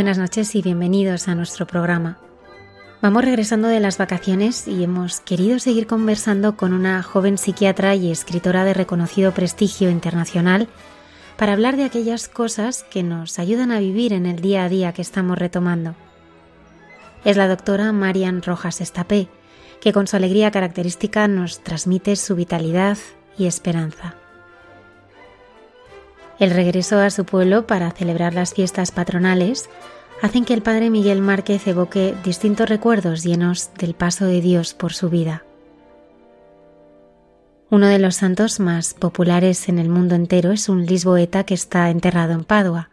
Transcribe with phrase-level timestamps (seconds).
[0.00, 2.16] Buenas noches y bienvenidos a nuestro programa.
[3.02, 8.10] Vamos regresando de las vacaciones y hemos querido seguir conversando con una joven psiquiatra y
[8.10, 10.68] escritora de reconocido prestigio internacional
[11.36, 14.94] para hablar de aquellas cosas que nos ayudan a vivir en el día a día
[14.94, 15.94] que estamos retomando.
[17.26, 19.28] Es la doctora Marian Rojas Estapé,
[19.82, 22.96] que con su alegría característica nos transmite su vitalidad
[23.36, 24.14] y esperanza.
[26.40, 29.68] El regreso a su pueblo para celebrar las fiestas patronales
[30.22, 34.94] hacen que el padre Miguel Márquez evoque distintos recuerdos llenos del paso de Dios por
[34.94, 35.44] su vida.
[37.68, 41.90] Uno de los santos más populares en el mundo entero es un lisboeta que está
[41.90, 42.88] enterrado en Padua,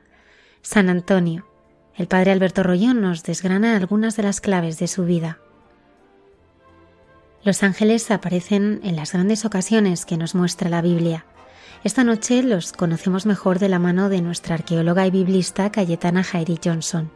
[0.61, 1.48] San Antonio.
[1.95, 5.39] El padre Alberto Rollón nos desgrana algunas de las claves de su vida.
[7.44, 11.26] Los ángeles aparecen en las grandes ocasiones que nos muestra la Biblia
[11.83, 16.60] esta noche los conocemos mejor de la mano de nuestra arqueóloga y biblista Cayetana Jairi
[16.64, 17.10] Johnson.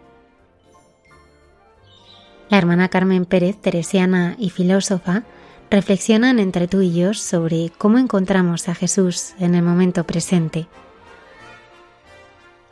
[2.50, 5.24] La hermana Carmen Pérez, teresiana y filósofa,
[5.70, 10.68] reflexionan entre tú y yo sobre cómo encontramos a Jesús en el momento presente.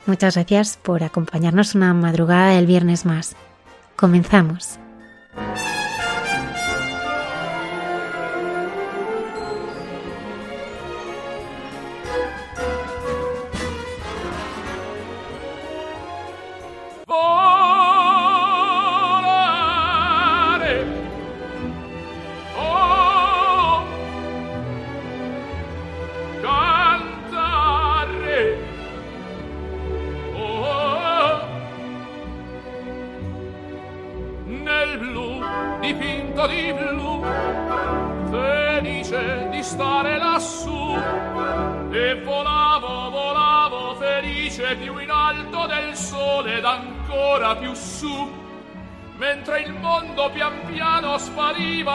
[0.05, 3.35] Muchas gracias por acompañarnos una madrugada del viernes más.
[3.95, 4.79] Comenzamos.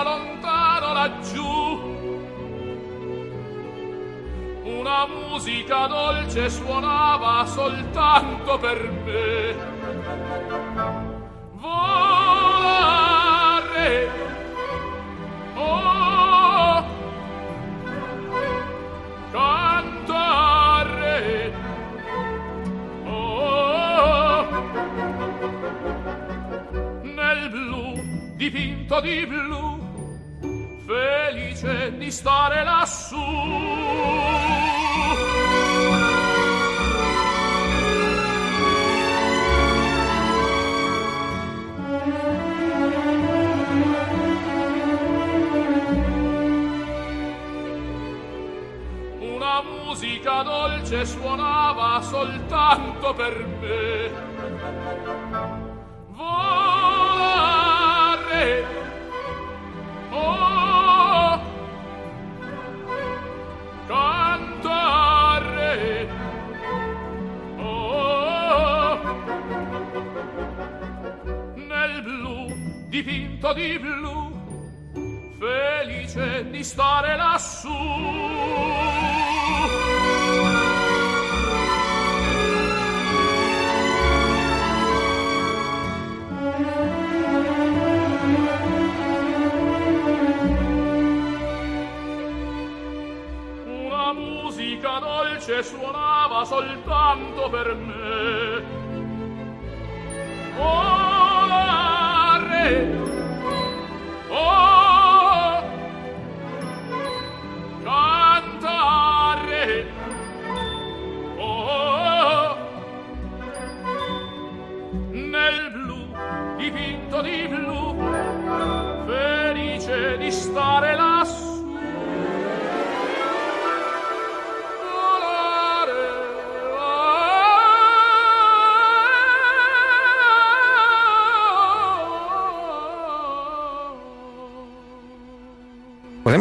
[0.04, 1.92] lontano laggiù.
[4.64, 9.73] Una musica dolce suonava soltanto per me.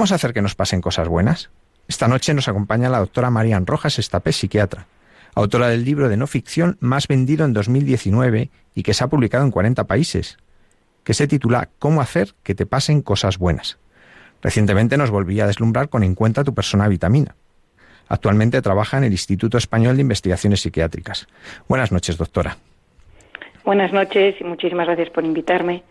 [0.03, 1.49] ¿Podemos hacer que nos pasen cosas buenas?
[1.87, 4.85] Esta noche nos acompaña la doctora Marian Rojas Estapé, psiquiatra,
[5.33, 9.45] autora del libro de no ficción más vendido en 2019 y que se ha publicado
[9.45, 10.37] en 40 países,
[11.05, 13.79] que se titula Cómo hacer que te pasen cosas buenas.
[14.41, 17.37] Recientemente nos volví a deslumbrar con En cuenta tu persona vitamina.
[18.09, 21.29] Actualmente trabaja en el Instituto Español de Investigaciones Psiquiátricas.
[21.69, 22.57] Buenas noches, doctora.
[23.63, 25.81] Buenas noches y muchísimas gracias por invitarme.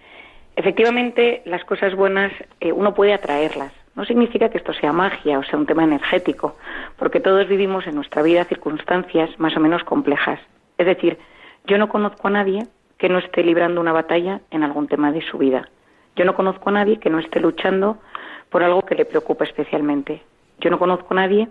[0.57, 2.31] Efectivamente, las cosas buenas
[2.61, 3.73] eh, uno puede atraerlas.
[3.95, 6.57] No significa que esto sea magia o sea un tema energético,
[6.97, 10.41] porque todos vivimos en nuestra vida circunstancias más o menos complejas.
[10.79, 11.19] Es decir,
[11.67, 12.67] yo no conozco a nadie
[12.99, 15.69] que no esté librando una batalla en algún tema de su vida.
[16.17, 17.99] Yo no conozco a nadie que no esté luchando
[18.49, 20.23] por algo que le preocupa especialmente.
[20.59, 21.49] Yo no conozco a nadie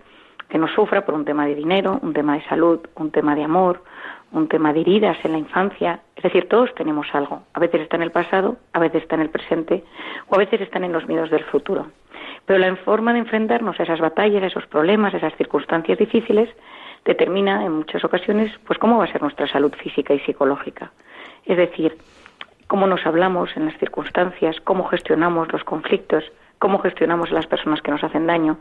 [0.50, 3.44] que no sufra por un tema de dinero, un tema de salud, un tema de
[3.44, 3.84] amor,
[4.32, 6.00] un tema de heridas en la infancia.
[6.16, 7.44] Es decir, todos tenemos algo.
[7.54, 9.84] A veces está en el pasado, a veces está en el presente
[10.30, 11.88] o a veces están en los miedos del futuro.
[12.46, 16.50] Pero la forma de enfrentarnos a esas batallas, a esos problemas, a esas circunstancias difíciles,
[17.06, 20.92] determina en muchas ocasiones pues cómo va a ser nuestra salud física y psicológica.
[21.46, 21.98] Es decir,
[22.68, 26.24] cómo nos hablamos en las circunstancias, cómo gestionamos los conflictos,
[26.60, 28.60] cómo gestionamos a las personas que nos hacen daño.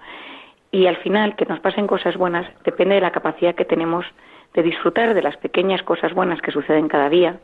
[0.73, 4.07] Y al final, que nos pasen cosas buenas depende de la capacidad que tenemos
[4.55, 7.39] de disfrutar de las pequeñas cosas buenas que suceden cada día,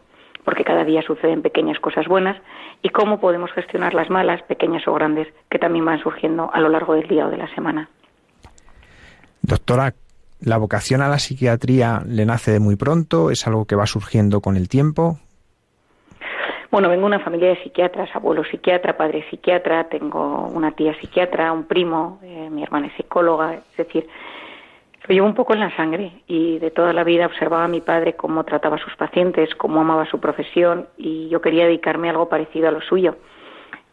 [0.44, 2.36] porque cada día suceden pequeñas cosas buenas,
[2.82, 6.68] y cómo podemos gestionar las malas, pequeñas o grandes, que también van surgiendo a lo
[6.68, 7.88] largo del día o de la semana.
[9.42, 9.94] Doctora,
[10.40, 13.30] ¿la vocación a la psiquiatría le nace de muy pronto?
[13.30, 15.18] ¿Es algo que va surgiendo con el tiempo?
[16.70, 21.52] Bueno, vengo de una familia de psiquiatras, abuelo psiquiatra, padre psiquiatra, tengo una tía psiquiatra,
[21.52, 24.06] un primo, eh, mi hermana es psicóloga, es decir,
[25.08, 27.80] lo llevo un poco en la sangre y de toda la vida observaba a mi
[27.80, 32.10] padre cómo trataba a sus pacientes, cómo amaba su profesión y yo quería dedicarme a
[32.12, 33.16] algo parecido a lo suyo.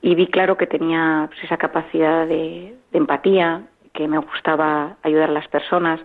[0.02, 3.64] Y vi claro que tenía pues, esa capacidad de, empatía,
[3.94, 6.00] que me gustaba ayudar a las personas,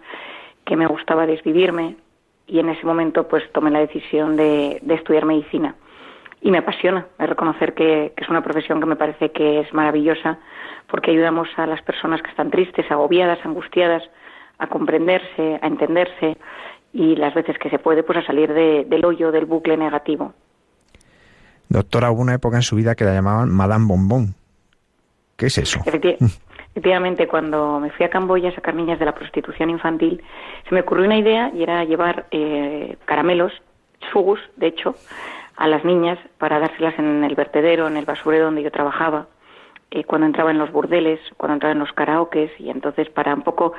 [0.65, 1.97] que me gustaba desvivirme
[2.47, 5.75] y en ese momento pues tomé la decisión de, estudiar medicina.
[6.43, 10.39] Y me apasiona, reconocer que es una profesión que me parece que es maravillosa
[10.87, 14.03] porque ayudamos a las personas que están tristes, agobiadas, angustiadas,
[14.59, 16.37] a comprenderse, a entenderse
[16.93, 20.33] y las veces que se puede, pues a salir del hoyo, del bucle negativo.
[21.69, 24.35] Doctora, hubo una época en su vida que la llamaban Madame Bombón.
[25.37, 25.81] ¿Qué es eso?
[25.85, 30.23] Efectivamente, cuando me fui a Camboya a sacar niñas de la prostitución infantil,
[30.69, 33.53] se me ocurrió una idea y era llevar eh, caramelos,
[34.13, 34.95] sugus, de hecho,
[35.57, 39.27] a las niñas para dárselas en el vertedero, en el basurero donde yo trabajaba,
[39.91, 43.43] eh, cuando entraba en los burdeles, cuando entraba en los karaokes, y entonces para un
[43.43, 43.73] poco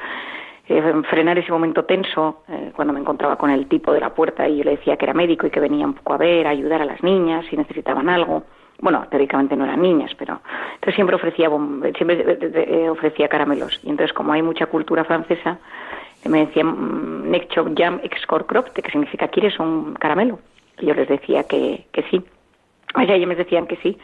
[0.69, 4.47] eh, frenar ese momento tenso eh, cuando me encontraba con el tipo de la puerta
[4.47, 6.51] y yo le decía que era médico y que venía un poco a ver, a
[6.51, 8.43] ayudar a las niñas si necesitaban algo.
[8.79, 10.39] Bueno, teóricamente no eran niñas, pero
[10.75, 11.49] entonces siempre ofrecía
[11.97, 15.57] siempre eh, ofrecía caramelos y entonces como hay mucha cultura francesa
[16.27, 20.39] me decían mm, Nekchok Jam Excorcrop, que significa ¿quieres un caramelo?
[20.79, 22.23] Y yo les decía que, que sí.
[22.95, 23.97] O ellos me decían que sí.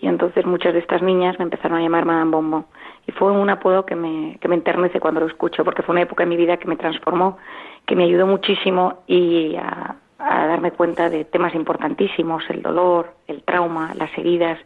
[0.00, 2.66] Y entonces muchas de estas niñas me empezaron a llamar Madame Bombo
[3.10, 6.02] y fue un apodo que me, que me enternece cuando lo escucho, porque fue una
[6.02, 7.38] época en mi vida que me transformó,
[7.84, 13.94] que me ayudó muchísimo y a, darme cuenta de temas importantísimos, el dolor, el trauma,
[13.96, 14.58] las heridas,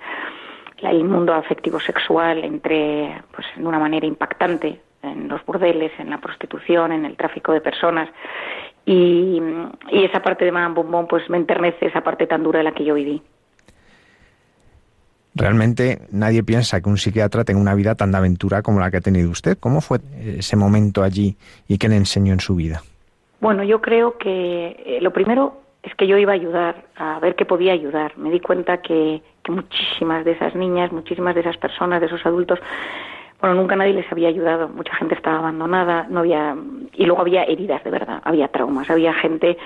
[0.83, 6.19] el mundo afectivo sexual entre, pues, de una manera impactante en los burdeles, en la
[6.19, 8.11] prostitución, en el tráfico de personas.
[8.85, 9.41] Y,
[9.91, 12.85] esa parte de Madame Bombón pues me enternece, esa parte tan dura de la que
[12.85, 13.23] yo viví.
[15.35, 18.99] Realmente nadie piensa que un psiquiatra tenga una vida tan de aventura como la que
[18.99, 19.59] ha tenido usted.
[19.59, 19.99] ¿Cómo fue
[20.39, 21.37] ese momento allí
[21.67, 22.83] y qué le enseñó en su vida?
[23.41, 27.35] Bueno, yo creo que eh, lo primero es que yo iba a ayudar, a ver
[27.35, 28.17] qué podía ayudar.
[28.17, 32.59] Me di cuenta que, muchísimas de esas niñas, muchísimas de esas personas, de esos adultos,
[33.41, 34.69] bueno, nunca nadie les había ayudado.
[34.69, 36.57] Mucha gente estaba abandonada, no había
[36.95, 39.59] y luego había heridas de verdad, había traumas, había gente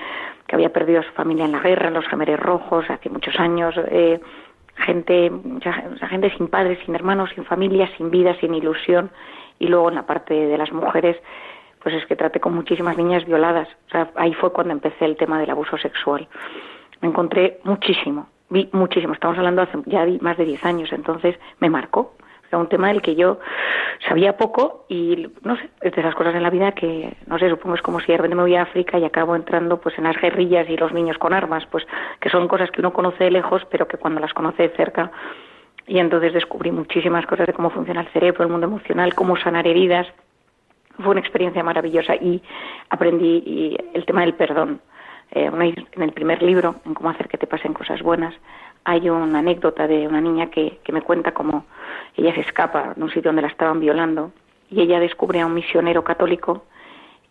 [0.45, 3.39] que había perdido a su familia en la guerra, en los gemeres rojos, hace muchos
[3.39, 3.75] años.
[3.77, 4.19] Eh,
[4.79, 9.11] gente, mucha, gente sin padres, sin hermanos, sin familia, sin vida, sin ilusión.
[9.59, 11.17] Y luego en la parte de las mujeres,
[11.83, 13.67] pues es que traté con muchísimas niñas violadas.
[13.87, 16.27] O sea, ahí fue cuando empecé el tema del abuso sexual.
[17.01, 19.13] Me encontré muchísimo, vi muchísimo.
[19.13, 22.13] Estamos hablando hace ya más de 10 años, entonces me marcó.
[22.49, 23.39] Era un tema del que yo
[24.07, 27.49] sabía poco y, no sé, es de esas cosas en la vida que, no sé,
[27.49, 30.05] supongo es como si de repente me voy a África y acabo entrando pues en
[30.05, 31.85] las guerrillas y los niños con armas, pues
[32.19, 35.11] que son cosas que uno conoce de lejos, pero que cuando las conoce de cerca
[35.89, 39.65] y entonces descubrí muchísimas cosas de cómo funciona el cerebro, el mundo emocional, cómo sanar
[39.65, 40.07] heridas.
[40.97, 42.41] Fue una experiencia maravillosa y
[42.89, 44.81] aprendí el tema del perdón.
[45.31, 48.35] Eh, en el primer libro, en cómo hacer que te pasen cosas buenas,
[48.83, 51.65] hay una anécdota de una niña que, que me cuenta cómo
[52.15, 54.31] ella se escapa de un sitio donde la estaban violando
[54.69, 56.65] y ella descubre a un misionero católico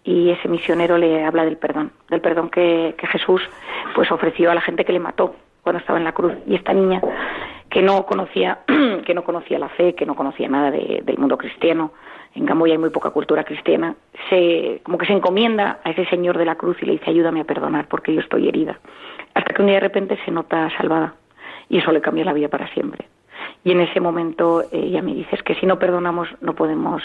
[0.04, 3.42] y ese misionero le habla del perdón, del perdón que, que Jesús
[3.94, 6.32] pues ofreció a la gente que le mató cuando estaba en la cruz.
[6.46, 7.00] Y esta niña
[7.68, 8.60] que no conocía,
[9.04, 11.92] que no conocía la fe, que no conocía nada del mundo cristiano,
[12.34, 13.96] en Camboya hay muy poca cultura cristiana,
[14.28, 17.40] se, como que se encomienda a ese Señor de la cruz y le dice ayúdame
[17.40, 18.78] a perdonar porque yo estoy herida.
[19.34, 21.14] Hasta que un día de repente se nota salvada
[21.68, 23.06] y eso le cambia la vida para siempre.
[23.64, 27.02] Y en ese momento ella me dice que si no perdonamos no podemos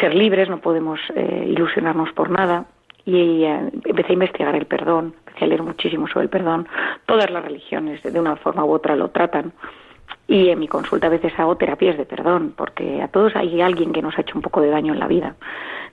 [0.00, 2.66] ser libres, no podemos eh, ilusionarnos por nada.
[3.04, 6.68] Y empecé a investigar el perdón, empecé a leer muchísimo sobre el perdón.
[7.06, 9.52] Todas las religiones de una forma u otra lo tratan.
[10.26, 13.92] Y en mi consulta a veces hago terapias de perdón, porque a todos hay alguien
[13.92, 15.36] que nos ha hecho un poco de daño en la vida,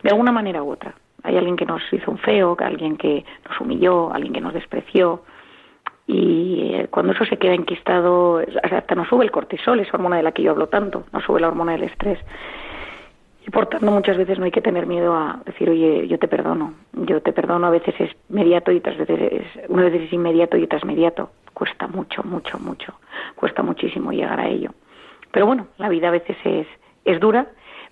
[0.03, 0.93] de alguna manera u otra.
[1.23, 5.23] Hay alguien que nos hizo un feo, alguien que nos humilló, alguien que nos despreció,
[6.07, 10.23] y eh, cuando eso se queda enquistado, hasta nos sube el cortisol, esa hormona de
[10.23, 12.19] la que yo hablo tanto, nos sube la hormona del estrés.
[13.47, 16.27] Y por tanto muchas veces no hay que tener miedo a decir, oye, yo te
[16.27, 20.13] perdono, yo te perdono, a veces es inmediato y otras veces es, una vez es
[20.13, 21.29] inmediato y otras inmediato.
[21.53, 22.93] Cuesta mucho, mucho, mucho,
[23.35, 24.71] cuesta muchísimo llegar a ello.
[25.31, 26.67] Pero bueno, la vida a veces es,
[27.05, 27.47] es dura,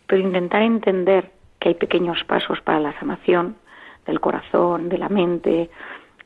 [0.08, 3.55] pero intentar entender que hay pequeños pasos para la sanación
[4.05, 5.70] del corazón, de la mente,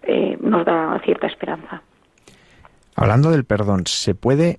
[0.07, 1.81] eh, nos da cierta esperanza.
[2.95, 4.57] Hablando del perdón, ¿se puede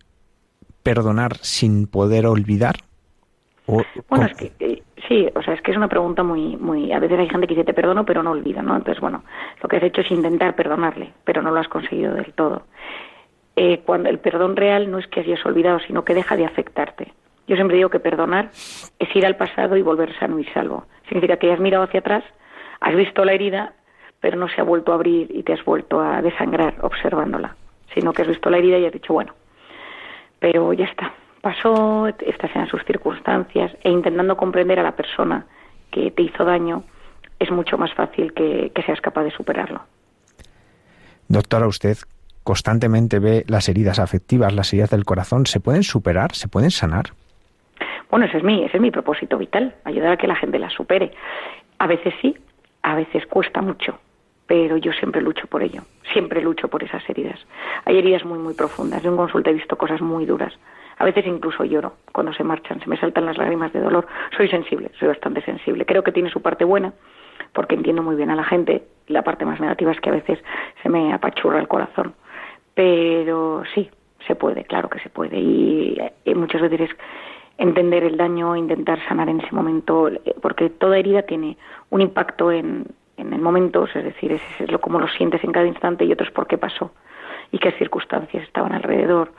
[0.83, 2.76] perdonar sin poder olvidar?
[4.09, 6.93] bueno, es que eh, sí, o sea, es que es una pregunta muy, muy.
[6.93, 8.76] A veces hay gente que dice te perdono, pero no olvido, ¿no?
[8.76, 9.25] Entonces, bueno,
[9.62, 12.62] lo que has hecho es intentar perdonarle, pero no lo has conseguido del todo.
[13.57, 17.12] Eh, cuando el perdón real no es que hayas olvidado, sino que deja de afectarte.
[17.47, 18.50] Yo siempre digo que perdonar
[18.99, 20.87] es ir al pasado y volver sano y salvo.
[21.09, 22.25] Significa que has mirado hacia atrás,
[22.81, 23.73] has visto la herida
[24.21, 27.57] pero no se ha vuelto a abrir y te has vuelto a desangrar observándola,
[27.95, 29.35] sino que has visto la herida y has dicho, bueno,
[30.39, 35.47] pero ya está, pasó, estas eran sus circunstancias, e intentando comprender a la persona
[35.91, 36.85] que te hizo daño,
[37.39, 39.83] es mucho más fácil que, que seas capaz de superarlo.
[41.29, 41.97] Doctora, usted
[42.43, 46.35] constantemente ve las heridas afectivas, las heridas del corazón, ¿se pueden superar?
[46.35, 47.11] ¿Se pueden sanar?
[48.11, 50.73] Bueno, ese es mi, ese es mi propósito vital, ayudar a que la gente las
[50.73, 51.13] supere.
[51.79, 52.35] A veces sí,
[52.83, 53.99] a veces cuesta mucho
[54.49, 57.38] pero yo siempre lucho por ello, siempre lucho por esas heridas.
[57.85, 59.05] Hay heridas muy, muy profundas.
[59.05, 60.59] En un consulta he visto cosas muy duras.
[60.97, 64.07] A veces incluso lloro cuando se marchan, se me saltan las lágrimas de dolor.
[64.37, 65.85] Soy sensible, soy bastante sensible.
[65.85, 66.95] Creo que tiene su parte buena,
[67.52, 68.85] porque entiendo muy bien a la gente.
[69.07, 70.38] La parte más negativa es que a veces
[70.83, 72.14] se me apachurra el corazón.
[72.73, 73.90] Pero sí,
[74.26, 75.38] se puede, claro que se puede.
[75.38, 76.90] Y, y muchas veces es
[77.59, 80.09] entender el daño, intentar sanar en ese momento,
[80.40, 81.59] porque toda herida tiene
[81.90, 82.87] un impacto en,
[83.19, 86.27] en el momento, es decir, es, lo como lo sientes en cada instante y otro
[86.27, 86.93] es por qué pasó
[87.51, 89.33] y qué circunstancias estaban alrededor.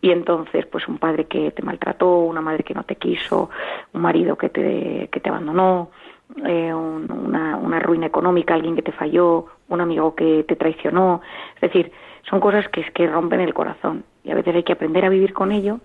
[0.00, 3.50] Y entonces, pues un padre que te maltrató, una madre que no te quiso,
[3.92, 5.90] un marido que te, que te abandonó,
[6.44, 11.20] eh, una, una ruina económica, alguien que te falló, un amigo que te traicionó.
[11.56, 11.92] Es decir,
[12.28, 15.32] son cosas que, que rompen el corazón y a veces hay que aprender a vivir
[15.32, 15.80] con ello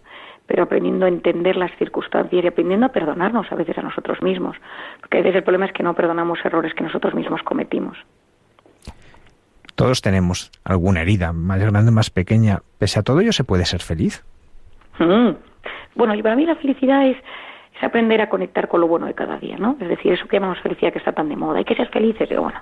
[0.52, 4.58] pero aprendiendo a entender las circunstancias y aprendiendo a perdonarnos a veces a nosotros mismos,
[5.00, 7.98] porque a veces el problema es que no perdonamos errores que nosotros mismos cometimos.
[9.76, 12.64] Todos tenemos alguna herida, más grande, más pequeña.
[12.80, 14.26] Pese a todo ello, ¿se puede ser feliz?
[15.00, 15.30] Mm.
[15.96, 17.16] Bueno, y para mí la felicidad es,
[17.78, 19.78] es, aprender a conectar con lo bueno de cada día, ¿no?
[19.80, 21.60] Es decir, eso que llamamos felicidad que está tan de moda.
[21.60, 22.60] Hay que ser felices, pero bueno,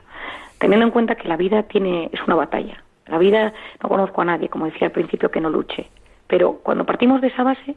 [0.60, 2.84] teniendo en cuenta que la vida tiene es una batalla.
[3.08, 5.90] La vida, no conozco a nadie, como decía al principio, que no luche.
[6.30, 7.76] Pero cuando partimos de esa base,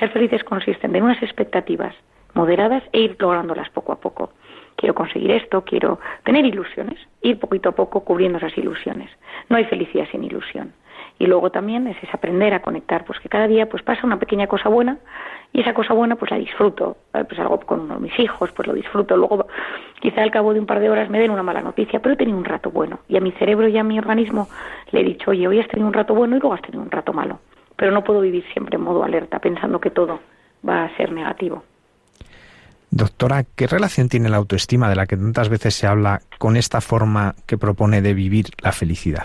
[0.00, 1.94] ser felices consiste en tener unas expectativas
[2.34, 4.32] moderadas e ir lográndolas poco a poco.
[4.76, 9.10] Quiero conseguir esto, quiero tener ilusiones, ir poquito a poco cubriendo esas ilusiones.
[9.50, 10.72] No hay felicidad sin ilusión.
[11.18, 14.46] Y luego también es, aprender a conectar, pues que cada día pues pasa una pequeña
[14.46, 14.96] cosa buena
[15.52, 16.96] y esa cosa buena pues la disfruto.
[17.12, 19.18] Pues algo con uno de mis hijos, pues lo disfruto.
[19.18, 19.46] Luego
[20.00, 22.16] quizá al cabo de un par de horas me den una mala noticia, pero he
[22.16, 23.00] tenido un rato bueno.
[23.06, 24.48] Y a mi cerebro y a mi organismo
[24.90, 26.90] le he dicho, oye, hoy has tenido un rato bueno y luego has tenido un
[26.90, 27.38] rato malo
[27.76, 30.20] pero no puedo vivir siempre en modo alerta pensando que todo
[30.66, 31.64] va a ser negativo.
[32.90, 36.82] Doctora, ¿qué relación tiene la autoestima de la que tantas veces se habla con esta
[36.82, 39.24] forma que propone de vivir la felicidad?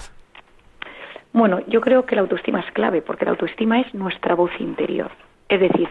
[1.34, 5.12] Bueno, yo creo que la autoestima es clave porque la autoestima es nuestra voz interior.
[5.50, 5.90] Es decir,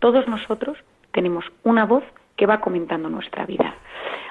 [0.00, 0.76] todos nosotros
[1.12, 2.04] tenemos una voz
[2.36, 3.74] que va comentando nuestra vida.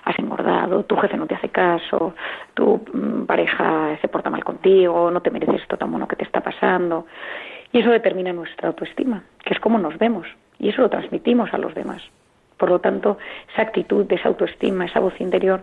[0.04, 2.14] Has engordado, tu jefe no te hace caso,
[2.54, 6.26] tu mm, pareja se porta mal contigo, no te mereces esto tan bueno que te
[6.26, 7.08] está pasando.
[7.74, 10.28] Y eso determina nuestra autoestima, que es como nos vemos,
[10.60, 12.04] y eso lo transmitimos a los demás.
[12.56, 13.18] Por lo tanto,
[13.52, 15.62] esa actitud, esa autoestima, esa voz interior,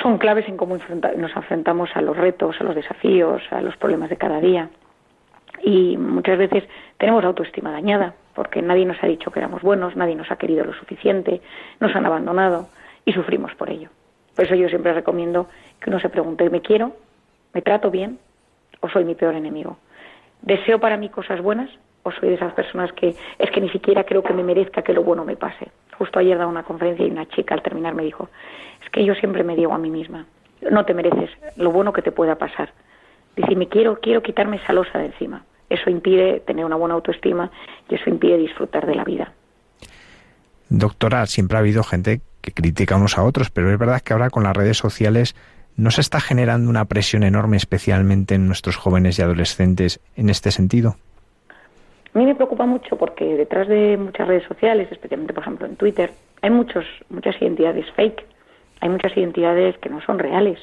[0.00, 4.10] son claves en cómo nos enfrentamos a los retos, a los desafíos, a los problemas
[4.10, 4.70] de cada día.
[5.64, 6.62] Y muchas veces
[6.98, 10.64] tenemos autoestima dañada, porque nadie nos ha dicho que éramos buenos, nadie nos ha querido
[10.64, 11.40] lo suficiente,
[11.80, 12.68] nos han abandonado
[13.04, 13.90] y sufrimos por ello.
[14.36, 15.48] Por eso yo siempre recomiendo
[15.80, 16.92] que uno se pregunte, ¿me quiero?
[17.52, 18.20] ¿Me trato bien?
[18.78, 19.78] ¿O soy mi peor enemigo?
[20.42, 21.70] ¿Deseo para mí cosas buenas?
[22.02, 24.92] ¿O soy de esas personas que es que ni siquiera creo que me merezca que
[24.92, 25.68] lo bueno me pase?
[25.98, 28.28] Justo ayer daba una conferencia y una chica al terminar me dijo,
[28.82, 30.26] es que yo siempre me digo a mí misma,
[30.70, 32.72] no te mereces lo bueno que te pueda pasar.
[33.36, 35.44] Dice, me quiero, quiero quitarme esa losa de encima.
[35.68, 37.50] Eso impide tener una buena autoestima
[37.88, 39.32] y eso impide disfrutar de la vida.
[40.70, 44.30] Doctora, siempre ha habido gente que critica unos a otros, pero es verdad que ahora
[44.30, 45.34] con las redes sociales
[45.78, 50.50] no se está generando una presión enorme, especialmente en nuestros jóvenes y adolescentes, en este
[50.50, 50.96] sentido.
[52.12, 55.76] A mí me preocupa mucho porque detrás de muchas redes sociales, especialmente por ejemplo en
[55.76, 56.10] Twitter,
[56.42, 58.26] hay muchos, muchas identidades fake,
[58.80, 60.58] hay muchas identidades que no son reales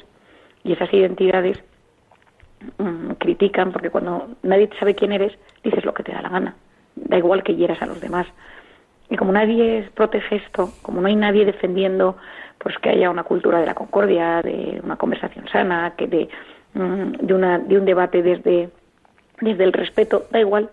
[0.64, 1.58] y esas identidades
[2.76, 5.32] mm, critican porque cuando nadie sabe quién eres
[5.64, 6.56] dices lo que te da la gana,
[6.94, 8.26] da igual que hieras a los demás.
[9.08, 12.18] Y como nadie protege esto, como no hay nadie defendiendo
[12.66, 16.28] pues que haya una cultura de la concordia, de una conversación sana, que de,
[16.74, 18.70] mm, de, una, de un debate desde,
[19.40, 20.70] desde el respeto, da igual,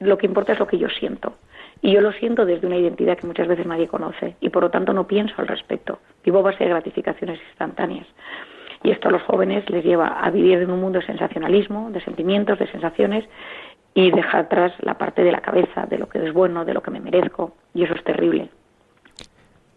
[0.00, 1.34] lo que importa es lo que yo siento.
[1.82, 4.70] Y yo lo siento desde una identidad que muchas veces nadie conoce y por lo
[4.70, 5.98] tanto no pienso al respecto.
[6.24, 8.06] Vivo base de gratificaciones instantáneas.
[8.82, 12.00] Y esto a los jóvenes les lleva a vivir en un mundo de sensacionalismo, de
[12.00, 13.28] sentimientos, de sensaciones
[13.92, 16.80] y dejar atrás la parte de la cabeza, de lo que es bueno, de lo
[16.80, 17.52] que me merezco.
[17.74, 18.48] Y eso es terrible.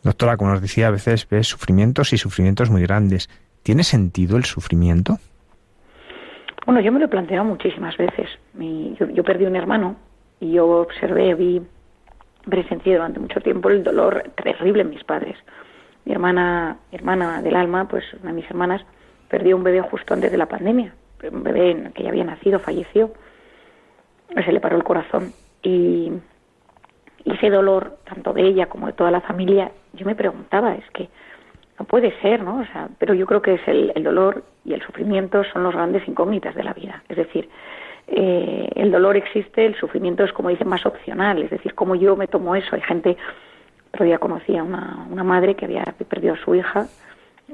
[0.03, 3.29] Doctora, como nos decía, a veces ves sufrimientos y sufrimientos muy grandes.
[3.63, 5.17] ¿Tiene sentido el sufrimiento?
[6.65, 8.29] Bueno, yo me lo he planteado muchísimas veces.
[8.53, 9.95] yo, perdí un hermano
[10.39, 11.61] y yo observé, vi,
[12.47, 15.35] presencié durante mucho tiempo el dolor terrible en mis padres.
[16.05, 18.81] Mi hermana, hermana del alma, pues una de mis hermanas,
[19.27, 20.93] perdió un bebé justo antes de la pandemia.
[21.29, 23.11] Un bebé que ya había nacido, falleció.
[24.33, 25.33] Se le paró el corazón.
[25.61, 26.13] Y,
[27.25, 30.89] y ese dolor, tanto de ella como de toda la familia, yo me preguntaba, es
[30.91, 31.09] que
[31.79, 32.59] no puede ser, ¿no?
[32.59, 35.73] O sea, pero yo creo que es el, el dolor y el sufrimiento son los
[35.73, 37.03] grandes incógnitas de la vida.
[37.07, 37.49] Es decir,
[38.07, 41.41] eh, el dolor existe, el sufrimiento es, como dice, más opcional.
[41.43, 42.75] Es decir, como yo me tomo eso.
[42.75, 43.17] Hay gente,
[43.93, 46.87] otro día conocía una, una madre que había perdido a su hija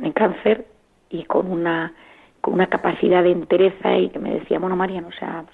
[0.02, 0.66] en cáncer
[1.10, 1.94] y con una,
[2.42, 5.46] con una capacidad de entereza y que me decía, bueno, Mariano, o sea,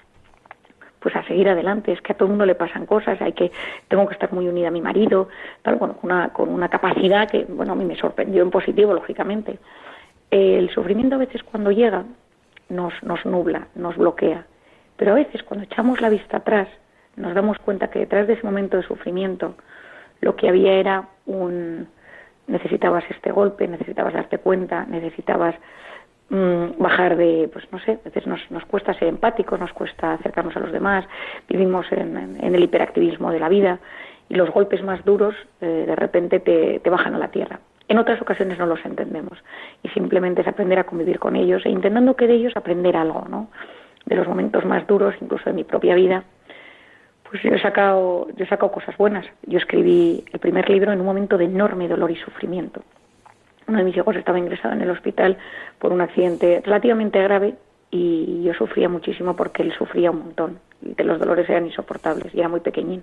[1.02, 3.50] pues a seguir adelante, es que a todo el mundo le pasan cosas, hay que,
[3.88, 5.28] tengo que estar muy unida a mi marido,
[5.62, 8.94] tal, bueno, con una, con una capacidad que, bueno, a mí me sorprendió en positivo,
[8.94, 9.58] lógicamente.
[10.30, 12.04] El sufrimiento a veces cuando llega
[12.68, 14.46] nos, nos nubla, nos bloquea,
[14.96, 16.68] pero a veces cuando echamos la vista atrás
[17.16, 19.56] nos damos cuenta que detrás de ese momento de sufrimiento
[20.20, 21.88] lo que había era un
[22.46, 25.54] necesitabas este golpe, necesitabas darte cuenta, necesitabas
[26.78, 30.56] bajar de, pues no sé, a veces nos, nos cuesta ser empáticos, nos cuesta acercarnos
[30.56, 31.04] a los demás,
[31.46, 33.78] vivimos en, el hiperactivismo de la vida
[34.30, 37.60] y los golpes más duros eh, de repente te, te bajan a la tierra.
[37.86, 39.38] En otras ocasiones no los entendemos
[39.82, 43.26] y simplemente es aprender a convivir con ellos e intentando que de ellos aprender algo,
[43.28, 43.48] ¿no?
[44.06, 46.24] De los momentos más duros, incluso de mi propia vida,
[47.28, 49.26] pues yo he sacado, yo he sacado cosas buenas.
[49.42, 52.82] Yo escribí el primer libro en un momento de enorme dolor y sufrimiento
[53.68, 55.36] uno de mis hijos estaba ingresado en el hospital
[55.78, 57.54] por un accidente relativamente grave
[57.90, 60.58] y yo sufría muchísimo porque él sufría un montón
[60.96, 63.02] que los dolores eran insoportables y era muy pequeñín.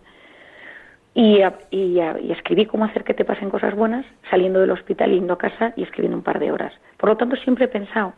[1.14, 1.40] Y,
[1.72, 2.00] y,
[2.32, 5.84] escribí cómo hacer que te pasen cosas buenas saliendo del hospital, yendo a casa y
[5.84, 6.74] escribiendo un par de horas.
[6.98, 8.14] Por lo tanto, siempre he pensado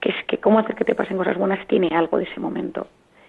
[0.00, 2.88] que es que cómo hacer que te pasen cosas buenas tiene algo de ese momento.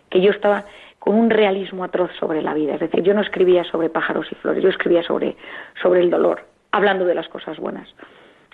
[0.09, 0.65] Que yo estaba
[0.99, 2.73] con un realismo atroz sobre la vida.
[2.73, 5.35] Es decir, yo no escribía sobre pájaros y flores, yo escribía sobre,
[5.81, 7.87] sobre el dolor, hablando de las cosas buenas.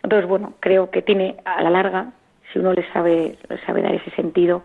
[0.04, 2.12] Entonces, bueno, creo que tiene a la larga,
[2.52, 4.64] si uno le sabe, le sabe dar ese sentido,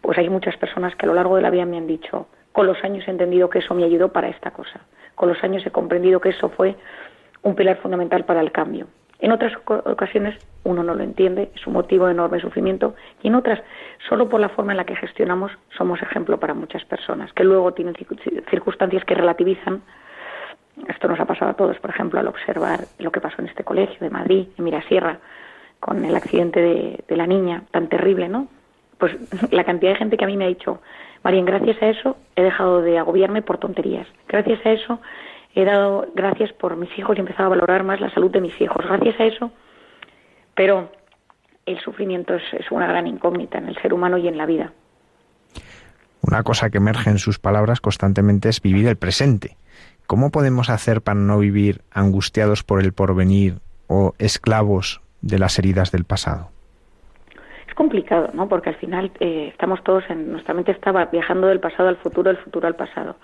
[0.00, 2.66] pues hay muchas personas que a lo largo de la vida me han dicho, con
[2.66, 4.80] los años he entendido que eso me ayudó para esta cosa,
[5.14, 6.74] con los años he comprendido que eso fue
[7.42, 8.88] un pilar fundamental para el cambio.
[9.20, 13.36] En otras ocasiones uno no lo entiende, es un motivo de enorme sufrimiento, y en
[13.36, 13.62] otras,
[14.08, 17.74] solo por la forma en la que gestionamos, somos ejemplo para muchas personas, que luego
[17.74, 17.94] tienen
[18.50, 19.82] circunstancias que relativizan
[20.88, 23.64] esto nos ha pasado a todos, por ejemplo, al observar lo que pasó en este
[23.64, 25.18] colegio de Madrid, en Mirasierra,
[25.78, 28.48] con el accidente de, la niña, tan terrible, ¿no?
[28.98, 29.16] Pues
[29.50, 30.80] la cantidad de gente que a mí me ha dicho,
[31.22, 34.06] María, gracias a eso he dejado de agobiarme por tonterías.
[34.28, 35.00] Gracias a eso
[35.54, 38.40] he dado gracias por mis hijos y he empezado a valorar más la salud de
[38.40, 38.84] mis hijos.
[38.86, 39.50] Gracias a eso,
[40.54, 40.90] pero
[41.66, 44.72] el sufrimiento es, es una gran incógnita en el ser humano y en la vida.
[46.22, 49.56] Una cosa que emerge en sus palabras constantemente es vivir el presente.
[50.10, 55.92] ¿Cómo podemos hacer para no vivir angustiados por el porvenir o esclavos de las heridas
[55.92, 56.48] del pasado?
[57.76, 58.48] complicado, ¿no?
[58.48, 62.28] Porque al final eh, estamos todos en nuestra mente estaba viajando del pasado al futuro,
[62.28, 63.16] del futuro al pasado.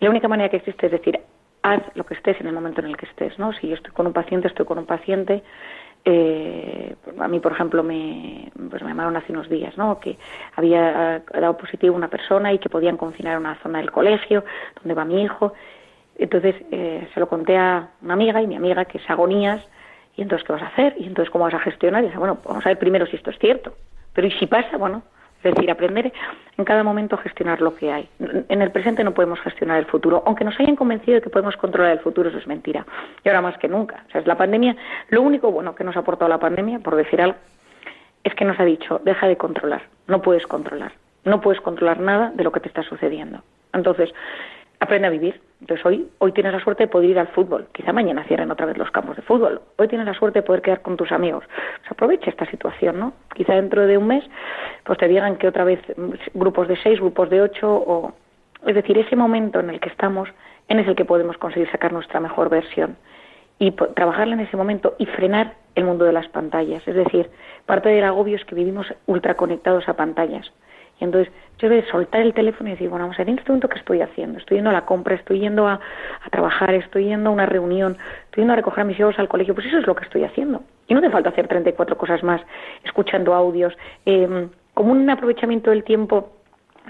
[0.00, 1.20] Y la única manera que existe es decir,
[1.62, 3.52] haz lo que estés en el momento en el que estés, ¿no?
[3.52, 5.44] Si yo estoy con un paciente, estoy con un paciente.
[6.04, 9.98] Eh, a mí, por ejemplo, me, pues me llamaron hace unos días, ¿no?
[10.00, 10.18] Que
[10.56, 14.44] había dado positivo una persona y que podían confinar una zona del colegio
[14.74, 15.54] donde va mi hijo.
[16.16, 19.62] Entonces eh, se lo conté a una amiga y mi amiga que es agonías
[20.16, 22.38] y entonces qué vas a hacer y entonces cómo vas a gestionar y dice bueno
[22.44, 23.74] vamos a ver primero si esto es cierto
[24.12, 25.02] pero y si pasa bueno
[25.44, 26.12] es decir, aprender
[26.56, 28.08] en cada momento a gestionar lo que hay.
[28.48, 31.56] En el presente no podemos gestionar el futuro, aunque nos hayan convencido de que podemos
[31.58, 32.86] controlar el futuro, eso es mentira.
[33.22, 34.04] Y ahora más que nunca.
[34.08, 34.74] O sea, es la pandemia,
[35.10, 37.36] lo único bueno que nos ha aportado la pandemia, por decir algo,
[38.22, 40.92] es que nos ha dicho, deja de controlar, no puedes controlar,
[41.24, 43.42] no puedes controlar nada de lo que te está sucediendo.
[43.74, 44.14] Entonces,
[44.80, 45.42] aprende a vivir.
[45.64, 47.68] Entonces hoy, hoy tienes la suerte de poder ir al fútbol.
[47.72, 49.62] Quizá mañana cierren otra vez los campos de fútbol.
[49.78, 51.42] Hoy tienes la suerte de poder quedar con tus amigos.
[51.46, 53.14] Pues aprovecha esta situación, ¿no?
[53.34, 54.22] Quizá dentro de un mes,
[54.84, 55.80] pues te digan que otra vez
[56.34, 58.12] grupos de seis, grupos de ocho, o
[58.66, 60.28] es decir, ese momento en el que estamos,
[60.68, 62.98] en es el que podemos conseguir sacar nuestra mejor versión
[63.58, 66.86] y trabajarla en ese momento y frenar el mundo de las pantallas.
[66.86, 67.30] Es decir,
[67.64, 70.52] parte del agobio es que vivimos ultraconectados a pantallas.
[71.00, 73.50] Y entonces yo de soltar el teléfono y decir, bueno, vamos a ver, en este
[73.50, 74.38] momento, ¿qué estoy haciendo?
[74.38, 75.80] Estoy yendo a la compra, estoy yendo a,
[76.30, 79.54] trabajar, estoy yendo a una reunión, estoy yendo a recoger a mis hijos al colegio.
[79.54, 80.62] Pues eso es lo que estoy haciendo.
[80.88, 82.40] Y no te falta hacer 34 cosas más,
[82.84, 86.33] escuchando audios, eh, como un aprovechamiento del tiempo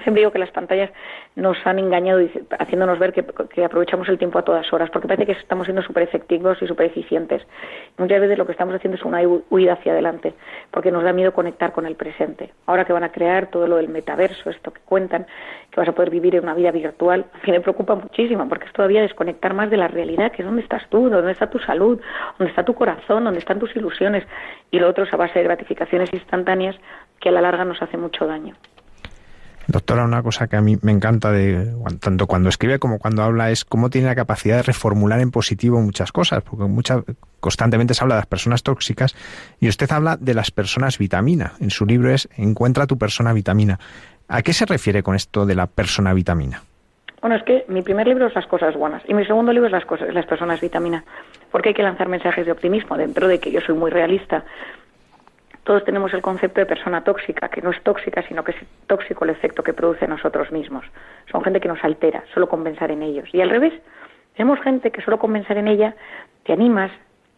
[0.02, 0.90] Siempre digo que las pantallas
[1.37, 2.20] nos han engañado
[2.59, 3.24] haciéndonos ver que,
[3.64, 6.87] aprovechamos el tiempo a todas horas, porque parece que estamos siendo súper efectivos y súper
[6.87, 7.46] eficientes.
[7.96, 10.35] Muchas veces lo que estamos haciendo es una huida hacia adelante,
[10.72, 12.50] porque nos da miedo conectar con el presente.
[12.66, 15.26] Ahora que van a crear todo lo del metaverso, esto que cuentan,
[15.70, 18.66] que vas a poder vivir en una vida virtual, a mí me preocupa muchísimo, porque
[18.66, 21.61] es todavía desconectar más de la realidad, que es dónde estás tú, dónde está tu
[21.61, 22.00] salud,
[22.38, 24.24] dónde está tu corazón, dónde están tus ilusiones,
[24.72, 26.76] y lo otro es a base de gratificaciones instantáneas
[27.20, 28.57] que a la larga nos hace mucho daño.
[29.66, 33.50] Doctora, una cosa que a mí me encanta de tanto cuando escribe como cuando habla
[33.50, 37.03] es cómo tiene la capacidad de reformular en positivo muchas cosas, porque mucha,
[37.40, 39.16] constantemente se habla de las personas tóxicas
[39.61, 41.53] y usted habla de las personas vitamina.
[41.61, 43.79] En su libro es Encuentra tu persona vitamina.
[44.29, 46.62] ¿A qué se refiere con esto de la persona vitamina?
[47.20, 49.72] Bueno, es que mi primer libro es Las cosas buenas y mi segundo libro es
[49.72, 51.05] Las, cosas, las personas vitamina,
[51.50, 54.44] porque hay que lanzar mensajes de optimismo dentro de que yo soy muy realista
[55.64, 59.24] todos tenemos el concepto de persona tóxica, que no es tóxica, sino que es tóxico
[59.24, 60.85] el efecto que produce en nosotros mismos.
[61.33, 63.29] Son gente que nos altera, solo con pensar en ellos.
[63.33, 63.72] Y al revés,
[64.37, 65.94] tenemos gente que solo con pensar en ella
[66.44, 66.90] te animas,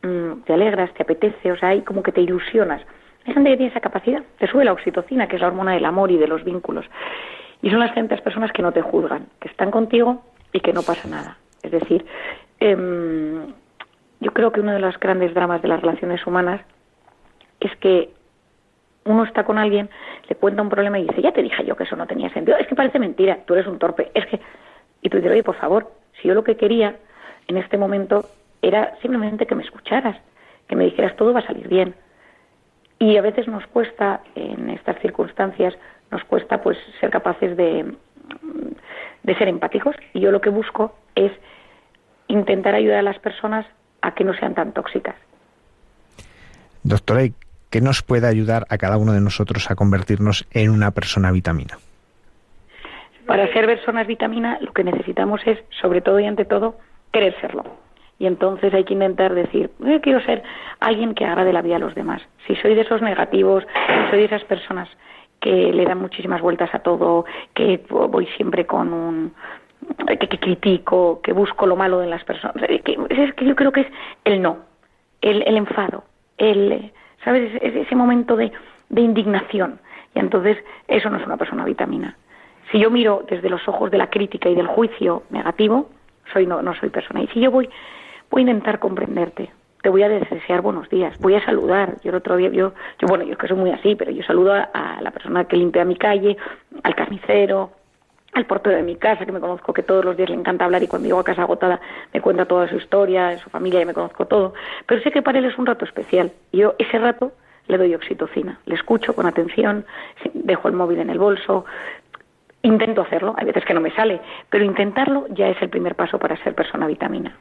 [0.02, 2.82] mm, te alegras, te apetece, o sea, hay como que te ilusionas.
[3.26, 5.84] Hay gente que tiene esa capacidad, te sube la oxitocina, que es la hormona del
[5.84, 6.84] amor y de los vínculos.
[7.62, 10.82] Y son las gentes, personas que no te juzgan, que están contigo y que no
[10.82, 11.36] pasa nada.
[11.62, 12.04] Es decir,
[12.58, 13.52] em,
[14.20, 16.60] yo creo que uno de los grandes dramas de las relaciones humanas
[17.60, 18.15] es que
[19.06, 19.88] uno está con alguien,
[20.28, 22.58] le cuenta un problema y dice, ya te dije yo que eso no tenía sentido,
[22.58, 24.40] es que parece mentira, tú eres un torpe, es que...
[25.02, 26.96] Y tú dices, oye, por favor, si yo lo que quería
[27.46, 28.24] en este momento
[28.62, 30.16] era simplemente que me escucharas,
[30.68, 31.94] que me dijeras todo va a salir bien.
[32.98, 35.74] Y a veces nos cuesta, en estas circunstancias,
[36.10, 37.94] nos cuesta pues ser capaces de,
[39.22, 39.94] de ser empáticos.
[40.14, 41.30] Y yo lo que busco es
[42.28, 43.66] intentar ayudar a las personas
[44.00, 45.14] a que no sean tan tóxicas.
[46.82, 47.22] Doctora,
[47.70, 51.78] ¿qué nos puede ayudar a cada uno de nosotros a convertirnos en una persona vitamina?
[53.26, 56.76] Para ser personas vitamina lo que necesitamos es, sobre todo y ante todo,
[57.12, 57.64] querer serlo.
[58.18, 60.42] Y entonces hay que intentar decir, yo quiero ser
[60.80, 62.22] alguien que haga de la vida a los demás.
[62.46, 64.88] Si soy de esos negativos, si soy de esas personas
[65.40, 69.34] que le dan muchísimas vueltas a todo, que voy siempre con un,
[70.06, 72.56] que, critico, que busco lo malo en las personas.
[72.70, 73.88] Es que, yo creo que es
[74.24, 74.58] el no,
[75.20, 76.04] el enfado,
[76.38, 76.90] el,
[77.26, 77.50] ¿sabes?
[77.60, 78.52] Ese, momento de,
[78.94, 79.80] indignación.
[80.14, 82.16] Y entonces eso no es una persona vitamina.
[82.70, 85.90] Si yo miro desde los ojos de la crítica y del juicio negativo,
[86.32, 87.22] soy no, no soy persona.
[87.22, 87.68] Y si yo voy,
[88.30, 89.50] voy a intentar comprenderte,
[89.82, 91.96] te voy a desear buenos días, voy a saludar.
[92.04, 94.22] Yo el otro día, yo, yo bueno, yo es que soy muy así, pero yo
[94.22, 96.36] saludo a la persona que limpia mi calle,
[96.84, 97.72] al carnicero,
[98.36, 100.82] al portero de mi casa, que me conozco que todos los días le encanta hablar
[100.82, 101.80] y cuando llego a casa agotada
[102.12, 104.54] me cuenta toda su historia, su familia y me conozco todo.
[104.86, 106.32] Pero sé que para él es un rato especial.
[106.52, 107.32] Y yo ese rato
[107.68, 109.84] le doy oxitocina, le escucho con atención,
[110.34, 111.64] dejo el móvil en el bolso,
[112.62, 114.20] intento hacerlo, hay veces que no me sale,
[114.50, 117.36] pero intentarlo ya es el primer paso para ser persona vitamina.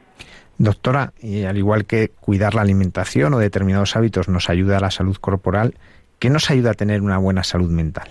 [0.58, 4.90] Doctora, y al igual que cuidar la alimentación o determinados hábitos nos ayuda a la
[4.90, 5.74] salud corporal,
[6.18, 8.08] ¿qué nos ayuda a tener una buena salud mental?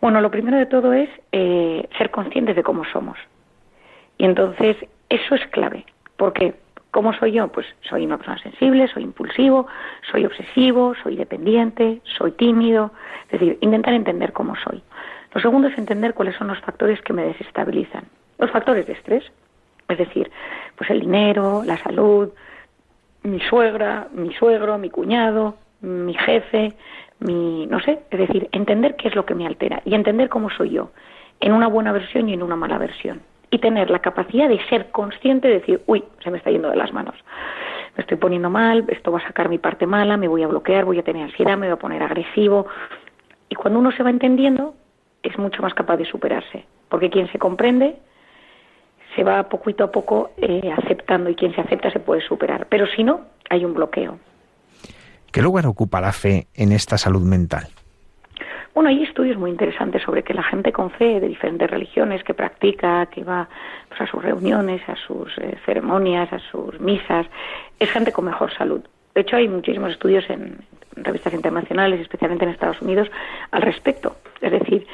[0.00, 3.18] Bueno, lo primero de todo es eh, ser conscientes de cómo somos.
[4.18, 4.76] Y entonces
[5.08, 5.84] eso es clave,
[6.16, 6.54] porque
[6.90, 7.48] ¿Cómo soy yo?
[7.48, 9.66] Pues soy una persona sensible, soy impulsivo,
[10.10, 12.90] soy obsesivo, soy dependiente, soy tímido.
[13.26, 14.82] Es decir, intentar entender cómo soy.
[15.32, 18.04] Lo segundo es entender cuáles son los factores que me desestabilizan.
[18.38, 19.24] Los factores de estrés,
[19.88, 20.30] es decir,
[20.76, 22.30] pues el dinero, la salud,
[23.22, 26.72] mi suegra, mi suegro, mi cuñado, mi jefe,
[27.20, 30.50] mi, no sé, es decir, entender qué es lo que me altera y entender cómo
[30.50, 30.90] soy yo,
[31.40, 33.22] en una buena versión y en una mala versión.
[33.50, 36.76] Y tener la capacidad de ser consciente de decir, uy, se me está yendo de
[36.76, 37.16] las manos.
[37.96, 40.84] Me estoy poniendo mal, esto va a sacar mi parte mala, me voy a bloquear,
[40.84, 42.66] voy a tener ansiedad, me voy a poner agresivo.
[43.48, 44.74] Y cuando uno se va entendiendo,
[45.22, 46.64] es mucho más capaz de superarse.
[46.88, 47.96] Porque quien se comprende
[49.16, 52.66] se va poquito a poco eh, aceptando y quien se acepta se puede superar.
[52.68, 54.18] Pero si no, hay un bloqueo.
[55.32, 57.68] ¿Qué lugar ocupa la fe en esta salud mental?
[58.74, 62.34] Bueno, hay estudios muy interesantes sobre que la gente con fe de diferentes religiones que
[62.34, 63.48] practica, que va
[63.88, 67.26] pues, a sus reuniones, a sus eh, ceremonias, a sus misas,
[67.78, 68.80] es gente con mejor salud.
[69.14, 70.58] De hecho, hay muchísimos estudios en,
[70.96, 73.08] revistas internacionales, especialmente en Estados Unidos,
[73.50, 74.16] al respecto.
[74.40, 74.86] Es decir,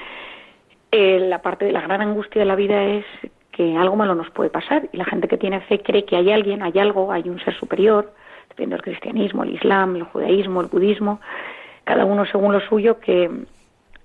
[0.91, 3.05] eh, la parte de la gran angustia de la vida es
[3.53, 6.31] que algo malo nos puede pasar y la gente que tiene fe cree que hay
[6.31, 8.13] alguien, hay algo, hay un ser superior,
[8.57, 11.21] dependiendo del cristianismo, el islam, el judaísmo, el budismo,
[11.85, 13.31] cada uno según lo suyo, que,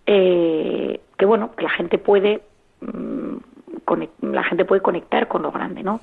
[0.05, 2.41] eh, que bueno, que la gente puede
[2.81, 3.37] mm,
[4.21, 6.01] la gente puede conectar con lo grande, ¿no?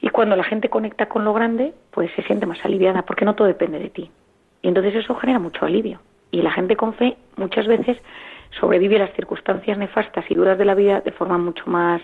[0.00, 3.34] Y cuando la gente conecta con lo grande, pues se siente más aliviada, porque no
[3.34, 4.10] todo depende de ti.
[4.60, 6.00] Y entonces eso genera mucho alivio.
[6.30, 7.96] Y la gente con fe muchas veces
[8.60, 12.02] sobrevive las circunstancias nefastas y duras de la vida de forma mucho más,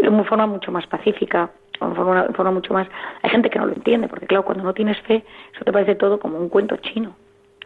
[0.00, 2.88] de forma mucho más pacífica, de forma, forma mucho más...
[3.22, 5.94] Hay gente que no lo entiende, porque claro, cuando no tienes fe, eso te parece
[5.94, 7.16] todo como un cuento chino.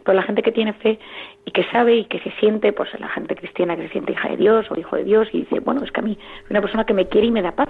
[0.03, 0.99] Pero la gente que tiene fe
[1.45, 4.29] y que sabe y que se siente, pues la gente cristiana que se siente hija
[4.29, 6.61] de Dios o hijo de Dios y dice, bueno, es que a mí hay una
[6.61, 7.69] persona que me quiere y me da paz.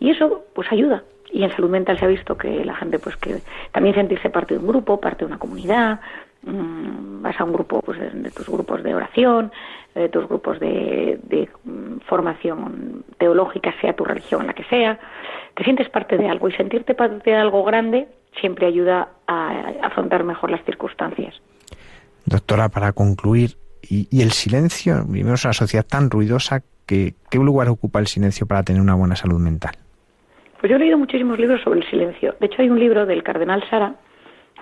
[0.00, 1.04] Y eso pues ayuda.
[1.30, 3.40] Y en salud mental se ha visto que la gente pues que
[3.72, 6.00] también sentirse parte de un grupo, parte de una comunidad,
[6.46, 9.52] mmm, vas a un grupo pues de tus grupos de oración,
[9.94, 14.98] de tus grupos de, de mm, formación teológica, sea tu religión la que sea,
[15.54, 18.08] te sientes parte de algo y sentirte parte de algo grande
[18.40, 21.34] siempre ayuda a afrontar mejor las circunstancias.
[22.26, 25.04] Doctora, para concluir, ¿y, el silencio?
[25.06, 28.94] Vivimos en una sociedad tan ruidosa que ¿qué lugar ocupa el silencio para tener una
[28.94, 29.74] buena salud mental?
[30.60, 32.34] Pues yo he leído muchísimos libros sobre el silencio.
[32.40, 33.94] De hecho, hay un libro del cardenal Sara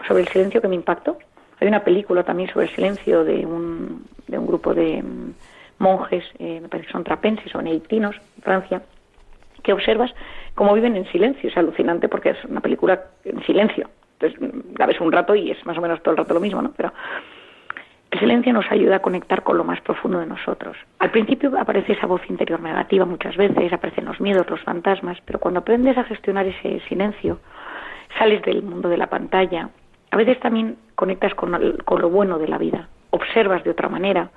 [0.07, 1.19] sobre el silencio que me impactó.
[1.63, 5.35] Hay una película también sobre el silencio de un, de un grupo de mm,
[5.79, 8.83] monjes, eh, me parece que son trapenses o neitinos, en Francia,
[9.63, 10.13] que observas
[10.57, 11.49] cómo viven en silencio.
[11.49, 13.89] Es alucinante porque es una película en silencio.
[14.19, 16.41] Entonces mm, la ves un rato y es más o menos todo el rato lo
[16.41, 16.73] mismo, ¿no?
[16.77, 16.93] Pero
[18.11, 20.77] el silencio nos ayuda a conectar con lo más profundo de nosotros.
[20.99, 25.39] Al principio aparece esa voz interior negativa muchas veces, aparecen los miedos, los fantasmas, pero
[25.39, 27.39] cuando aprendes a gestionar ese silencio,
[28.19, 29.69] sales del mundo de la pantalla.
[30.13, 34.31] A veces también conectas con, lo bueno de la vida, observas de otra manera.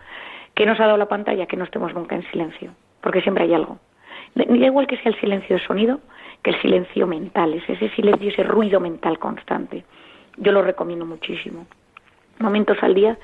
[0.53, 1.47] ¿Qué nos ha dado la pantalla?
[1.47, 3.77] Que no estemos nunca en silencio, porque siempre hay algo.
[4.35, 5.99] Da igual que sea el silencio de sonido
[6.43, 9.83] que el silencio mental, es ese silencio, ese ruido mental constante.
[10.37, 11.67] Yo lo recomiendo muchísimo.
[12.39, 13.17] Momentos al día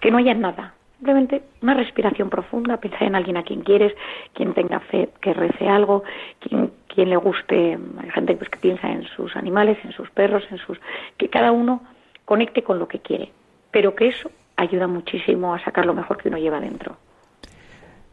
[0.00, 3.92] que no haya nada, simplemente una respiración profunda, pensar en alguien a quien quieres,
[4.32, 6.04] quien tenga fe, que rece algo,
[6.40, 10.44] quien, quien le guste, hay gente pues, que piensa en sus animales, en sus perros,
[10.50, 10.80] en sus
[11.18, 11.82] que cada uno
[12.28, 13.32] conecte con lo que quiere,
[13.70, 16.98] pero que eso ayuda muchísimo a sacar lo mejor que uno lleva dentro.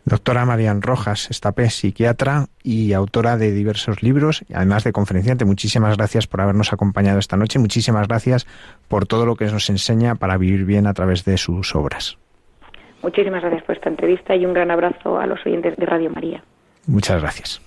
[0.06, 5.44] Doctora Marian Rojas, estapé psiquiatra y autora de diversos libros, además de conferenciante.
[5.44, 7.60] Muchísimas gracias por habernos acompañado esta noche.
[7.60, 8.48] Muchísimas gracias
[8.88, 12.18] por todo lo que nos enseña para vivir bien a través de sus obras.
[13.02, 16.42] Muchísimas gracias por esta entrevista y un gran abrazo a los oyentes de Radio María.
[16.88, 17.65] Muchas gracias.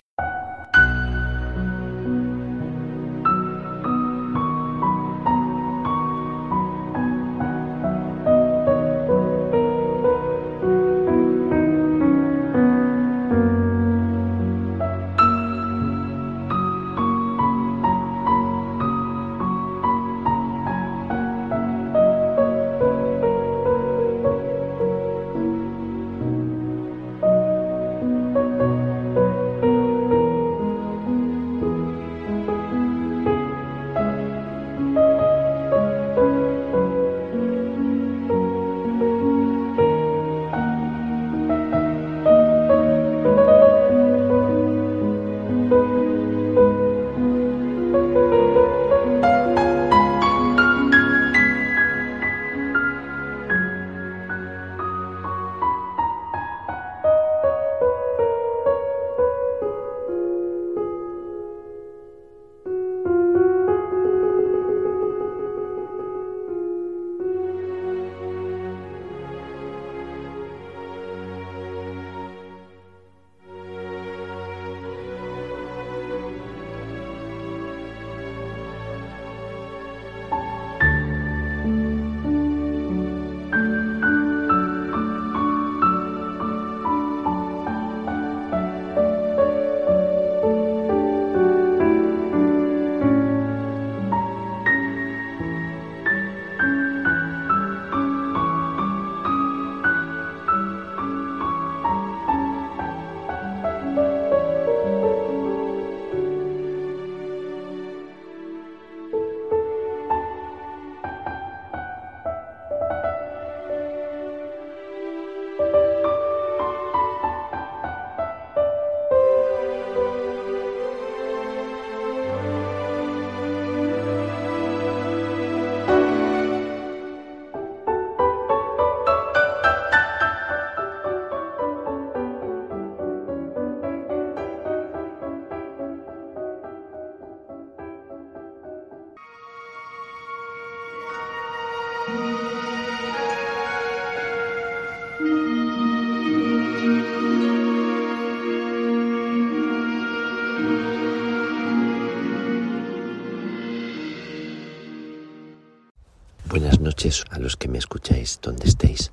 [156.53, 159.13] Noches a los que me escucháis donde estéis,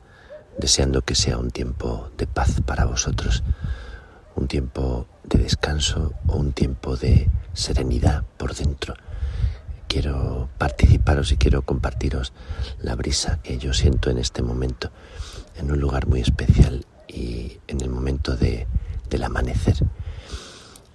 [0.58, 3.44] deseando que sea un tiempo de paz para vosotros,
[4.36, 8.96] un tiempo de descanso o un tiempo de serenidad por dentro.
[9.88, 12.32] Quiero participaros y quiero compartiros
[12.82, 14.92] la brisa que yo siento en este momento,
[15.58, 18.66] en un lugar muy especial y en el momento de,
[19.10, 19.76] del amanecer.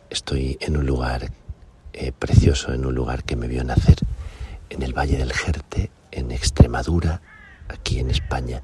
[0.09, 1.31] Estoy en un lugar
[1.93, 3.99] eh, precioso, en un lugar que me vio nacer,
[4.71, 7.21] en el Valle del Jerte, en Extremadura,
[7.69, 8.63] aquí en España,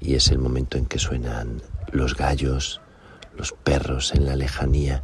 [0.00, 2.80] y es el momento en que suenan los gallos,
[3.36, 5.02] los perros en la lejanía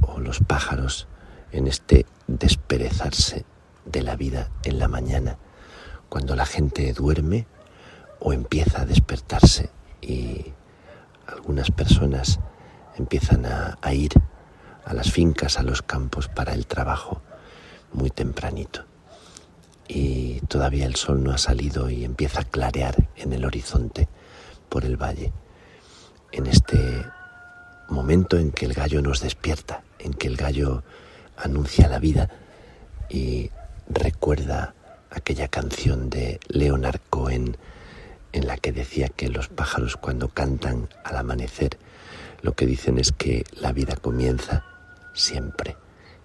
[0.00, 1.08] o los pájaros
[1.52, 3.44] en este desperezarse
[3.84, 5.38] de la vida en la mañana,
[6.08, 7.46] cuando la gente duerme
[8.20, 10.52] o empieza a despertarse y
[11.26, 12.40] algunas personas
[12.96, 14.12] empiezan a, ir
[14.84, 17.22] a las fincas, a los campos para el trabajo
[17.92, 18.84] muy tempranito
[19.88, 24.08] y todavía el sol no ha salido y empieza a clarear en el horizonte
[24.68, 25.32] por el valle.
[26.32, 27.04] En este
[27.88, 30.82] momento en que el gallo nos despierta, en que el gallo
[31.36, 32.30] anuncia la vida
[33.08, 33.50] y
[33.88, 34.74] recuerda
[35.10, 37.56] aquella canción de Leonard Cohen
[38.32, 41.78] en la que decía que los pájaros cuando cantan al amanecer
[42.42, 44.64] lo que dicen es que la vida comienza
[45.14, 45.76] siempre,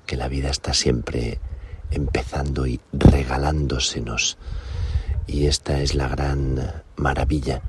[0.06, 1.40] que la vida está siempre
[1.92, 4.38] empezando y regalándosenos.
[5.28, 7.62] Y esta es la gran maravilla,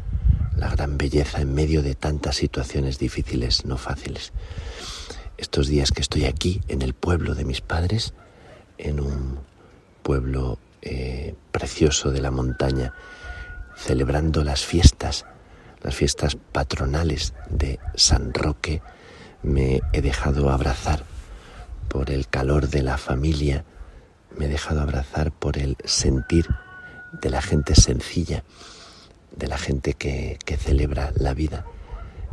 [0.56, 4.33] la gran belleza en medio de tantas situaciones difíciles, no fáciles.
[5.37, 8.14] Estos días que estoy aquí, en el pueblo de mis padres,
[8.78, 9.38] en un
[10.02, 12.94] pueblo eh, precioso de la montaña,
[13.76, 15.26] celebrando las fiestas,
[15.83, 18.83] las fiestas patronales de San Roque,
[19.42, 21.04] me he dejado abrazar
[21.88, 23.64] por el calor de la familia,
[24.36, 26.46] me he dejado abrazar por el sentir
[27.12, 28.44] de la gente sencilla,
[29.36, 31.64] de la gente que, celebra la vida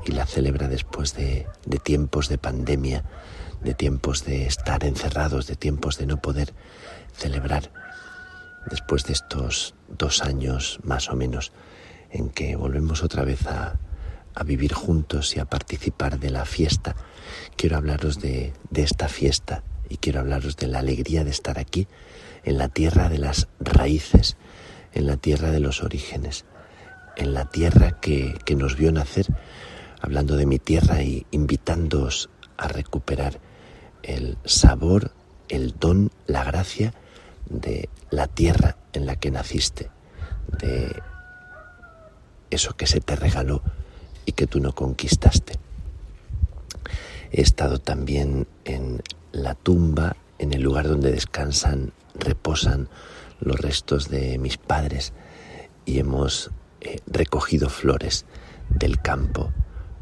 [0.06, 3.04] y la celebra después de, de tiempos de pandemia,
[3.62, 6.54] de tiempos de estar encerrados, de tiempos de no poder
[7.14, 7.72] celebrar,
[8.70, 11.52] después de estos dos años más o menos
[12.10, 13.80] en que volvemos otra vez a,
[14.36, 16.96] a vivir juntos y a participar de la fiesta.
[17.56, 21.88] Quiero hablaros de, de esta fiesta y quiero hablaros de la alegría de estar aquí,
[22.44, 24.38] en la tierra de las raíces,
[24.94, 26.46] en la tierra de los orígenes,
[27.16, 29.28] en la tierra que, que nos vio nacer,
[30.02, 33.40] hablando de mi tierra y invitándoos a recuperar
[34.04, 35.12] el sabor,
[35.50, 36.94] el don, la gracia
[37.50, 39.90] de la tierra en la que naciste,
[40.60, 41.02] de
[42.50, 43.62] eso que se te regaló
[44.26, 45.54] y que tú no conquistaste.
[47.32, 49.02] He estado también en
[49.32, 52.90] la tumba, en el lugar donde descansan, reposan
[53.40, 55.14] los restos de mis padres
[55.86, 56.52] y hemos
[56.82, 58.26] eh, recogido flores
[58.70, 59.52] del campo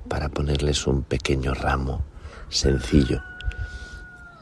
[0.08, 2.04] para ponerles un pequeño ramo
[2.50, 3.22] sencillo.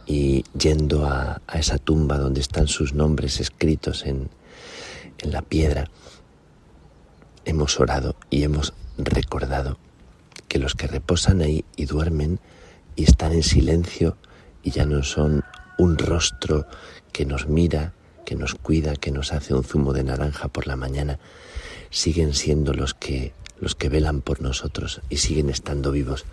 [0.06, 4.30] Y yendo a, esa tumba donde están sus nombres escritos en,
[5.20, 5.90] en la piedra,
[7.46, 9.78] hemos orado y hemos recordado
[10.48, 12.40] que los que reposan ahí y duermen
[12.96, 14.18] y están en silencio
[14.64, 15.44] y ya no son
[15.78, 16.66] un rostro
[17.12, 17.94] que nos mira,
[18.26, 21.20] que nos cuida, que nos hace un zumo de naranja por la mañana,
[21.90, 23.34] siguen siendo los que
[23.64, 26.26] los que velan por nosotros y siguen estando vivos.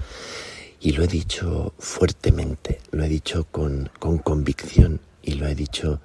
[0.80, 6.00] Y lo he dicho fuertemente, lo he dicho con, con convicción y lo he dicho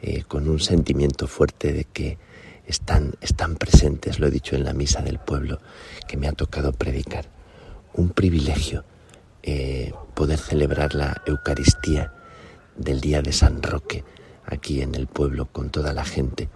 [0.00, 2.18] eh, con un sentimiento fuerte de que
[2.66, 5.60] están, están presentes, lo he dicho en la misa del pueblo
[6.08, 7.28] que me ha tocado predicar.
[7.92, 8.84] Un privilegio
[9.42, 12.12] eh, poder celebrar la Eucaristía
[12.76, 14.04] del día de San Roque
[14.46, 16.48] aquí en el pueblo con toda la gente.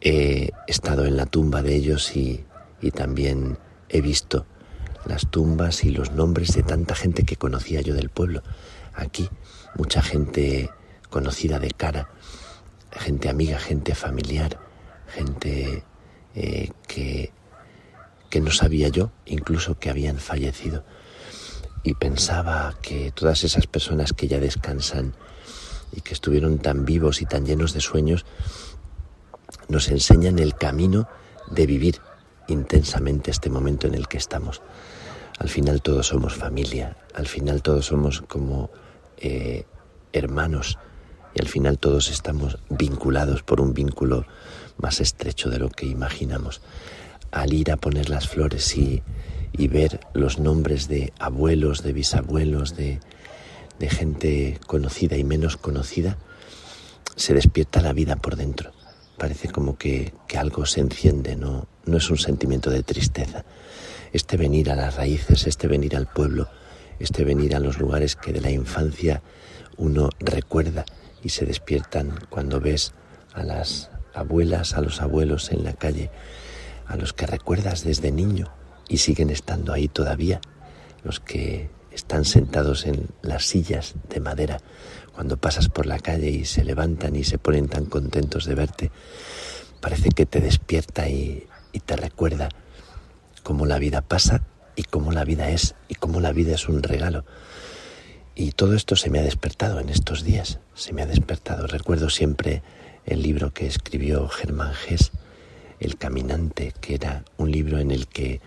[0.00, 2.44] He estado en la tumba de ellos y,
[2.80, 3.58] y también
[3.88, 4.46] he visto
[5.04, 8.42] las tumbas y los nombres de tanta gente que conocía yo del pueblo.
[8.94, 9.28] Aquí
[9.76, 10.70] mucha gente
[11.10, 12.08] conocida de cara,
[12.92, 14.58] gente amiga, gente familiar,
[15.08, 15.84] gente
[16.34, 17.32] eh, que,
[18.30, 20.84] que no sabía yo incluso que habían fallecido.
[21.82, 25.14] Y pensaba que todas esas personas que ya descansan
[25.92, 28.26] y que estuvieron tan vivos y tan llenos de sueños,
[29.68, 31.08] nos enseñan el camino
[31.50, 32.00] de vivir
[32.48, 34.62] intensamente este momento en el que estamos.
[35.38, 38.70] Al final todos somos familia, al final todos somos como
[39.18, 39.64] eh,
[40.12, 40.78] hermanos
[41.34, 44.26] y al final todos estamos vinculados por un vínculo
[44.78, 46.60] más estrecho de lo que imaginamos.
[47.30, 49.02] Al ir a poner las flores y,
[49.52, 53.00] y ver los nombres de abuelos, de bisabuelos, de,
[53.78, 56.18] de gente conocida y menos conocida,
[57.16, 58.72] se despierta la vida por dentro.
[59.16, 63.44] parece como que, que algo se enciende, no, no es un sentimiento de tristeza.
[64.12, 66.48] Este venir a las raíces, este venir al pueblo,
[67.00, 69.22] este venir a los lugares que de la infancia
[69.76, 70.84] uno recuerda
[71.22, 72.92] y se despiertan cuando ves
[73.34, 76.10] a las abuelas, a los abuelos en la calle,
[76.86, 78.52] a los que recuerdas desde niño
[78.88, 80.40] y siguen estando ahí todavía,
[81.04, 84.60] los que están sentados en las sillas de madera
[85.18, 88.92] cuando pasas por la calle y se levantan y se ponen tan contentos de verte,
[89.80, 91.44] parece que te despierta y,
[91.86, 92.48] te recuerda
[93.42, 94.42] cómo la vida pasa
[94.76, 97.24] y cómo la vida es y cómo la vida es un regalo.
[98.36, 101.66] Y todo esto se me ha despertado en estos días, se me ha despertado.
[101.66, 102.62] Recuerdo siempre
[103.06, 105.10] el libro que escribió Germán Gess,
[105.80, 108.40] El Caminante, que era un libro en el que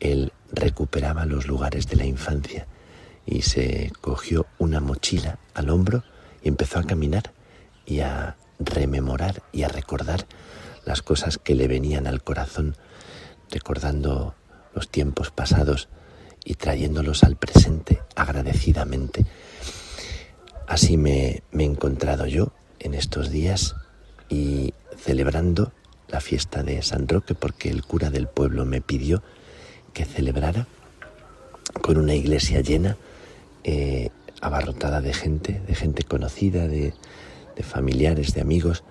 [0.00, 2.66] él recuperaba los lugares de la infancia
[3.26, 6.02] y se cogió una mochila al hombro
[6.42, 7.32] y empezó a caminar
[7.86, 10.26] y a rememorar y a recordar
[10.84, 12.76] las cosas que le venían al corazón,
[13.50, 14.34] recordando
[14.74, 15.88] los tiempos pasados
[16.44, 19.26] y trayéndolos al presente agradecidamente.
[20.66, 23.76] Así me, me he encontrado yo en estos días
[24.28, 25.72] y celebrando
[26.08, 29.22] la fiesta de San Roque porque el cura del pueblo me pidió
[29.92, 30.66] que celebrara
[31.82, 32.96] con una iglesia llena,
[33.64, 34.10] eh,
[34.40, 36.94] abarrotada de gente, de gente conocida, de,
[37.56, 38.84] de familiares, de amigos,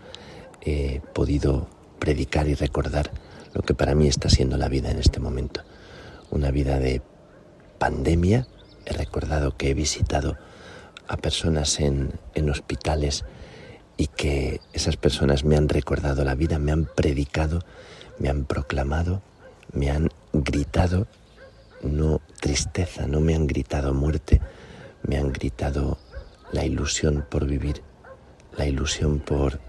[0.61, 1.67] he podido
[1.99, 3.11] predicar y recordar
[3.53, 5.61] lo que para mí está siendo la vida en este momento.
[6.29, 7.01] Una vida de
[7.79, 8.47] pandemia.
[8.85, 10.37] He recordado que he visitado
[11.07, 13.25] a personas en, en hospitales
[13.97, 17.61] y que esas personas me han recordado la vida, me han predicado,
[18.19, 19.21] me han proclamado,
[19.73, 20.09] me han
[20.43, 21.07] gritado,
[21.81, 24.41] no tristeza, no me han gritado muerte,
[25.03, 25.97] me han gritado
[26.51, 27.81] la ilusión por vivir,
[28.57, 29.59] la ilusión por,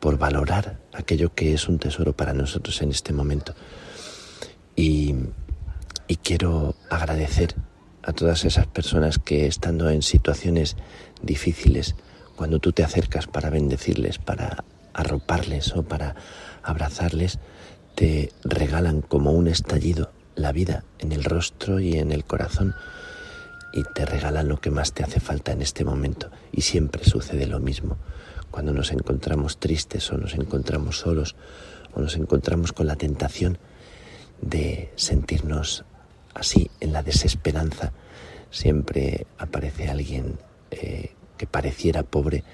[0.00, 3.54] por valorar aquello que es un tesoro para nosotros en este momento.
[4.74, 5.14] Y,
[6.08, 7.54] y quiero agradecer
[8.02, 10.76] a todas esas personas que estando en situaciones
[11.22, 11.94] difíciles,
[12.36, 16.16] cuando tú te acercas para bendecirles, para arroparles o para
[16.62, 17.38] abrazarles,
[17.94, 22.74] te regalan como un estallido la vida en el rostro y en el corazón
[23.72, 26.30] y te regalan lo que más te hace falta en este momento.
[26.52, 27.96] Y siempre sucede lo mismo.
[28.50, 31.34] Cuando nos encontramos tristes o nos encontramos solos
[31.94, 33.58] o nos encontramos con la tentación
[34.40, 35.84] de sentirnos
[36.34, 37.92] así en la desesperanza,
[38.50, 40.38] siempre aparece alguien
[40.70, 42.44] eh, que pareciera pobre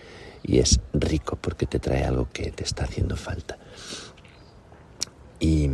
[0.43, 3.59] y es rico porque te trae algo que te está haciendo falta.
[5.41, 5.71] Y,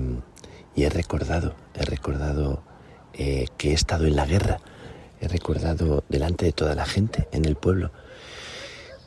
[0.77, 2.63] he recordado, he recordado
[3.13, 4.61] eh, que he estado en la guerra,
[5.21, 7.93] he recordado delante de toda la gente en el pueblo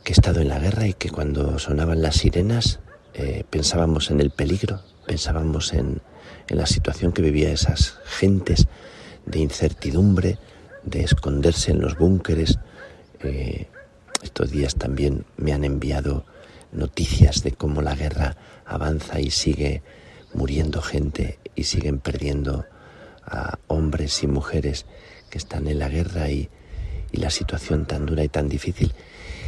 [0.03, 2.79] que he estado en la guerra y que cuando sonaban las sirenas
[3.13, 6.01] eh, pensábamos en el peligro, pensábamos en,
[6.47, 8.67] en la situación que vivía esas gentes
[9.25, 10.39] de incertidumbre,
[10.83, 12.59] de esconderse en los búnkeres.
[13.19, 13.67] Eh,
[14.23, 16.25] estos días también me han enviado
[16.71, 19.83] noticias de cómo la guerra avanza y sigue
[20.37, 22.65] muriendo gente y siguen perdiendo
[23.25, 24.85] a hombres y mujeres
[25.29, 26.49] que están en la guerra y,
[27.11, 28.93] y la situación tan dura y tan difícil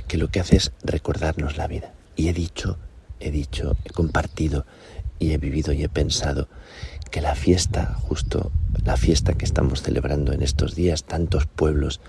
[0.07, 1.93] que lo que hace es recordarnos la vida.
[2.15, 2.79] Y he dicho,
[3.19, 4.65] he dicho, he compartido
[5.19, 6.49] y he vivido y he pensado
[7.11, 8.51] que la fiesta, justo
[8.83, 12.01] la fiesta que estamos celebrando en estos días, tantos pueblos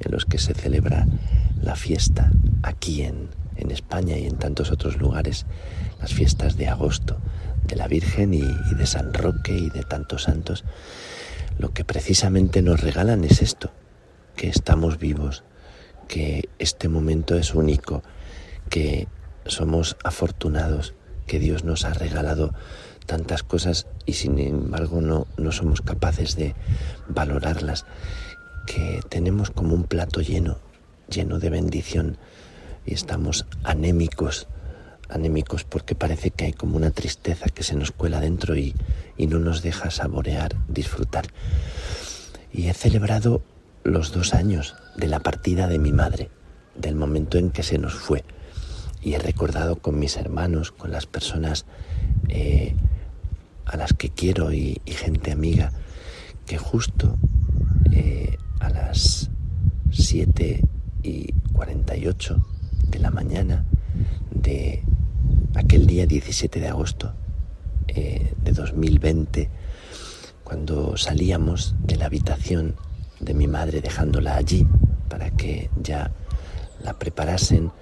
[0.00, 1.06] en los que se celebra
[1.62, 2.30] la fiesta
[2.62, 5.46] aquí en, en España y en tantos otros lugares,
[6.00, 7.18] las fiestas de agosto
[7.66, 10.64] de la Virgen y, de San Roque y de tantos santos,
[11.58, 13.72] lo que precisamente nos regalan es esto,
[14.36, 15.44] que estamos vivos,
[16.08, 18.02] que este momento es único,
[18.68, 19.08] que
[19.46, 20.94] somos afortunados,
[21.26, 22.54] que Dios nos ha regalado
[23.06, 26.54] tantas cosas y sin embargo no, no somos capaces de
[27.08, 27.86] valorarlas,
[28.66, 30.58] que tenemos como un plato lleno,
[31.08, 32.18] lleno de bendición
[32.84, 34.48] y estamos anémicos,
[35.08, 38.74] anémicos porque parece que hay como una tristeza que se nos cuela dentro y,
[39.16, 41.26] y no nos deja saborear, disfrutar.
[42.52, 43.42] Y he celebrado
[43.84, 46.30] los dos años de la partida de mi madre,
[46.74, 48.24] del momento en que se nos fue.
[49.00, 51.66] Y he recordado con mis hermanos, con las personas
[52.28, 52.74] eh,
[53.64, 55.72] a las que quiero y, gente amiga,
[56.46, 57.16] que justo
[57.92, 59.30] eh, a las
[59.92, 60.62] 7
[61.02, 62.55] y 48
[62.88, 63.64] de la mañana
[64.30, 64.82] de
[65.54, 67.12] aquel día 17 de agosto
[67.88, 69.50] eh, de 2020,
[70.44, 72.76] cuando salíamos de la habitación
[73.20, 74.66] de mi madre dejándola allí
[75.08, 76.12] para que ya
[76.82, 77.72] la preparasen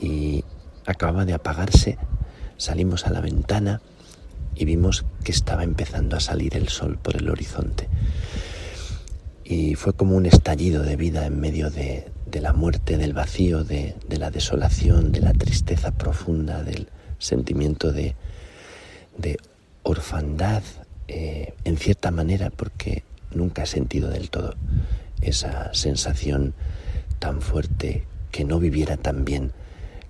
[0.00, 0.44] y
[0.86, 1.98] acababa de apagarse
[2.58, 3.80] salimos a la ventana
[4.54, 7.88] y vimos que estaba empezando a salir el sol por el horizonte.
[9.44, 12.10] Y fue como un estallido de vida en medio de,
[12.40, 18.14] la muerte, del vacío, de, la desolación, de la tristeza profunda, del sentimiento de,
[19.82, 20.62] orfandad,
[21.08, 23.02] eh, en cierta manera, porque
[23.32, 24.54] nunca he sentido del todo
[25.22, 26.54] esa sensación
[27.18, 29.52] tan fuerte que no viviera tan bien,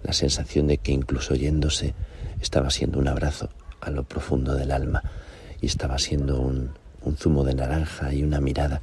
[0.03, 1.95] la sensación de que incluso yéndose
[2.41, 3.51] estaba siendo un abrazo
[3.81, 5.03] a lo profundo del alma
[5.61, 6.71] y estaba siendo un,
[7.17, 8.83] zumo de naranja y una mirada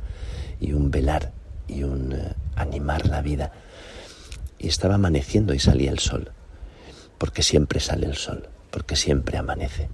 [0.60, 1.32] y un velar
[1.68, 3.52] y un eh, animar la vida.
[4.58, 6.32] Y estaba amaneciendo y salía el sol,
[7.18, 9.90] porque siempre sale el sol, porque siempre amanece.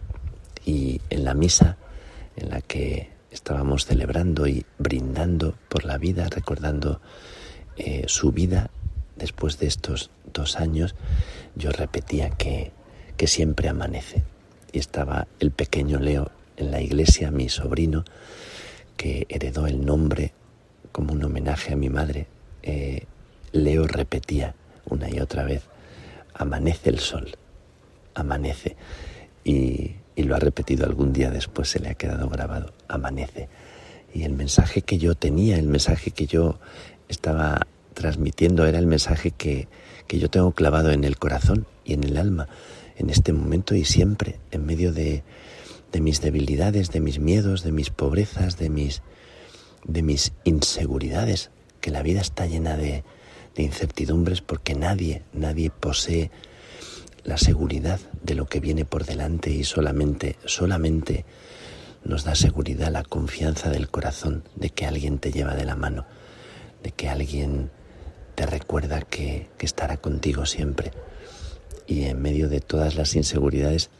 [0.65, 1.77] Y en la misa
[2.35, 7.01] en la que estábamos celebrando y brindando por la vida, recordando
[7.77, 8.69] eh, su vida
[9.15, 10.95] después de estos dos años,
[11.55, 12.71] yo repetía que,
[13.17, 14.23] que siempre amanece.
[14.71, 18.05] Y estaba el pequeño Leo en la iglesia, mi sobrino,
[18.97, 20.33] que heredó el nombre
[20.91, 22.27] como un homenaje a mi madre.
[22.63, 23.05] Eh,
[23.51, 24.55] Leo repetía
[24.85, 25.63] una y otra vez,
[26.33, 27.35] amanece el sol,
[28.13, 28.75] amanece.
[29.43, 33.49] Y, y lo ha repetido algún día después, se le ha quedado grabado, amanece.
[34.13, 36.59] Y el mensaje que yo tenía, el mensaje que yo
[37.07, 39.67] estaba transmitiendo era el mensaje que,
[40.07, 42.47] que yo tengo clavado en el corazón y en el alma
[43.01, 45.23] en este momento y siempre, en medio de,
[45.91, 49.01] de mis debilidades, de mis miedos, de mis pobrezas, de mis,
[49.85, 51.49] de mis inseguridades,
[51.81, 53.03] que la vida está llena de,
[53.57, 56.31] incertidumbres porque nadie, nadie posee
[57.23, 61.25] la seguridad de lo que viene por delante y solamente, solamente
[62.03, 66.07] nos da seguridad la confianza del corazón de que alguien te lleva de la mano,
[66.81, 67.69] de que alguien
[68.33, 70.91] te recuerda que estará contigo siempre.
[71.85, 73.91] Y en medio de todas las inseguridades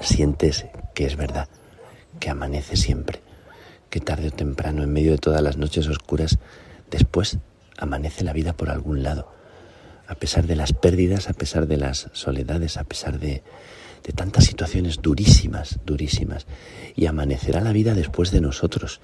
[0.00, 1.48] sientes que es verdad,
[2.20, 3.20] que amanece siempre,
[3.94, 6.38] que tarde o temprano, en medio de todas las noches oscuras,
[6.90, 7.38] después
[7.78, 9.30] amanece la vida por algún lado
[10.08, 13.44] a pesar de las pérdidas, a pesar de las soledades, a pesar de,
[14.16, 16.48] tantas situaciones durísimas, durísimas.
[16.96, 19.00] Y amanecerá la vida después de nosotros,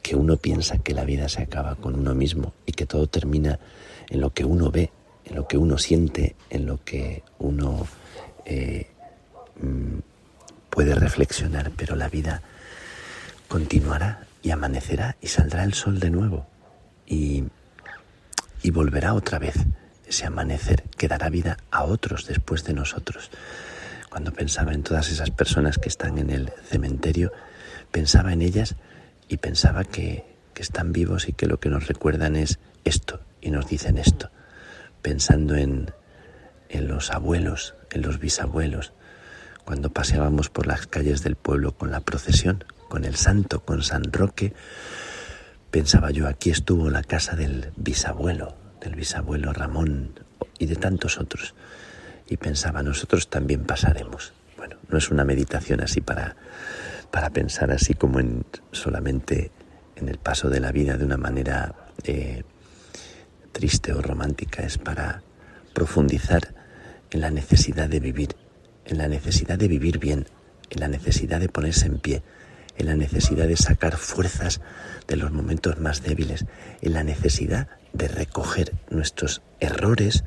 [0.00, 3.60] que uno piensa que la vida se acaba con uno mismo y que todo termina
[4.08, 4.90] en lo que uno ve,
[5.26, 7.86] en lo que uno siente, en lo que uno
[8.46, 8.86] eh,
[9.60, 9.98] mm,
[10.70, 12.42] puede reflexionar, pero la vida
[13.50, 16.46] continuará y amanecerá y saldrá el sol de nuevo.
[17.04, 17.44] Y,
[18.62, 19.56] y volverá otra vez.
[20.06, 23.30] Ese amanecer que dará vida a otros después de nosotros.
[24.08, 27.32] Cuando pensaba en todas esas personas que están en el cementerio,
[27.90, 28.76] pensaba en ellas
[29.28, 30.28] y pensaba que,
[30.60, 34.30] están vivos y que lo que nos recuerdan es esto y nos dicen esto,
[35.00, 35.90] pensando en,
[36.68, 38.92] en los abuelos, en los bisabuelos,
[39.64, 44.12] cuando paseábamos por las calles del pueblo con la procesión, con el santo, con San
[44.12, 44.52] Roque,
[45.70, 50.18] pensaba yo, aquí estuvo la casa del bisabuelo, del bisabuelo Ramón
[50.58, 51.54] y de tantos otros.
[52.26, 54.32] Y pensaba, nosotros también pasaremos.
[54.56, 56.34] Bueno, no es una meditación así para,
[57.12, 59.52] para pensar así como en solamente
[59.94, 62.42] en el paso de la vida de una manera eh,
[63.52, 65.22] triste o romántica, es para
[65.74, 66.54] profundizar
[67.12, 68.34] en la necesidad de vivir,
[68.84, 70.26] en la necesidad de vivir bien,
[70.70, 72.22] en la necesidad de ponerse en pie,
[72.80, 74.60] en la necesidad de sacar fuerzas
[75.06, 76.46] de los momentos más débiles,
[76.80, 80.24] en la necesidad de recoger nuestros errores,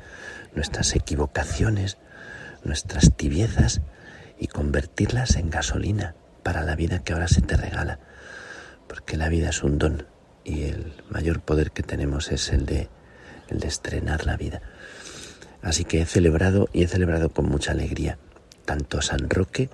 [0.54, 1.98] nuestras equivocaciones,
[2.64, 3.80] nuestras tibiezas
[4.38, 7.98] y convertirlas en gasolina para la vida que ahora se te regala.
[8.88, 10.06] Porque la vida es un don
[10.44, 12.88] y el mayor poder que tenemos es el de,
[13.48, 14.60] el de estrenar la vida.
[15.62, 18.18] Así que he celebrado y he celebrado con mucha alegría
[18.64, 19.70] tanto San Roque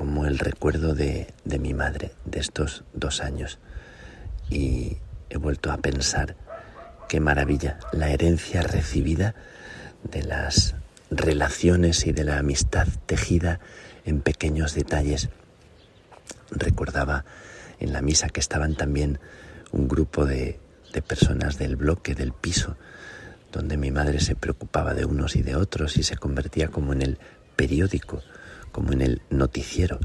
[0.00, 3.58] como el recuerdo de, de mi madre de estos dos años.
[4.48, 4.96] Y
[5.28, 6.36] he vuelto a pensar
[7.06, 9.34] Qué maravilla, la herencia recibida
[10.02, 10.74] de las
[11.10, 13.60] relaciones y de la amistad tejida
[14.06, 15.28] en pequeños detalles.
[16.50, 17.26] Recordaba
[17.78, 19.20] en la misa que estaban también
[19.70, 20.60] un grupo de,
[20.94, 22.78] de personas del bloque, del piso,
[23.52, 27.02] donde mi madre se preocupaba de unos y de otros y se convertía como en
[27.02, 27.18] el
[27.54, 28.22] periódico,
[28.72, 29.98] como en el noticiero.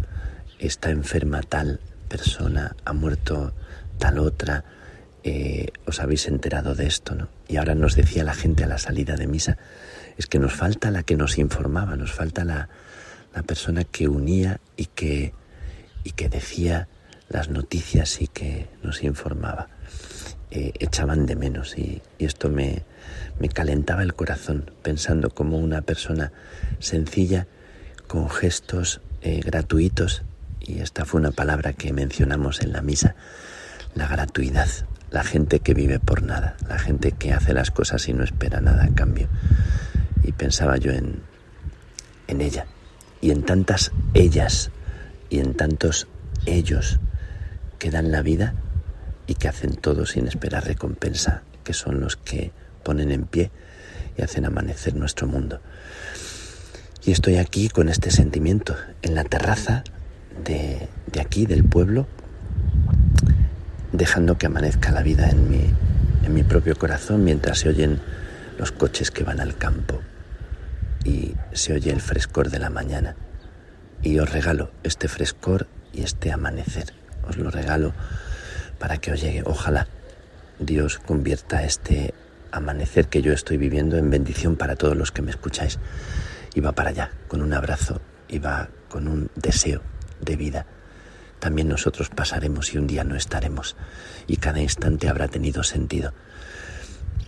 [0.59, 3.53] Está enferma tal persona, ha muerto
[3.97, 4.63] tal otra,
[5.23, 7.29] eh, os habéis enterado de esto, ¿no?
[7.47, 9.57] Y ahora nos decía la gente a la salida de misa,
[10.17, 12.69] es que nos falta la que nos informaba, nos falta la,
[13.47, 15.33] persona que unía y que,
[16.05, 16.87] y que decía
[17.27, 19.67] las noticias y que nos informaba.
[20.51, 22.85] Eh, echaban de menos y, y esto me,
[23.39, 26.31] me calentaba el corazón pensando como una persona
[26.79, 27.47] sencilla
[28.07, 30.23] con gestos eh, gratuitos,
[30.59, 33.15] y esta fue una palabra que mencionamos en la misa,
[33.93, 34.67] la gratuidad,
[35.11, 38.61] la gente que vive por nada, la gente que hace las cosas y no espera
[38.61, 39.27] nada a cambio.
[40.23, 41.21] Y pensaba yo en,
[42.27, 42.65] en ella,
[43.21, 44.71] y en tantas ellas,
[45.29, 46.07] y en tantos
[46.45, 46.99] ellos
[47.79, 48.55] que dan la vida
[49.27, 52.51] y que hacen todo sin esperar recompensa, que son los que
[52.83, 53.51] ponen en pie
[54.17, 55.61] y hacen amanecer nuestro mundo.
[57.05, 59.83] Y estoy aquí con este sentimiento, en la terraza
[60.43, 62.07] de, de aquí, del pueblo,
[63.91, 65.69] dejando que amanezca la vida en mi,
[66.25, 68.01] en mi propio corazón mientras se oyen
[68.57, 70.01] los coches que van al campo
[71.03, 73.15] y se oye el frescor de la mañana.
[74.01, 76.93] Y os regalo este frescor y este amanecer.
[77.27, 77.93] Os lo regalo
[78.79, 79.43] para que os llegue.
[79.45, 79.87] Ojalá
[80.57, 82.15] Dios convierta este
[82.51, 85.77] amanecer que yo estoy viviendo en bendición para todos los que me escucháis.
[86.61, 88.01] Va para allá, con un abrazo
[88.39, 89.81] va con un deseo
[90.21, 90.65] de vida.
[91.39, 93.75] También nosotros pasaremos y un día no estaremos,
[94.27, 96.13] y cada instante habrá tenido sentido.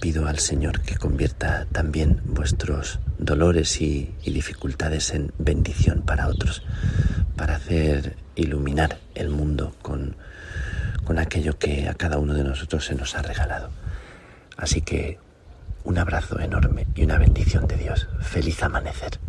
[0.01, 6.63] Pido al Señor que convierta también vuestros dolores y, y dificultades en bendición para otros,
[7.35, 10.15] para hacer iluminar el mundo con,
[11.03, 13.71] con aquello que a cada uno de nosotros se nos ha regalado.
[14.55, 15.19] Así que
[15.87, 18.09] un abrazo enorme y una bendición de Dios.
[18.19, 19.19] Feliz amanecer.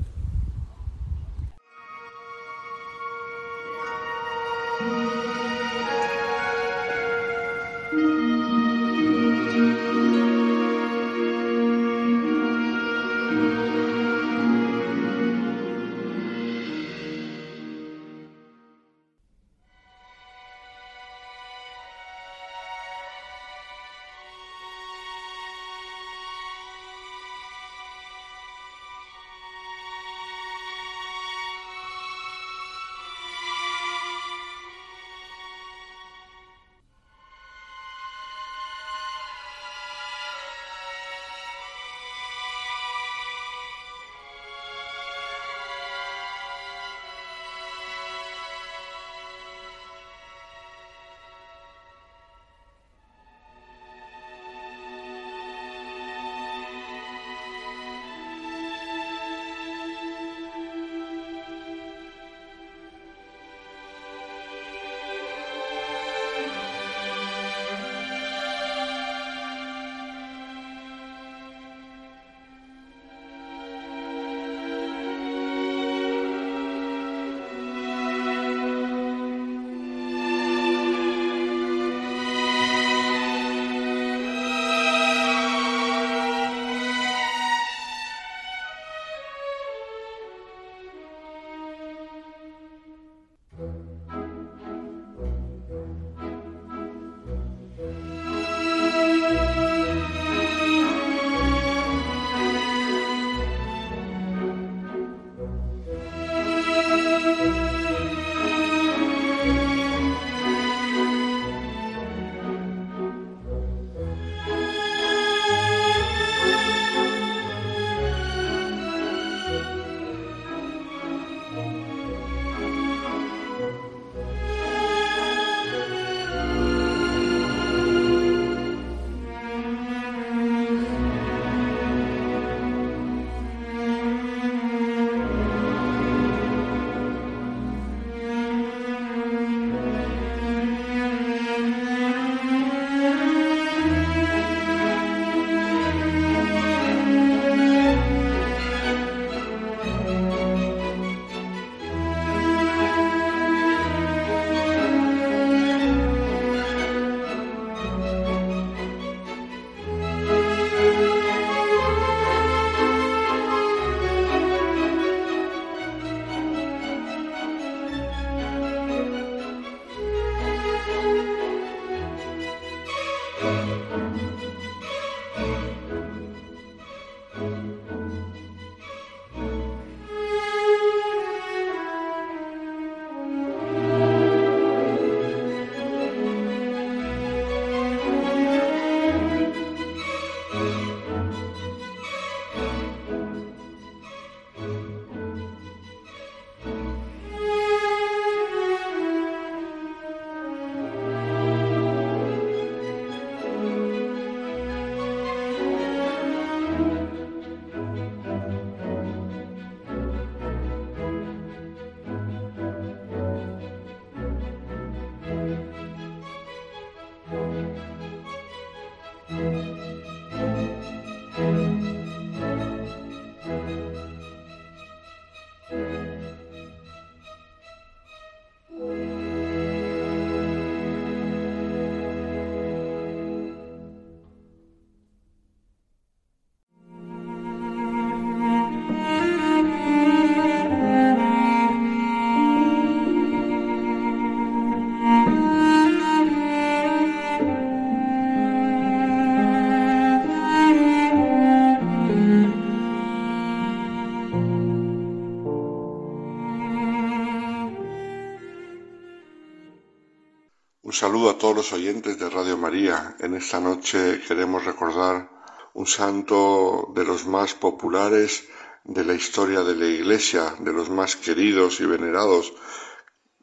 [261.38, 263.14] Todos los oyentes de Radio María.
[263.20, 265.30] En esta noche queremos recordar
[265.72, 268.48] un santo de los más populares
[268.82, 272.52] de la historia de la Iglesia, de los más queridos y venerados,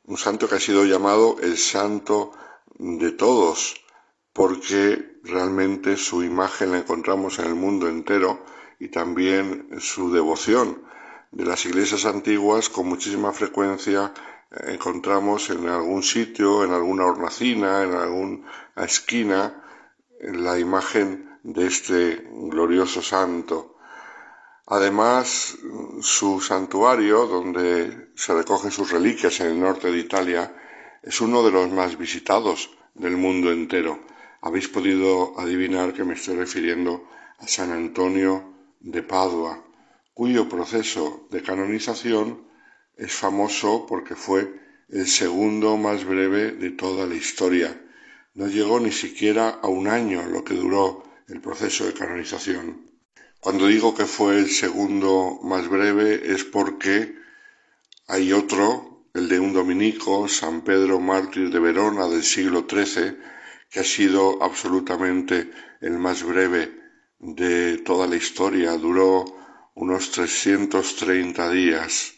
[0.03, 2.33] un santo que ha sido llamado el santo
[2.77, 3.75] de todos,
[4.33, 8.43] porque realmente su imagen la encontramos en el mundo entero
[8.77, 10.83] y también su devoción.
[11.31, 14.13] De las iglesias antiguas con muchísima frecuencia
[14.67, 19.63] encontramos en algún sitio, en alguna hornacina, en alguna esquina,
[20.19, 23.77] la imagen de este glorioso santo.
[24.67, 25.57] Además,
[26.01, 30.55] su santuario, donde se recogen sus reliquias en el norte de Italia,
[31.03, 33.99] es uno de los más visitados del mundo entero.
[34.41, 39.63] Habéis podido adivinar que me estoy refiriendo a San Antonio de Padua,
[40.13, 42.45] cuyo proceso de canonización
[42.97, 47.81] es famoso porque fue el segundo más breve de toda la historia.
[48.33, 52.85] No llegó ni siquiera a un año lo que duró el proceso de canonización.
[53.39, 57.15] Cuando digo que fue el segundo más breve es porque
[58.07, 63.17] hay otro, el de un dominico, San Pedro Mártir de Verona del siglo XIII,
[63.69, 66.71] que ha sido absolutamente el más breve
[67.19, 68.77] de toda la historia.
[68.77, 69.25] Duró
[69.75, 72.14] unos 330 días.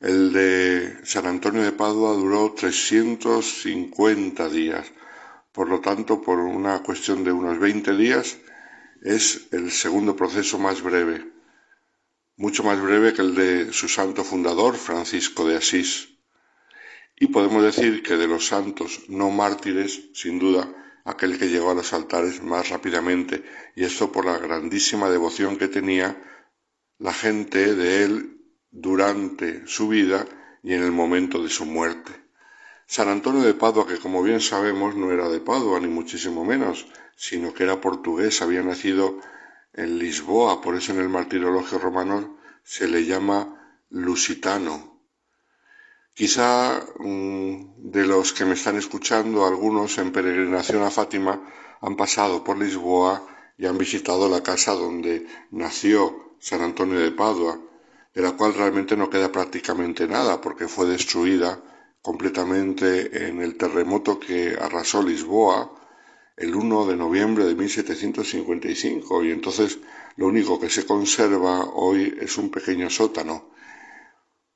[0.00, 4.92] El de San Antonio de Padua duró 350 días.
[5.50, 8.38] Por lo tanto, por una cuestión de unos 20 días,
[9.02, 11.32] es el segundo proceso más breve,
[12.36, 16.10] mucho más breve que el de su santo fundador, Francisco de Asís.
[17.16, 20.72] Y podemos decir que de los santos no mártires, sin duda,
[21.04, 23.42] aquel que llegó a los altares más rápidamente,
[23.74, 26.22] y esto por la grandísima devoción que tenía
[26.98, 28.37] la gente de él
[28.70, 30.26] durante su vida
[30.62, 32.12] y en el momento de su muerte.
[32.86, 36.86] San Antonio de Padua, que como bien sabemos no era de Padua, ni muchísimo menos,
[37.16, 39.20] sino que era portugués, había nacido
[39.74, 43.58] en Lisboa, por eso en el martirologio romano se le llama
[43.90, 45.00] lusitano.
[46.14, 51.40] Quizá mm, de los que me están escuchando, algunos en peregrinación a Fátima
[51.80, 53.24] han pasado por Lisboa
[53.56, 57.60] y han visitado la casa donde nació San Antonio de Padua,
[58.14, 61.62] de la cual realmente no queda prácticamente nada porque fue destruida
[62.02, 65.74] completamente en el terremoto que arrasó Lisboa
[66.36, 69.78] el 1 de noviembre de 1755 y entonces
[70.16, 73.50] lo único que se conserva hoy es un pequeño sótano.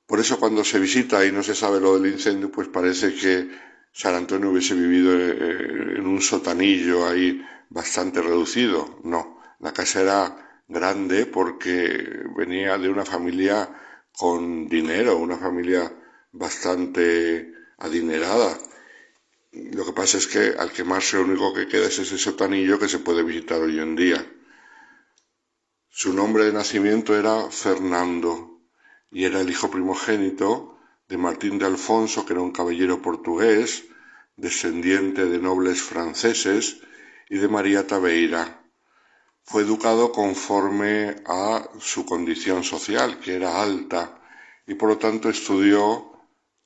[0.06, 3.48] Por eso cuando se visita y no se sabe lo del incendio, pues parece que
[3.92, 9.00] San Antonio hubiese vivido eh, en un sotanillo ahí bastante reducido.
[9.04, 13.68] No, la casa era grande porque venía de una familia
[14.16, 15.92] con dinero, una familia
[16.32, 18.58] bastante adinerada.
[19.52, 22.88] Lo que pasa es que al quemarse lo único que queda es ese sotanillo que
[22.88, 24.26] se puede visitar hoy en día.
[25.88, 28.60] Su nombre de nacimiento era Fernando
[29.10, 33.84] y era el hijo primogénito de Martín de Alfonso, que era un caballero portugués,
[34.36, 36.80] descendiente de nobles franceses,
[37.28, 38.61] y de María Tabeira,
[39.52, 44.18] fue educado conforme a su condición social, que era alta,
[44.66, 46.10] y por lo tanto estudió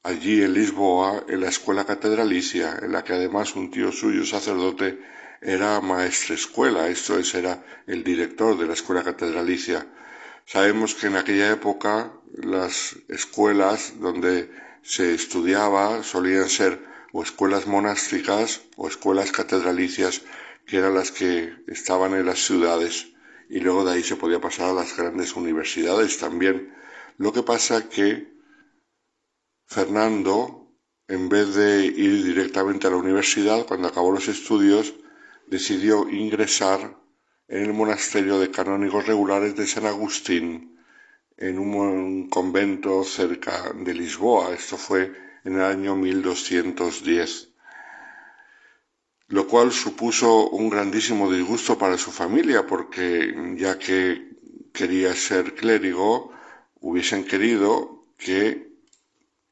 [0.05, 5.01] allí en Lisboa, en la escuela catedralicia, en la que además un tío suyo, sacerdote,
[5.43, 9.85] era maestre escuela, esto es, era el director de la escuela catedralicia.
[10.45, 14.49] Sabemos que en aquella época las escuelas donde
[14.83, 20.23] se estudiaba solían ser o escuelas monásticas o escuelas catedralicias
[20.67, 23.13] que eran las que estaban en las ciudades
[23.49, 26.75] y luego de ahí se podía pasar a las grandes universidades también.
[27.19, 28.35] Lo que pasa que
[29.67, 30.73] Fernando,
[31.09, 34.95] en vez de ir directamente a la universidad, cuando acabó los estudios,
[35.47, 36.99] decidió ingresar
[37.49, 40.77] en el monasterio de canónigos regulares de San Agustín,
[41.37, 44.55] en un convento cerca de Lisboa.
[44.55, 45.13] Esto fue
[45.45, 47.53] en el año 1210
[49.29, 54.31] lo cual supuso un grandísimo disgusto para su familia, porque ya que
[54.73, 56.33] quería ser clérigo,
[56.81, 58.69] hubiesen querido que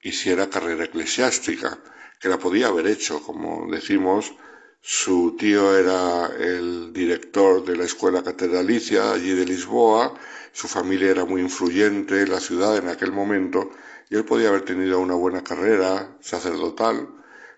[0.02, 1.78] hiciera carrera eclesiástica,
[2.20, 4.34] que la podía haber hecho, como decimos,
[4.80, 10.14] su tío era el director de la escuela catedralicia allí de Lisboa,
[10.52, 13.70] su familia era muy influyente en la ciudad en aquel momento,
[14.10, 17.08] y él podía haber tenido una buena carrera sacerdotal,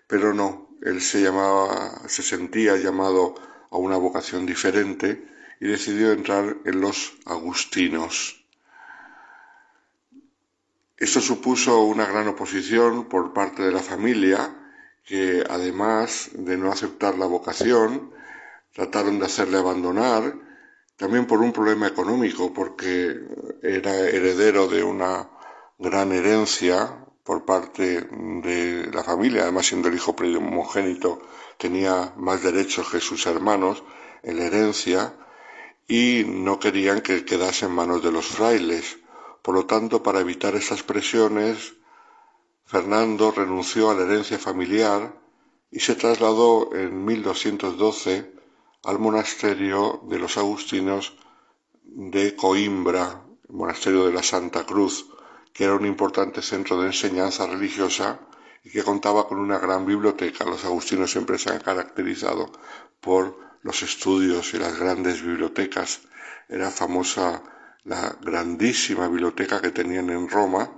[0.07, 3.35] pero no, él se llamaba, se sentía llamado
[3.71, 5.27] a una vocación diferente
[5.59, 8.45] y decidió entrar en los agustinos.
[10.97, 14.55] Esto supuso una gran oposición por parte de la familia,
[15.05, 18.11] que además de no aceptar la vocación,
[18.73, 20.35] trataron de hacerle abandonar,
[20.95, 23.19] también por un problema económico, porque
[23.61, 25.29] era heredero de una
[25.77, 31.21] gran herencia por parte de la familia, además siendo el hijo primogénito
[31.57, 33.83] tenía más derechos que sus hermanos
[34.23, 35.13] en la herencia
[35.89, 38.99] y no querían que quedase en manos de los frailes.
[39.41, 41.73] Por lo tanto, para evitar esas presiones,
[42.65, 45.13] Fernando renunció a la herencia familiar
[45.69, 48.31] y se trasladó en 1212
[48.85, 51.17] al monasterio de los agustinos
[51.83, 55.07] de Coimbra, el monasterio de la Santa Cruz,
[55.57, 58.19] que era un importante centro de enseñanza religiosa
[58.63, 60.45] y que contaba con una gran biblioteca.
[60.45, 62.51] Los agustinos siempre se han caracterizado
[63.01, 66.01] por los estudios y las grandes bibliotecas.
[66.47, 67.41] Era famosa
[67.85, 70.69] la grandísima biblioteca que tenían en Roma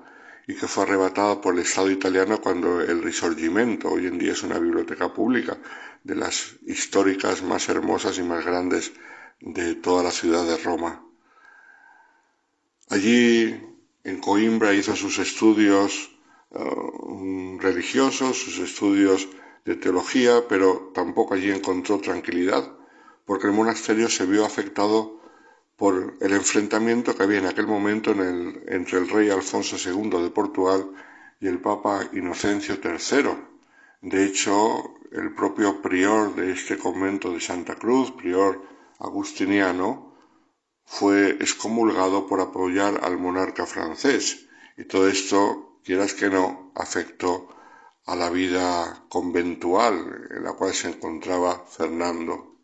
[0.48, 4.44] y que fue arrebatada por el Estado italiano cuando el Risorgimento, hoy en día es
[4.44, 5.58] una biblioteca pública,
[6.06, 8.94] de las históricas más hermosas y más grandes
[9.42, 11.04] de toda la ciudad de Roma.
[12.90, 13.69] Allí
[14.04, 16.12] en Coimbra hizo sus estudios
[16.52, 19.28] eh, religiosos, sus estudios
[19.66, 22.76] de teología, pero tampoco allí encontró tranquilidad,
[23.26, 25.20] porque el monasterio se vio afectado
[25.76, 30.90] por el enfrentamiento que había en aquel momento entre el rey Alfonso II de Portugal
[31.40, 33.30] y el Papa Inocencio III.
[34.02, 38.62] De hecho, el propio prior de este convento de Santa Cruz, prior
[39.00, 40.09] agustiniano,
[40.90, 44.48] fue excomulgado por apoyar al monarca francés.
[44.76, 47.48] Y todo esto, quieras que no, afectó
[48.08, 52.56] a la vida conventual en la cual se encontraba Fernando.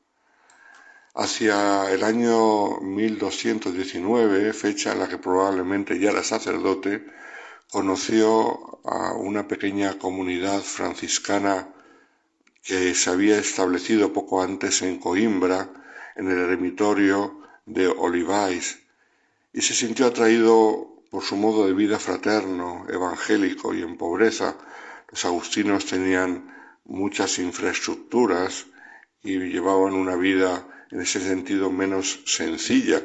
[1.14, 7.06] Hacia el año 1219, fecha en la que probablemente ya era sacerdote,
[7.70, 11.70] conoció a una pequeña comunidad franciscana
[12.64, 15.70] que se había establecido poco antes en Coimbra,
[16.16, 18.80] en el eremitorio de Olivais,
[19.54, 24.58] y se sintió atraído por su modo de vida fraterno, evangélico y en pobreza.
[25.10, 26.54] Los agustinos tenían
[26.84, 28.66] muchas infraestructuras
[29.24, 33.02] y llevaban una vida en ese sentido menos sencilla.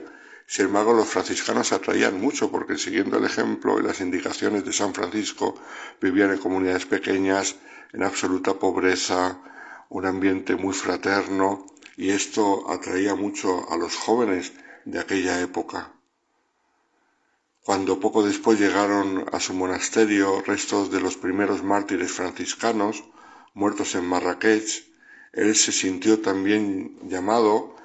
[0.47, 4.93] Sin embargo, los franciscanos atraían mucho porque siguiendo el ejemplo y las indicaciones de San
[4.93, 5.55] Francisco,
[6.01, 7.57] vivían en comunidades pequeñas,
[7.93, 9.41] en absoluta pobreza,
[9.89, 11.67] un ambiente muy fraterno,
[12.01, 14.55] y esto atraía mucho a los jóvenes
[14.87, 15.93] de aquella época.
[17.63, 23.05] Cuando poco después llegaron a su monasterio restos de los primeros mártires franciscanos,
[23.53, 24.67] muertos en Marrakech,
[25.35, 27.77] él se sintió también llamado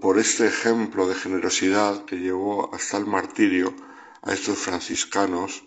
[0.00, 3.72] por este ejemplo de generosidad que llevó hasta el martirio
[4.22, 5.62] a estos franciscanos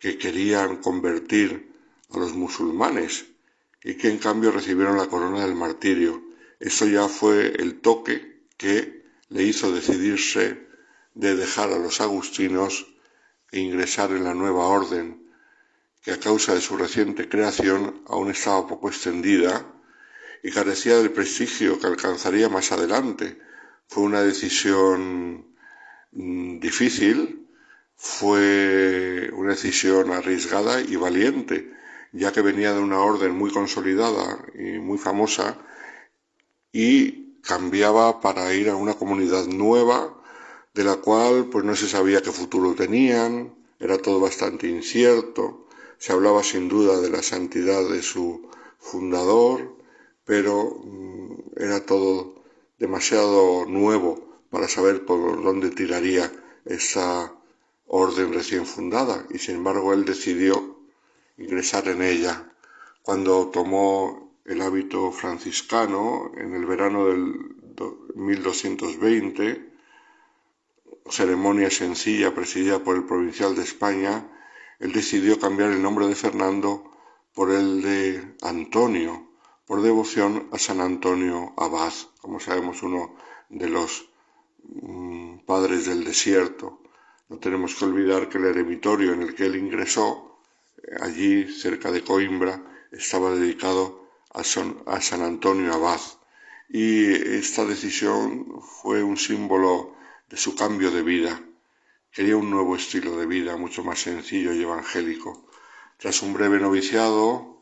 [0.00, 1.72] que querían convertir
[2.12, 3.26] a los musulmanes
[3.84, 6.27] y que en cambio recibieron la corona del martirio.
[6.60, 10.66] Eso ya fue el toque que le hizo decidirse
[11.14, 12.86] de dejar a los agustinos
[13.52, 15.26] e ingresar en la nueva orden,
[16.02, 19.66] que a causa de su reciente creación aún estaba poco extendida
[20.42, 23.38] y carecía del prestigio que alcanzaría más adelante.
[23.86, 25.54] Fue una decisión
[26.12, 27.48] mm, difícil,
[27.96, 31.72] fue una decisión arriesgada y valiente,
[32.12, 35.58] ya que venía de una orden muy consolidada y muy famosa
[36.72, 40.14] y cambiaba para ir a una comunidad nueva
[40.74, 45.66] de la cual pues no se sabía qué futuro tenían, era todo bastante incierto,
[45.98, 48.48] se hablaba sin duda de la santidad de su
[48.78, 49.76] fundador,
[50.24, 52.34] pero mm, era todo
[52.78, 56.30] demasiado nuevo para saber por dónde tiraría
[56.64, 57.32] esa
[57.86, 60.78] orden recién fundada y sin embargo él decidió
[61.38, 62.52] ingresar en ella
[63.02, 67.56] cuando tomó el hábito franciscano en el verano del
[68.14, 69.68] 1220
[71.10, 74.30] ceremonia sencilla presidida por el provincial de España
[74.78, 76.90] él decidió cambiar el nombre de Fernando
[77.34, 79.28] por el de Antonio
[79.66, 81.92] por devoción a San Antonio Abad,
[82.22, 83.16] como sabemos uno
[83.50, 84.08] de los
[84.62, 86.80] mm, padres del desierto.
[87.28, 90.40] No tenemos que olvidar que el eremitorio en el que él ingresó,
[91.02, 93.97] allí cerca de Coimbra, estaba dedicado
[94.34, 96.00] a, a San Antonio Abad.
[96.68, 97.06] Y
[97.36, 99.94] esta decisión fue un símbolo
[100.28, 101.40] de su cambio de vida.
[102.12, 105.48] Quería un nuevo estilo de vida, mucho más sencillo y evangélico.
[105.96, 107.58] Tras un breve noviciado,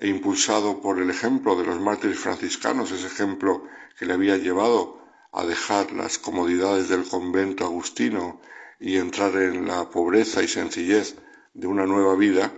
[0.00, 3.64] e impulsado por el ejemplo de los mártires franciscanos, ese ejemplo
[3.98, 4.98] que le había llevado
[5.30, 8.40] a dejar las comodidades del convento agustino
[8.80, 11.16] y entrar en la pobreza y sencillez
[11.52, 12.50] de una nueva vida,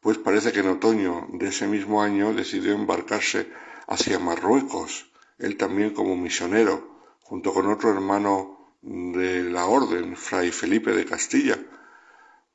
[0.00, 3.50] pues parece que en otoño de ese mismo año decidió embarcarse
[3.86, 10.92] hacia Marruecos, él también como misionero, junto con otro hermano de la orden, Fray Felipe
[10.92, 11.58] de Castilla,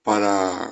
[0.04, 0.72] para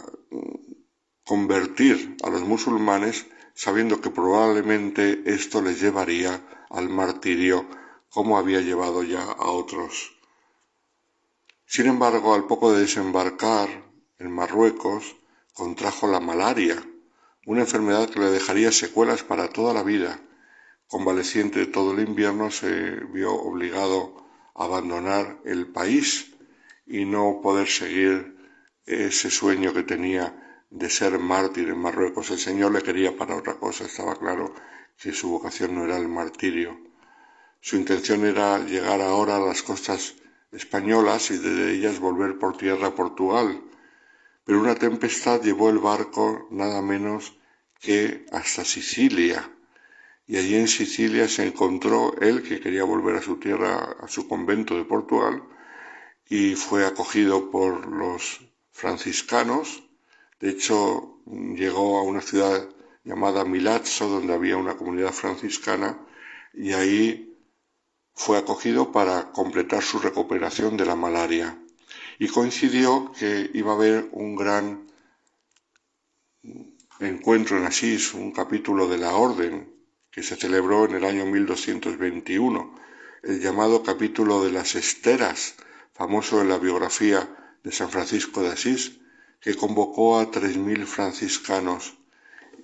[1.23, 7.67] convertir a los musulmanes sabiendo que probablemente esto les llevaría al martirio
[8.09, 10.17] como había llevado ya a otros.
[11.65, 13.69] Sin embargo, al poco de desembarcar
[14.19, 15.15] en Marruecos,
[15.53, 16.83] contrajo la malaria,
[17.45, 20.19] una enfermedad que le dejaría secuelas para toda la vida.
[20.87, 22.71] Convaleciente todo el invierno, se
[23.13, 24.25] vio obligado
[24.55, 26.33] a abandonar el país
[26.85, 28.37] y no poder seguir
[28.85, 32.31] ese sueño que tenía de ser mártir en Marruecos.
[32.31, 34.53] El Señor le quería para otra cosa, estaba claro
[34.97, 36.77] que su vocación no era el martirio.
[37.61, 40.15] Su intención era llegar ahora a las costas
[40.51, 43.61] españolas y de ellas volver por tierra a Portugal.
[44.45, 47.37] Pero una tempestad llevó el barco nada menos
[47.79, 49.49] que hasta Sicilia.
[50.27, 54.27] Y allí en Sicilia se encontró él que quería volver a su tierra, a su
[54.27, 55.43] convento de Portugal,
[56.29, 58.41] y fue acogido por los
[58.71, 59.83] franciscanos
[60.43, 62.67] de hecho, llegó a una ciudad
[63.05, 66.05] llamada Milazzo, donde había una comunidad franciscana,
[66.53, 67.39] y ahí
[68.13, 71.62] fue acogido para completar su recuperación de la malaria.
[72.19, 74.87] Y coincidió que iba a haber un gran
[76.99, 79.73] encuentro en Asís, un capítulo de la Orden,
[80.11, 82.75] que se celebró en el año 1221,
[83.23, 85.55] el llamado capítulo de las esteras,
[85.93, 88.99] famoso en la biografía de San Francisco de Asís,
[89.39, 91.95] que convocó a tres mil franciscanos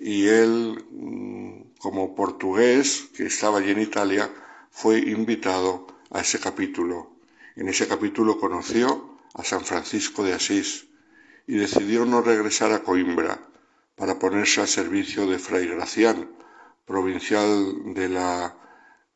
[0.00, 4.30] y él, mm, como portugués que estaba allí en Italia,
[4.70, 7.12] fue invitado a ese capítulo.
[7.54, 10.88] En ese capítulo conoció a San Francisco de Asís
[11.46, 13.38] y decidió no regresar a Coimbra
[13.96, 16.30] para ponerse al servicio de Fray Gracián,
[16.86, 18.56] provincial de la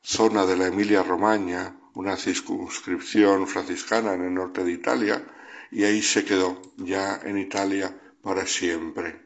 [0.02, 5.24] zona de la Emilia-Romagna, una circunscripción franciscana en el norte de Italia,
[5.70, 9.22] y ahí se quedó, ya en Italia para siempre.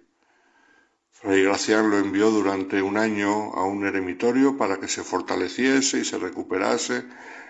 [1.10, 6.04] Fray Gracián lo envió durante un año a un eremitorio para que se fortaleciese y
[6.04, 7.04] se recuperase,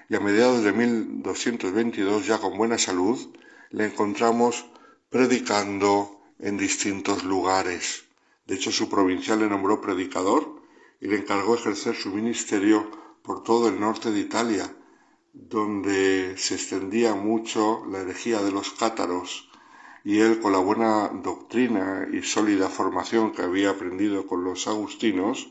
[0.08, 3.18] y a mediados de 1222, ya con buena salud,
[3.70, 4.66] le encontramos
[5.10, 8.04] predicando en distintos lugares.
[8.46, 10.62] De hecho, su provincial le nombró predicador
[11.00, 12.90] y le encargó ejercer su ministerio
[13.22, 14.74] por todo el norte de Italia,
[15.34, 19.48] donde se extendía mucho la herejía de los cátaros
[20.04, 25.48] y él con la buena doctrina y sólida formación que había aprendido con los agustinos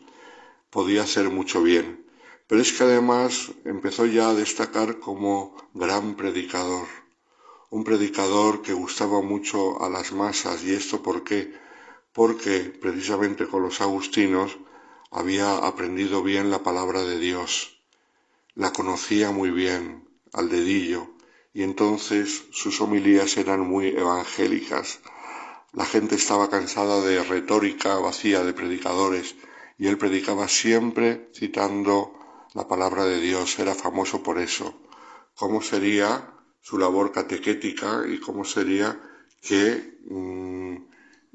[0.72, 2.07] podía hacer mucho bien.
[2.48, 6.88] Pero es que además empezó ya a destacar como gran predicador,
[7.70, 10.64] un predicador que gustaba mucho a las masas.
[10.64, 11.54] ¿Y esto por qué?
[12.14, 14.58] Porque precisamente con los agustinos
[15.12, 17.78] había aprendido bien la palabra de Dios
[18.58, 21.12] la conocía muy bien, al dedillo,
[21.54, 25.00] y entonces sus homilías eran muy evangélicas.
[25.74, 29.36] La gente estaba cansada de retórica vacía de predicadores,
[29.78, 32.18] y él predicaba siempre citando
[32.58, 34.82] la palabra de Dios, era famoso por eso.
[35.36, 39.00] ¿Cómo sería su labor catequética y cómo sería
[39.40, 40.78] que mm,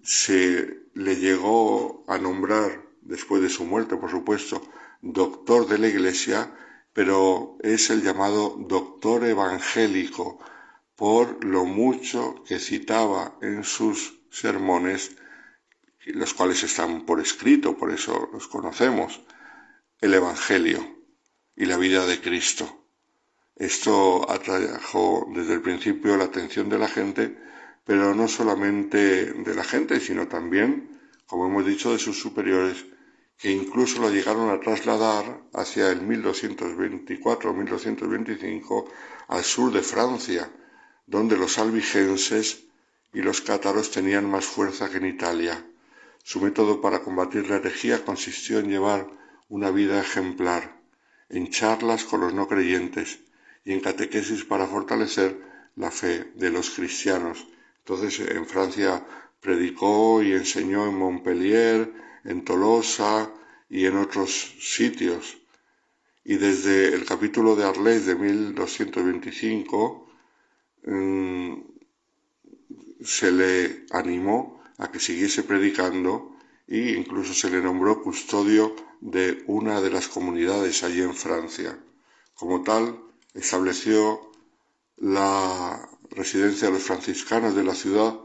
[0.03, 2.71] se le llegó a nombrar,
[3.03, 4.63] después de su muerte, por supuesto,
[5.01, 6.53] doctor de la Iglesia,
[6.93, 10.41] pero es el llamado doctor evangélico
[10.97, 15.13] por lo mucho que citaba en sus sermones,
[16.05, 19.21] los cuales están por escrito, por eso los conocemos,
[20.01, 20.92] el Evangelio
[21.57, 22.85] y la vida de Cristo.
[23.57, 27.37] Esto atrajo desde el principio la atención de la gente,
[27.85, 32.87] pero no solamente de la gente, sino también, como hemos dicho, de sus superiores
[33.39, 38.89] que incluso lo llegaron a trasladar hacia el 1224-1225
[39.29, 40.49] al sur de Francia,
[41.07, 42.67] donde los albigenses
[43.13, 45.67] y los cátaros tenían más fuerza que en Italia.
[46.23, 49.09] Su método para combatir la herejía consistió en llevar
[49.49, 50.81] una vida ejemplar,
[51.29, 53.21] en charlas con los no creyentes
[53.65, 55.39] y en catequesis para fortalecer
[55.77, 57.47] la fe de los cristianos.
[57.79, 59.05] Entonces en Francia
[59.41, 61.93] predicó y enseñó en Montpellier,
[62.25, 63.31] en Tolosa
[63.69, 65.39] y en otros sitios.
[66.25, 70.09] Y desde el capítulo de Arles de 1225
[70.87, 71.53] mm,
[73.05, 76.32] se le animó a que siguiese predicando
[76.73, 81.79] e incluso se le nombró custodio de una de las comunidades allí en Francia.
[82.35, 82.99] Como tal,
[83.35, 84.33] estableció
[84.97, 88.19] la residencia de los franciscanos de la ciudad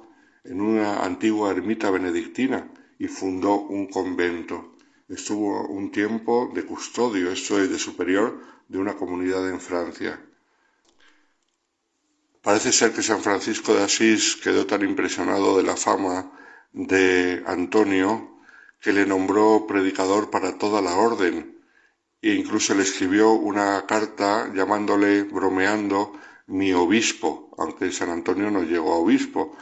[0.45, 4.77] en una antigua ermita benedictina y fundó un convento.
[5.09, 8.39] Estuvo un tiempo de custodio, esto es, de superior
[8.69, 10.23] de una comunidad en Francia.
[12.41, 16.31] Parece ser que San Francisco de Asís quedó tan impresionado de la fama
[16.71, 18.36] de Antonio
[18.79, 21.57] que le nombró predicador para toda la orden
[22.21, 26.13] e incluso le escribió una carta llamándole, bromeando,
[26.47, 29.55] mi obispo, aunque San Antonio no llegó a obispo.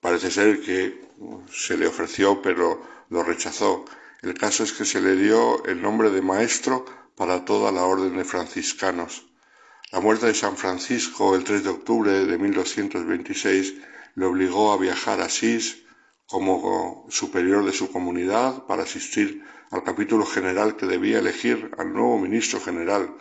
[0.00, 1.08] Parece ser que
[1.50, 3.84] se le ofreció, pero lo rechazó.
[4.22, 6.84] El caso es que se le dio el nombre de maestro
[7.16, 9.26] para toda la orden de franciscanos.
[9.92, 13.74] La muerte de San Francisco el 3 de octubre de 1226
[14.16, 15.83] le obligó a viajar a Asís
[16.26, 22.18] como superior de su comunidad para asistir al capítulo general que debía elegir al nuevo
[22.18, 23.16] ministro general.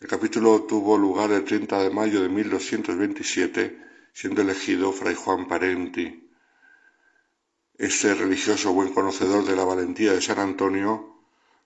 [0.00, 3.82] El capítulo tuvo lugar el 30 de mayo de 1227,
[4.12, 6.30] siendo elegido Fray Juan Parenti.
[7.76, 11.22] Este religioso buen conocedor de la valentía de San Antonio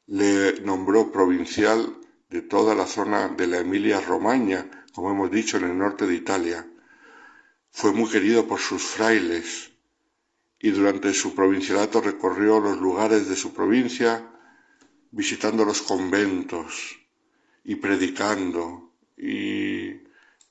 [0.06, 1.96] le nombró provincial
[2.30, 6.14] de toda la zona de la Emilia Romagna, como hemos dicho, en el norte de
[6.14, 6.66] Italia.
[7.70, 9.71] Fue muy querido por sus frailes,
[10.62, 14.30] y durante su provincialato recorrió los lugares de su provincia
[15.10, 17.00] visitando los conventos
[17.64, 19.90] y predicando y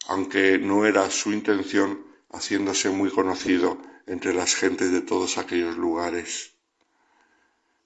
[0.10, 6.56] aunque no era su intención haciéndose muy conocido entre las gentes de todos aquellos lugares.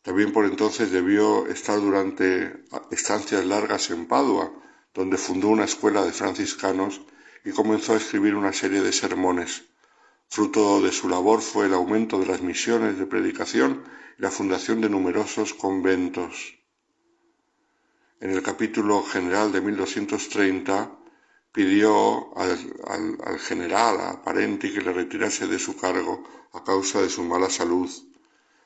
[0.02, 4.52] También por entonces debió estar durante estancias largas en Padua,
[4.96, 7.02] donde fundó una escuela de franciscanos
[7.44, 9.66] y comenzó a escribir una serie de sermones
[10.28, 13.84] Fruto de su labor fue el aumento de las misiones de predicación
[14.18, 16.56] y la fundación de numerosos conventos.
[18.20, 20.92] En el capítulo general de 1230
[21.52, 26.24] pidió al, general, a Parenti, que le retirase de su cargo
[26.54, 27.90] a causa de su mala salud.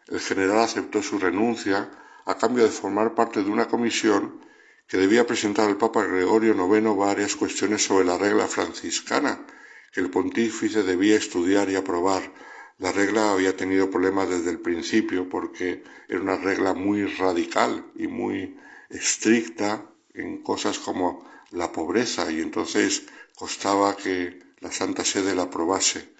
[0.07, 1.91] El general aceptó su renuncia
[2.26, 4.40] a cambio de formar parte de una comisión
[4.88, 9.45] que debía presentar al Papa Gregorio IX varias cuestiones sobre la regla franciscana
[9.94, 12.34] el pontífice debía estudiar y aprobar.
[12.78, 18.07] La regla había tenido problemas desde el principio porque era una regla muy radical y
[18.07, 18.57] muy
[18.90, 26.14] estricta en cosas como la pobreza y entonces costaba que la Santa Sede la aprobase.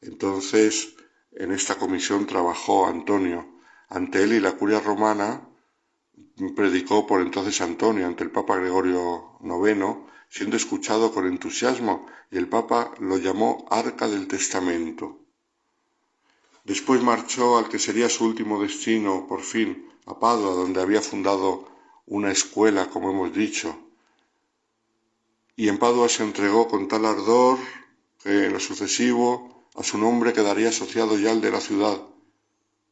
[0.00, 0.94] Entonces,
[1.32, 3.60] en esta comisión trabajó Antonio.
[3.88, 5.48] Ante él y la curia romana
[6.54, 12.48] predicó por entonces Antonio ante el Papa Gregorio IX siendo escuchado con entusiasmo, y el
[12.48, 15.18] Papa lo llamó Arca del Testamento.
[16.64, 21.66] Después marchó al que sería su último destino, por fin, a Padua, donde había fundado
[22.06, 23.76] una escuela, como hemos dicho.
[25.56, 27.58] Y en Padua se entregó con tal ardor
[28.22, 32.00] que en lo sucesivo a su nombre quedaría asociado ya el de la ciudad.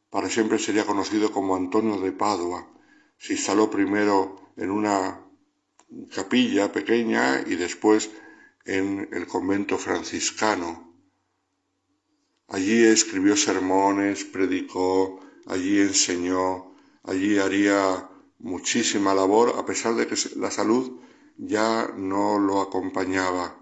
[0.09, 2.67] Para siempre sería conocido como Antonio de Padua.
[3.17, 5.26] Se instaló primero en una
[6.13, 8.09] capilla pequeña y después
[8.65, 10.93] en el convento franciscano.
[12.49, 18.09] Allí escribió sermones, predicó, allí enseñó, allí haría
[18.39, 20.99] muchísima labor a pesar de que la salud
[21.37, 23.55] ya no lo acompañaba.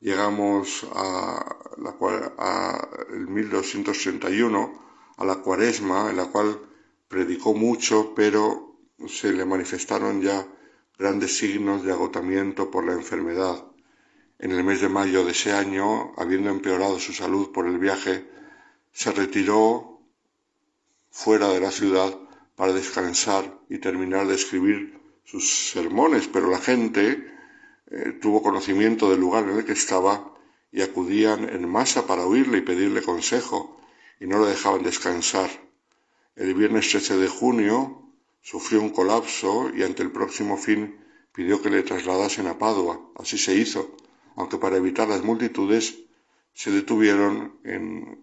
[0.00, 1.96] Llegamos a, la,
[2.38, 4.82] a el 1261,
[5.16, 6.60] a la cuaresma, en la cual
[7.08, 8.76] predicó mucho, pero
[9.06, 10.46] se le manifestaron ya
[10.98, 13.64] grandes signos de agotamiento por la enfermedad.
[14.38, 18.28] En el mes de mayo de ese año, habiendo empeorado su salud por el viaje,
[18.92, 20.00] se retiró
[21.10, 22.16] fuera de la ciudad
[22.56, 27.32] para descansar y terminar de escribir sus sermones, pero la gente
[27.90, 30.34] eh, tuvo conocimiento del lugar en el que estaba
[30.70, 33.80] y acudían en masa para oírle y pedirle consejo,
[34.20, 35.50] y no lo dejaban descansar.
[36.36, 38.03] El viernes 13 de junio
[38.46, 40.98] Sufrió un colapso y ante el próximo fin
[41.32, 43.00] pidió que le trasladasen a Padua.
[43.16, 43.96] Así se hizo,
[44.36, 46.00] aunque para evitar las multitudes
[46.52, 48.18] se detuvieron en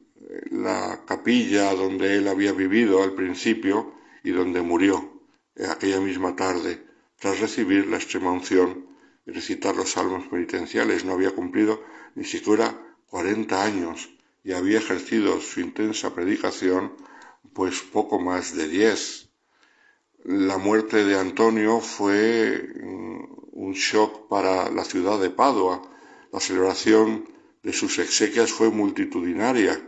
[0.51, 5.23] la capilla donde él había vivido al principio y donde murió
[5.67, 6.85] aquella misma tarde,
[7.17, 8.85] tras recibir la extrema unción
[9.25, 11.03] y recitar los salmos penitenciales.
[11.03, 11.83] No había cumplido
[12.13, 14.11] ni siquiera cuarenta años
[14.43, 16.93] y había ejercido su intensa predicación
[17.53, 19.30] pues poco más de diez.
[20.23, 23.23] La muerte de Antonio fue mm,
[23.53, 25.81] un shock para la ciudad de Padua.
[26.31, 27.25] La celebración
[27.63, 29.81] de sus exequias fue multitudinaria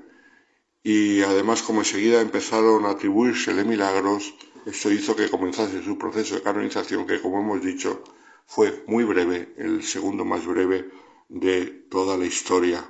[0.82, 4.34] y además como enseguida empezaron a atribuírsele milagros,
[4.66, 8.04] esto hizo que comenzase su proceso de canonización que como hemos dicho
[8.46, 10.90] fue muy breve, el segundo más breve
[11.30, 12.90] de toda la historia.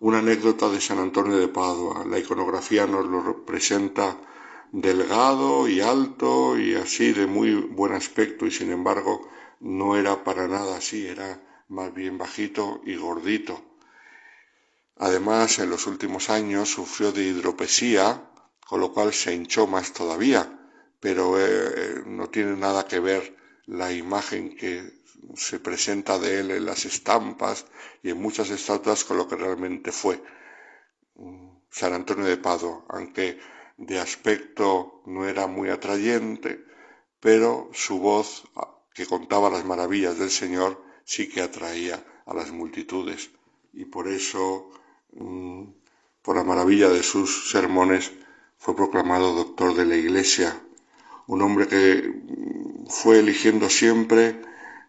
[0.00, 2.04] una anécdota de San Antonio de Padua.
[2.06, 4.16] La iconografía nos lo representa
[4.72, 9.28] delgado y alto y así de muy buen aspecto y sin embargo
[9.60, 13.62] no era para nada así, era más bien bajito y gordito.
[14.96, 18.30] Además, en los últimos años sufrió de hidropesía,
[18.66, 20.58] con lo cual se hinchó más todavía,
[21.00, 23.36] pero eh, no tiene nada que ver
[23.66, 24.98] la imagen que
[25.36, 27.66] se presenta de él en las estampas
[28.02, 30.22] y en muchas estatuas con lo que realmente fue
[31.70, 33.38] San Antonio de Padua, aunque
[33.78, 36.64] de aspecto no era muy atrayente,
[37.20, 38.44] pero su voz,
[38.92, 43.30] que contaba las maravillas del Señor, sí que atraía a las multitudes.
[43.72, 44.70] Y por eso,
[45.12, 45.62] mm,
[46.22, 48.12] por la maravilla de sus sermones,
[48.58, 50.60] fue proclamado doctor de la Iglesia,
[51.28, 54.42] un hombre que mm, fue eligiendo siempre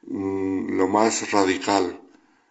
[0.08, 2.02] mm, lo más radical,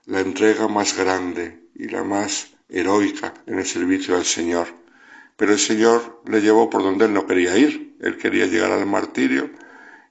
[0.07, 4.78] la entrega más grande y la más heroica en el servicio al Señor
[5.39, 7.97] pero el Señor le llevó por donde él no quería ir.
[8.01, 9.51] Él quería llegar al martirio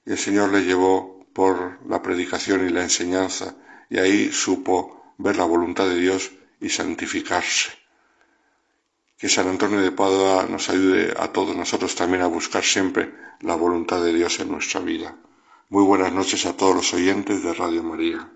[0.06, 3.54] y el Señor le llevó por la predicación y la enseñanza
[3.90, 6.32] y ahí supo ver la voluntad de Dios
[6.62, 7.72] y santificarse.
[9.18, 13.54] Que San Antonio de Padua nos ayude a todos nosotros también a buscar siempre la
[13.54, 15.14] voluntad de Dios en nuestra vida.
[15.68, 18.32] Muy buenas noches a todos los oyentes de Radio María.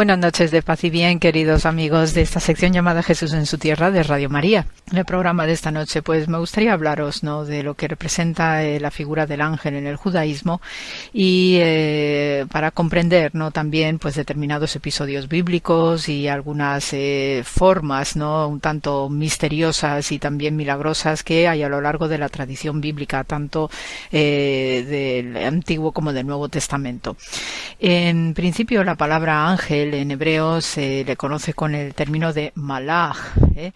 [0.00, 3.58] Buenas noches de paz y bien, queridos amigos de esta sección llamada Jesús en su
[3.58, 4.64] tierra de Radio María.
[4.90, 7.44] En el programa de esta noche, pues me gustaría hablaros, ¿no?
[7.44, 10.62] De lo que representa eh, la figura del ángel en el judaísmo
[11.12, 13.50] y eh, para comprender, ¿no?
[13.50, 18.48] También, pues determinados episodios bíblicos y algunas eh, formas, ¿no?
[18.48, 23.22] Un tanto misteriosas y también milagrosas que hay a lo largo de la tradición bíblica,
[23.24, 23.70] tanto
[24.10, 27.18] del Antiguo como del Nuevo Testamento.
[27.78, 33.16] En principio, la palabra ángel en hebreo se le conoce con el término de malach
[33.56, 33.72] ¿eh?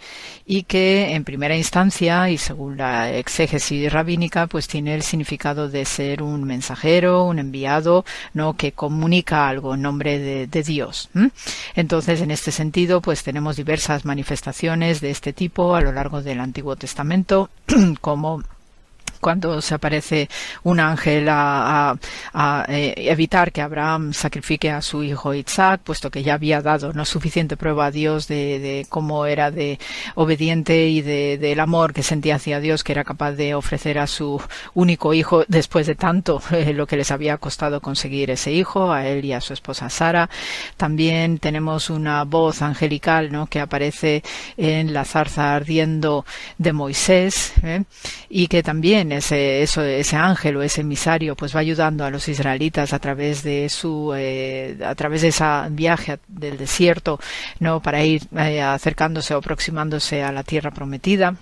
[0.47, 5.85] y que en primera instancia y según la exégesis rabínica pues tiene el significado de
[5.85, 11.11] ser un mensajero, un enviado, no que comunica algo en nombre de, Dios.
[11.74, 16.41] Entonces en este sentido pues tenemos diversas manifestaciones de este tipo a lo largo del
[16.41, 17.51] Antiguo Testamento
[18.01, 18.43] como
[19.24, 20.28] cuando se aparece
[20.64, 21.96] un ángel a,
[22.68, 27.06] eh, evitar que Abraham sacrifique a su hijo Isaac, puesto que ya había dado no
[27.06, 29.78] suficiente prueba a Dios de, cómo era de
[30.14, 34.06] obediente y de, del amor que sentía hacia Dios, que era capaz de ofrecer a
[34.06, 34.42] su
[34.74, 39.06] único hijo después de tanto eh, lo que les había costado conseguir ese hijo, a
[39.06, 40.28] él y a su esposa Sara.
[40.76, 43.46] También tenemos una voz angelical ¿no?
[43.46, 44.22] que aparece
[44.59, 46.26] en la zarza ardiendo
[46.59, 47.84] de Moisés ¿eh?
[48.28, 52.28] y que también ese, eso, ese ángel o ese emisario pues va ayudando a los
[52.28, 57.19] israelitas a través de su, eh, a través de ese viaje del desierto,
[57.61, 57.81] ¿no?
[57.81, 61.36] Para ir eh, acercándose o aproximándose a la tierra prometida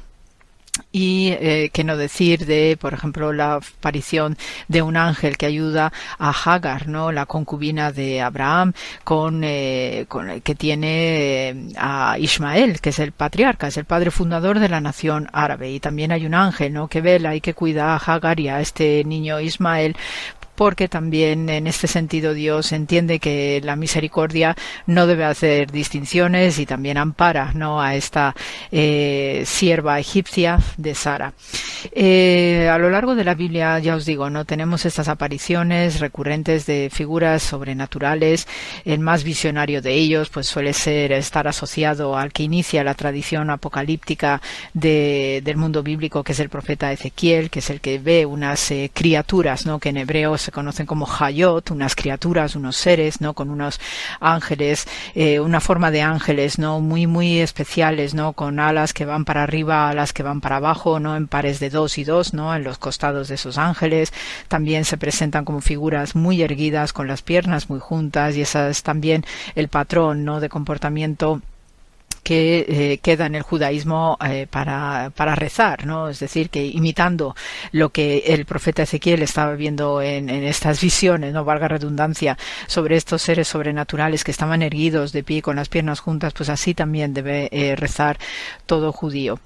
[0.90, 4.38] y eh, no decir de, por ejemplo, la aparición
[4.68, 7.12] de un ángel que ayuda a Hagar, ¿no?
[7.12, 8.72] La concubina de Abraham,
[9.04, 14.10] con, eh, con que tiene eh, a Ismael, que es el patriarca, es el padre
[14.10, 15.70] fundador de la nación árabe.
[15.72, 16.88] Y también hay un ángel, ¿no?
[16.88, 19.96] Que vela y que cuida a Hagar y a este niño Ismael
[20.54, 24.56] porque también en este sentido Dios entiende que la misericordia
[24.86, 27.80] no debe hacer distinciones y también ampara ¿no?
[27.80, 28.34] a esta
[28.70, 31.32] eh, sierva egipcia de Sara.
[31.92, 36.66] Eh, a lo largo de la Biblia, ya os digo, no tenemos estas apariciones recurrentes
[36.66, 38.46] de figuras sobrenaturales.
[38.84, 43.50] El más visionario de ellos, pues suele ser estar asociado al que inicia la tradición
[43.50, 44.40] apocalíptica
[44.74, 48.90] del mundo bíblico, que es el profeta Ezequiel, que es el que ve unas eh,
[48.92, 49.78] criaturas, ¿no?
[49.78, 53.34] que en hebreo se conocen como Hayot, unas criaturas, unos seres, ¿no?
[53.34, 53.80] Con unos
[54.20, 56.80] ángeles, eh, una forma de ángeles, ¿no?
[56.80, 58.32] Muy, muy especiales, ¿no?
[58.32, 61.16] Con alas que van para arriba, alas que van para abajo, ¿no?
[61.16, 62.54] En pares de dos y dos, ¿no?
[62.54, 64.12] En los costados de esos ángeles.
[64.48, 68.82] También se presentan como figuras muy erguidas, con las piernas muy juntas, y esa es
[68.82, 69.24] también
[69.54, 70.40] el patrón, ¿no?
[70.40, 71.40] De comportamiento
[72.22, 76.08] que eh, queda en el judaísmo eh, para, para rezar, ¿no?
[76.08, 77.34] Es decir, que imitando
[77.72, 83.22] lo que el profeta Ezequiel estaba viendo en, estas visiones, no valga redundancia, sobre estos
[83.22, 87.48] seres sobrenaturales que estaban erguidos de pie con las piernas juntas, pues así también debe
[87.50, 88.18] eh, rezar
[88.66, 89.40] todo judío.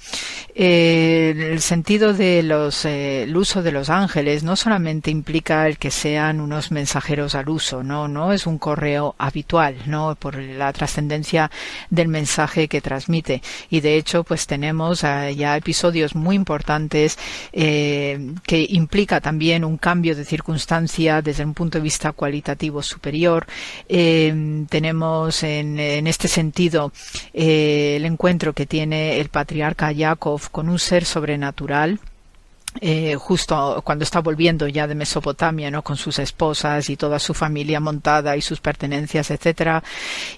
[0.55, 6.41] el sentido de los, el uso de los ángeles no solamente implica el que sean
[6.41, 11.51] unos mensajeros al uso, no, no es un correo habitual, no, por la trascendencia
[11.91, 13.43] del mensaje que transmite.
[13.71, 17.19] Y de hecho pues tenemos eh, ya episodios muy importantes
[17.53, 23.47] eh, que implica también un cambio de circunstancia desde un punto de vista cualitativo superior.
[23.89, 25.77] Eh, tenemos en,
[26.07, 26.93] este sentido
[27.33, 32.01] el encuentro que tiene el patriarca Jacob con un ser sobrenatural
[32.81, 35.83] eh, justo cuando está volviendo ya de Mesopotamia, ¿no?
[35.83, 39.83] Con sus esposas y toda su familia montada y sus pertenencias, etcétera.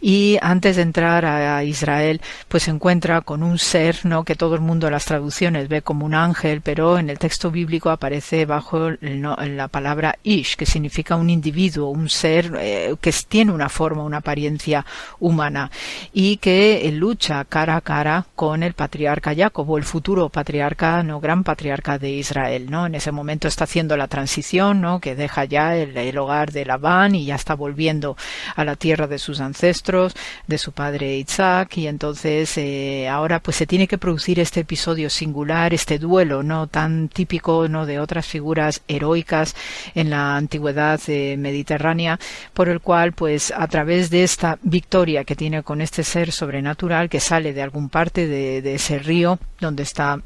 [0.00, 4.24] Y antes de entrar a, Israel, pues se encuentra con un ser, ¿no?
[4.24, 7.50] Que todo el mundo en las traducciones ve como un ángel, pero en el texto
[7.50, 13.52] bíblico aparece bajo la palabra ish, que significa un individuo, un ser eh, que tiene
[13.52, 14.86] una forma, una apariencia
[15.18, 15.70] humana
[16.12, 21.44] y que lucha cara a cara con el patriarca Jacob, el futuro patriarca, no gran
[21.44, 22.86] patriarca de Israel Israel, ¿no?
[22.86, 25.00] En ese momento está haciendo la transición, ¿no?
[25.00, 28.16] Que deja ya el, hogar de Labán y ya está volviendo
[28.54, 30.14] a la tierra de sus ancestros,
[30.46, 35.08] de su padre Isaac, y entonces eh, ahora pues se tiene que producir este episodio
[35.08, 36.66] singular, este duelo, ¿no?
[36.66, 37.86] Tan típico, ¿no?
[37.86, 39.56] De otras figuras heroicas
[39.94, 42.18] en la antigüedad eh, mediterránea,
[42.52, 47.08] por el cual pues a través de esta victoria que tiene con este ser sobrenatural
[47.08, 50.20] que sale de algún parte de ese río donde está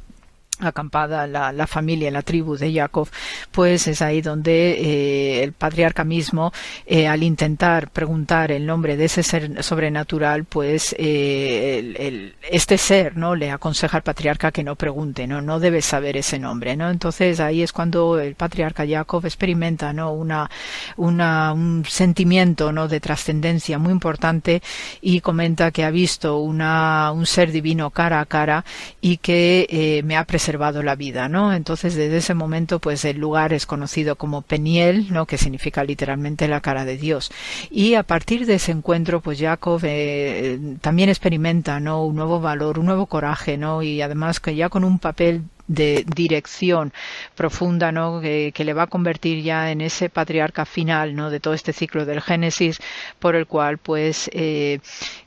[0.60, 3.08] acampada la, la, familia, la tribu de Jacob,
[3.50, 6.52] pues es ahí donde eh, el patriarca mismo,
[6.86, 13.16] eh, al intentar preguntar el nombre de ese ser sobrenatural, pues eh, el, este ser
[13.16, 16.90] no le aconseja al patriarca que no pregunte, no, no debe saber ese nombre, no.
[16.90, 20.50] Entonces ahí es cuando el patriarca Jacob experimenta, no, una,
[20.96, 24.62] una un sentimiento, no, de trascendencia muy importante
[25.00, 28.64] y comenta que ha visto una un ser divino cara a cara
[29.00, 31.52] y que me ha preservado la vida, ¿no?
[31.52, 35.24] Entonces desde ese momento pues el lugar es conocido como Peniel, ¿no?
[35.24, 37.30] Que significa literalmente la cara de Dios.
[37.70, 42.04] Y a partir de ese encuentro pues Jacob eh, también experimenta, ¿no?
[42.04, 43.84] Un nuevo valor, un nuevo coraje, ¿no?
[43.84, 46.92] Y además que ya con un papel de dirección
[47.34, 48.20] profunda, ¿no?
[48.20, 51.30] Que, le va a convertir ya en ese patriarca final, ¿no?
[51.30, 52.78] De todo este ciclo del Génesis,
[53.18, 54.78] por el cual, pues, eh,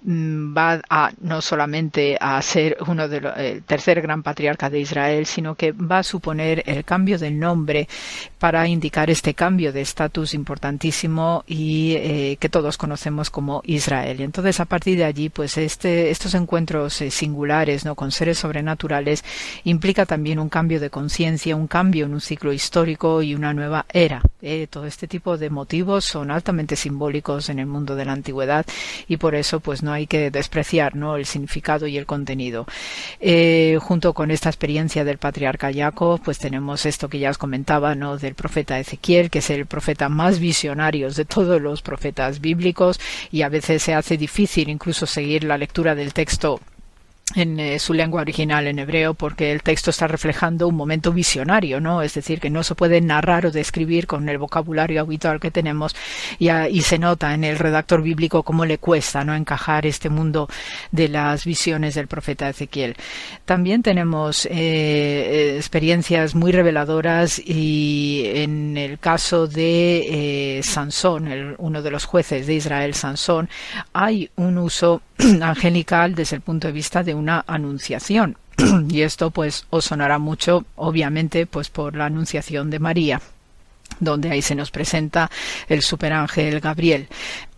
[0.07, 5.25] va a no solamente a ser uno de los, el tercer gran patriarca de Israel,
[5.25, 7.89] sino que va a suponer el cambio del nombre
[8.39, 14.21] para indicar este cambio de estatus importantísimo y eh, que todos conocemos como Israel.
[14.21, 17.95] Entonces, a partir de allí, pues, este, estos encuentros eh, singulares, ¿no?
[17.95, 19.23] Con seres sobrenaturales
[19.63, 23.85] implica también un cambio de conciencia, un cambio en un ciclo histórico y una nueva
[23.91, 24.21] era.
[24.41, 28.65] Eh, todo este tipo de motivos son altamente simbólicos en el mundo de la antigüedad
[29.07, 31.15] y por eso pues no hay que despreciar ¿no?
[31.15, 32.67] el significado y el contenido.
[33.19, 37.95] Eh, junto con esta experiencia del patriarca Jacob, pues tenemos esto que ya os comentaba,
[37.95, 38.17] ¿no?
[38.17, 42.99] del profeta Ezequiel, que es el profeta más visionario de todos los profetas bíblicos
[43.31, 46.59] y a veces se hace difícil incluso seguir la lectura del texto
[47.33, 51.81] en eh, su lengua original en hebreo porque el texto está reflejando un momento visionario,
[51.81, 52.03] ¿no?
[52.03, 55.95] Es decir, que no se puede narrar o describir con el vocabulario habitual que tenemos
[56.37, 59.35] y, y se nota en el redactor bíblico cómo le cuesta, ¿no?
[59.35, 60.47] Encajar este mundo
[60.91, 62.95] de las visiones del profeta Ezequiel.
[63.43, 71.81] También tenemos eh, experiencias muy reveladoras y en el caso de eh, Sansón, el, uno
[71.81, 73.49] de los jueces de Israel, Sansón,
[73.93, 75.01] hay un uso
[75.41, 78.37] angelical desde el punto de vista de una anunciación.
[78.89, 83.21] y esto pues os sonará mucho, obviamente, pues por la anunciación de María
[83.99, 85.29] donde ahí se nos presenta
[85.67, 87.07] el superángel Gabriel.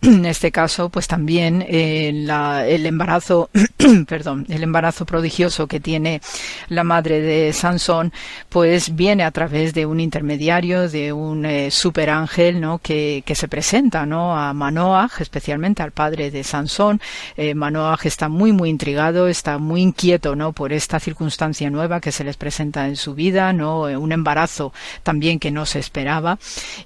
[0.00, 3.50] En este caso, pues también eh, el embarazo,
[4.08, 6.20] perdón, el embarazo prodigioso que tiene
[6.68, 8.12] la madre de Sansón,
[8.48, 12.78] pues viene a través de un intermediario, de un eh, superángel, ¿no?
[12.78, 14.36] Que, que, se presenta, ¿no?
[14.36, 17.00] A Manoah, especialmente al padre de Sansón.
[17.36, 20.52] Eh, Manoah está muy, muy intrigado, está muy inquieto, ¿no?
[20.52, 23.82] Por esta circunstancia nueva que se les presenta en su vida, ¿no?
[23.82, 26.27] Un embarazo también que no se esperaba.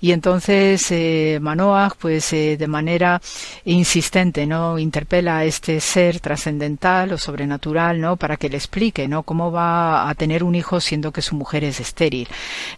[0.01, 3.21] Y entonces eh, Manoah, pues eh, de manera
[3.65, 4.79] insistente, ¿no?
[4.79, 8.17] Interpela a este ser trascendental o sobrenatural, ¿no?
[8.17, 9.23] Para que le explique, ¿no?
[9.23, 12.29] Cómo va a tener un hijo siendo que su mujer es estéril.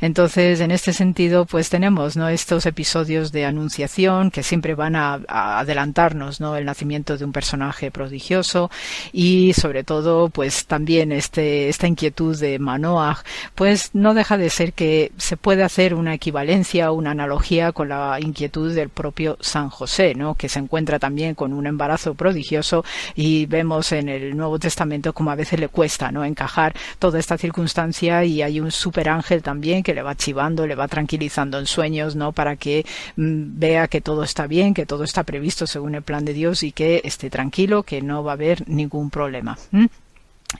[0.01, 2.28] Entonces, en este sentido, pues tenemos, ¿no?
[2.28, 6.57] Estos episodios de anunciación que siempre van a, a adelantarnos, ¿no?
[6.57, 8.70] El nacimiento de un personaje prodigioso
[9.12, 13.23] y sobre todo, pues también este, esta inquietud de Manoah,
[13.55, 16.53] pues no deja de ser que se puede hacer una equivalencia,
[16.93, 20.35] una analogía con la inquietud del propio San José, ¿no?
[20.36, 22.85] que se encuentra también con un embarazo prodigioso
[23.16, 26.24] y vemos en el Nuevo Testamento como a veces le cuesta ¿no?
[26.24, 30.76] encajar toda esta circunstancia y hay un super ángel también que le va chivando, le
[30.76, 32.31] va tranquilizando en sueños ¿no?
[32.31, 32.86] para que
[33.16, 36.62] mm, vea que todo está bien, que todo está previsto según el plan de Dios
[36.62, 39.59] y que esté tranquilo, que no va a haber ningún problema.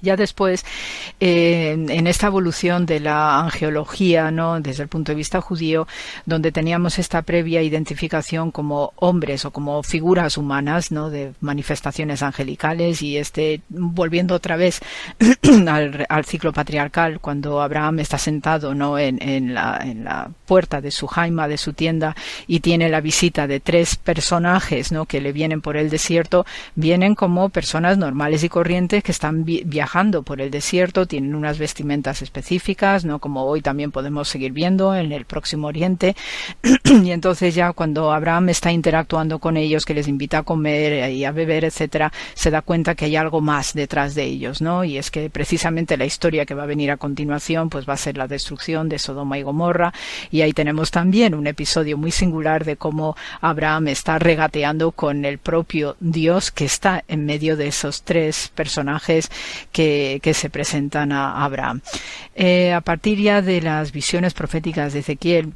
[0.03, 0.65] Ya después,
[1.21, 4.61] eh, en esta evolución de la angeología, ¿no?
[4.61, 5.87] desde el punto de vista judío,
[6.27, 11.11] donde teníamos esta previa identificación como hombres o como figuras humanas, ¿no?
[11.11, 14.81] de manifestaciones angelicales, y este, volviendo otra vez
[15.69, 18.99] al, ciclo patriarcal, cuando Abraham está sentado ¿no?
[18.99, 22.17] en, en, la, en la puerta de su jaima, de su tienda,
[22.47, 25.07] y tiene la visita de tres personajes ¿no?
[25.07, 29.84] que le vienen por el desierto, vienen como personas normales y corrientes que están viajando
[29.85, 33.19] viajando por el desierto, tienen unas vestimentas específicas, ¿no?
[33.19, 36.17] Como hoy también podemos seguir viendo en el próximo Oriente.
[36.85, 41.27] y entonces ya cuando Abraham está interactuando con ellos, que les invita a comer y
[41.27, 44.85] a beber, etcétera, se da cuenta que hay algo más detrás de ellos, ¿no?
[44.85, 47.99] Y es que precisamente la historia que va a venir a continuación, pues va a
[47.99, 49.93] ser la destrucción de Sodoma y Gomorra.
[50.31, 55.37] Y ahí tenemos también un episodio muy singular de cómo Abraham está regateando con el
[55.37, 59.31] propio Dios que está en medio de esos tres personajes
[59.75, 61.81] que, se presentan a Abraham.
[62.35, 65.53] Eh, a partir ya de las visiones proféticas de Ezequiel,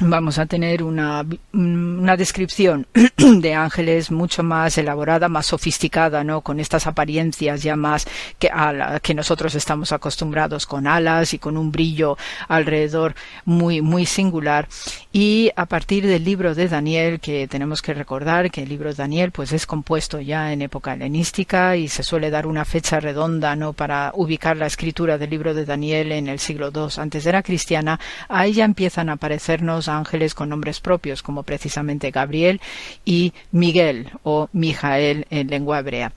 [0.00, 6.42] vamos a tener una, una descripción de ángeles mucho más elaborada, más sofisticada, ¿no?
[6.42, 8.06] Con estas apariencias ya más
[8.38, 12.16] que a la que nosotros estamos acostumbrados con alas y con un brillo
[12.46, 13.14] alrededor
[13.44, 14.68] muy, muy singular.
[15.12, 18.94] Y a partir del libro de Daniel, que tenemos que recordar que el libro de
[18.94, 23.56] Daniel, pues es compuesto ya en época helenística y se suele dar una fecha redonda,
[23.56, 23.72] ¿no?
[23.72, 27.42] Para ubicar la escritura del libro de Daniel en el siglo II antes de la
[27.42, 27.98] cristiana,
[28.28, 32.60] ahí ya empiezan a aparecernos ángeles con nombres propios, como precisamente Gabriel
[33.04, 36.12] y Miguel o Mijael en lengua hebrea.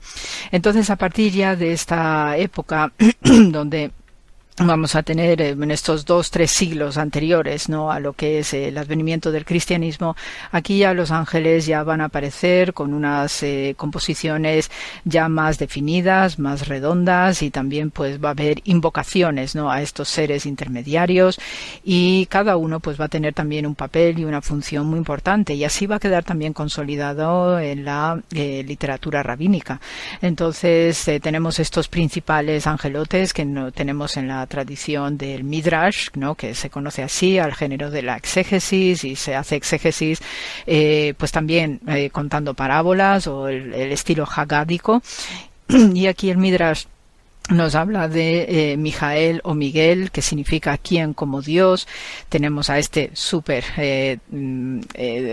[0.50, 3.92] Entonces, a partir ya de esta época donde
[4.58, 8.52] vamos a tener eh, en estos dos tres siglos anteriores no a lo que es
[8.52, 10.14] el advenimiento del cristianismo
[10.50, 14.70] aquí ya los ángeles ya van a aparecer con unas eh, composiciones
[15.04, 20.08] ya más definidas más redondas y también pues va a haber invocaciones no a estos
[20.08, 21.40] seres intermediarios
[21.82, 25.54] y cada uno pues va a tener también un papel y una función muy importante
[25.54, 29.80] y así va a quedar también consolidado en la eh, literatura rabínica.
[30.20, 36.34] Entonces tenemos estos principales angelotes que no tenemos en la tradición del Midrash, ¿no?
[36.34, 40.20] que se conoce así al género de la exégesis y se hace exégesis
[40.66, 45.02] eh, pues también eh, contando parábolas o el, estilo hagádico.
[45.94, 46.84] Y aquí el Midrash
[47.48, 51.88] nos habla de eh, Mijael o Miguel, que significa quien como Dios.
[52.28, 53.64] Tenemos a este súper,
[54.30, 54.80] mm,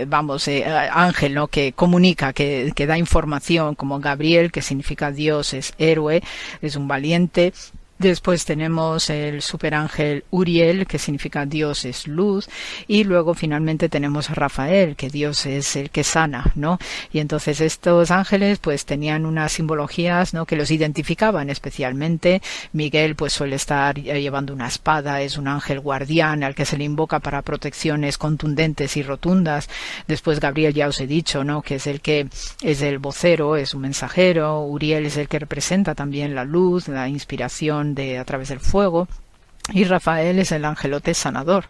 [0.06, 1.48] vamos, ángel, ¿no?
[1.48, 6.22] Que comunica, que, que, da información, como Gabriel, que significa Dios es héroe,
[6.62, 7.52] es un valiente.
[8.00, 12.48] Después tenemos el superángel Uriel, que significa Dios es luz,
[12.88, 16.78] y luego finalmente tenemos a Rafael, que Dios es el que sana, ¿no?
[17.12, 20.46] Y entonces estos ángeles pues tenían unas simbologías, ¿no?
[20.46, 22.40] Que los identificaban especialmente.
[22.72, 26.84] Miguel pues suele estar llevando una espada, es un ángel guardián al que se le
[26.84, 29.68] invoca para protecciones contundentes y rotundas.
[30.08, 31.60] Después Gabriel ya os he dicho, ¿no?
[31.60, 32.28] Que es el que
[32.62, 34.62] es el vocero, es un mensajero.
[34.62, 39.08] Uriel es el que representa también la luz, la inspiración de a través del fuego
[39.72, 41.66] y Rafael es el angelote sanador.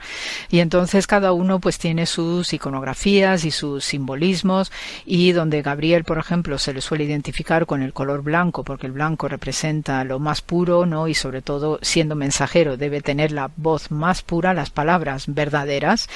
[0.51, 4.73] Y entonces cada uno pues tiene sus iconografías y sus simbolismos
[5.05, 8.93] y donde Gabriel, por ejemplo, se le suele identificar con el color blanco porque el
[8.93, 11.09] blanco representa lo más puro, ¿no?
[11.09, 16.09] Y sobre todo siendo mensajero debe tener la voz más pura, las palabras verdaderas.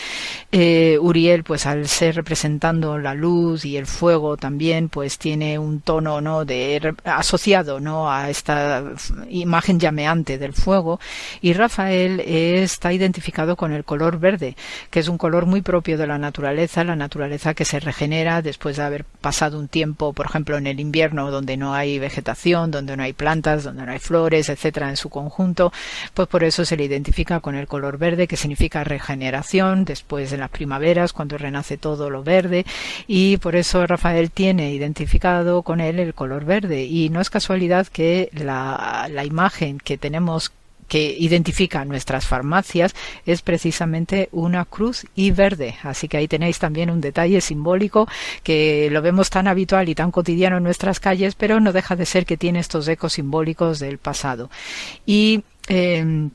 [0.52, 5.80] Eh, Uriel pues al ser representando la luz y el fuego también pues tiene un
[5.80, 6.44] tono, ¿no?
[6.44, 8.10] De asociado, ¿no?
[8.10, 8.82] A esta
[9.28, 11.00] imagen llameante del fuego
[11.40, 14.56] y está identificado con el color verde,
[14.90, 18.76] que es un color muy propio de la naturaleza, la naturaleza que se regenera después
[18.76, 22.96] de haber pasado un tiempo, por ejemplo, en el invierno donde no hay vegetación, donde
[22.96, 25.72] no hay plantas, donde no hay flores, etcétera, en su conjunto,
[26.14, 30.38] pues por eso se le identifica con el color verde, que significa regeneración, después de
[30.38, 32.64] las primaveras, cuando renace todo lo verde,
[33.06, 37.86] y por eso Rafael tiene identificado con él el color verde, y no es casualidad
[37.86, 40.52] que la, la imagen que tenemos
[40.94, 42.94] que identifica nuestras farmacias
[43.26, 45.74] es precisamente una cruz y verde.
[45.82, 48.06] Así que ahí tenéis también un detalle simbólico
[48.44, 52.06] que lo vemos tan habitual y tan cotidiano en nuestras calles, pero no deja de
[52.06, 54.50] ser que tiene estos ecos simbólicos del pasado.
[55.04, 56.28] Y eh,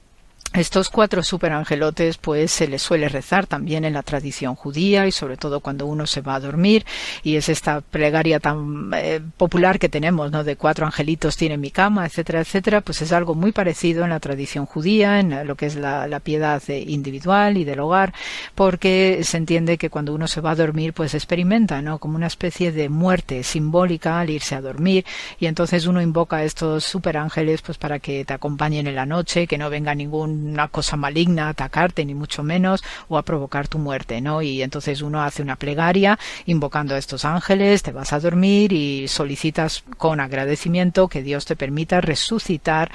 [0.53, 5.37] estos cuatro superangelotes pues se les suele rezar también en la tradición judía y sobre
[5.37, 6.85] todo cuando uno se va a dormir
[7.21, 10.43] y es esta plegaria tan eh, popular que tenemos, ¿no?
[10.43, 14.19] De cuatro angelitos tiene mi cama, etcétera, etcétera, pues es algo muy parecido en la
[14.19, 18.13] tradición judía, en lo que es la, piedad individual y del hogar,
[18.55, 21.99] porque se entiende que cuando uno se va a dormir pues experimenta, ¿no?
[21.99, 25.05] Como una especie de muerte simbólica al irse a dormir
[25.39, 29.47] y entonces uno invoca a estos superángeles pues para que te acompañen en la noche,
[29.47, 33.77] que no venga ningún una cosa maligna atacarte, ni mucho menos, o a provocar tu
[33.77, 34.41] muerte, ¿no?
[34.41, 39.07] Y entonces uno hace una plegaria invocando a estos ángeles, te vas a dormir y
[39.07, 42.91] solicitas con agradecimiento que Dios te permita resucitar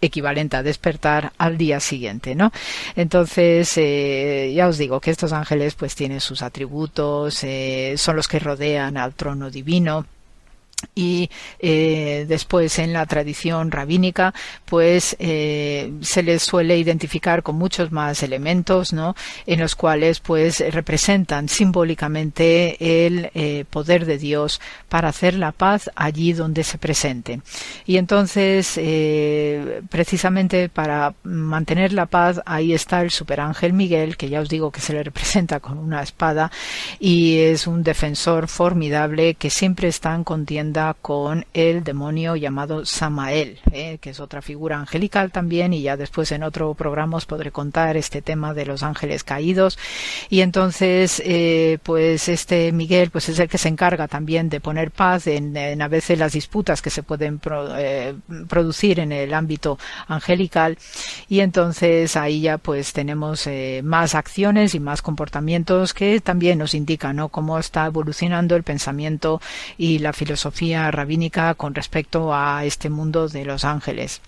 [0.00, 2.52] equivalente a despertar al día siguiente, ¿no?
[2.94, 8.28] Entonces, eh, ya os digo que estos ángeles pues tienen sus atributos, eh, son los
[8.28, 10.06] que rodean al trono divino,
[10.94, 14.32] y eh, después en la tradición rabínica
[14.64, 20.62] pues eh, se les suele identificar con muchos más elementos no en los cuales pues
[20.72, 27.40] representan simbólicamente el eh, poder de Dios para hacer la paz allí donde se presente.
[27.86, 28.78] Y entonces
[29.88, 34.80] precisamente para mantener la paz ahí está el superángel Miguel que ya os digo que
[34.80, 36.50] se le representa con una espada
[37.00, 40.67] y es un defensor formidable que siempre está en contienda
[41.00, 46.30] con el demonio llamado Samael, eh, que es otra figura angelical también, y ya después
[46.32, 49.78] en otro programa os podré contar este tema de los ángeles caídos.
[50.28, 54.90] Y entonces, eh, pues este Miguel, pues es el que se encarga también de poner
[54.90, 57.40] paz en, a veces las disputas que se pueden
[57.78, 58.14] eh,
[58.48, 60.76] producir en el ámbito angelical.
[61.28, 63.48] Y entonces ahí ya pues tenemos
[63.82, 67.28] más acciones y más comportamientos que también nos indican.
[67.28, 69.40] Cómo está evolucionando el pensamiento
[69.76, 70.57] y la filosofía
[70.90, 74.20] rabínica con respecto a este mundo de los ángeles.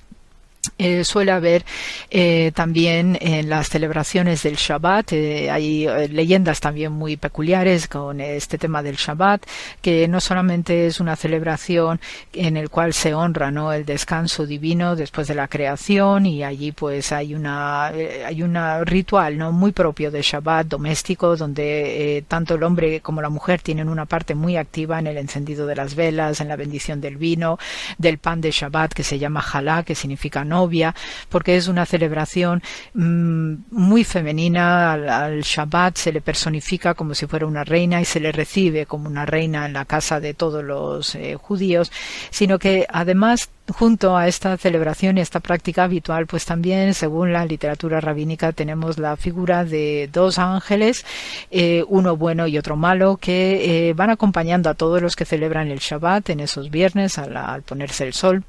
[0.77, 1.65] Eh, suele haber
[2.11, 8.59] eh, también en las celebraciones del Shabbat, eh, hay leyendas también muy peculiares con este
[8.59, 9.43] tema del Shabbat,
[9.81, 11.99] que no solamente es una celebración
[12.35, 13.73] en el cual se honra ¿no?
[13.73, 19.39] el descanso divino después de la creación y allí pues hay una hay un ritual
[19.39, 24.05] no muy propio de Shabbat doméstico donde tanto el hombre como la mujer tienen una
[24.05, 27.59] parte muy activa en el encendido de las velas, en la bendición del vino,
[27.97, 30.95] del pan de Shabbat que se llama Halá, que significa novia,
[31.31, 32.63] porque es una celebración
[32.95, 34.93] mm, muy femenina.
[34.93, 39.09] Al, Shabbat se le personifica como si fuera una reina y se le recibe como
[39.09, 41.91] una reina en la casa de todos los eh, judíos,
[42.31, 47.45] sino que además junto a esta celebración y esta práctica habitual, pues también, según la
[47.45, 51.05] literatura rabínica, tenemos la figura de dos ángeles,
[51.51, 55.69] eh, uno bueno y otro malo, que eh, van acompañando a todos los que celebran
[55.69, 58.45] el Shabbat en esos viernes al ponerse el sol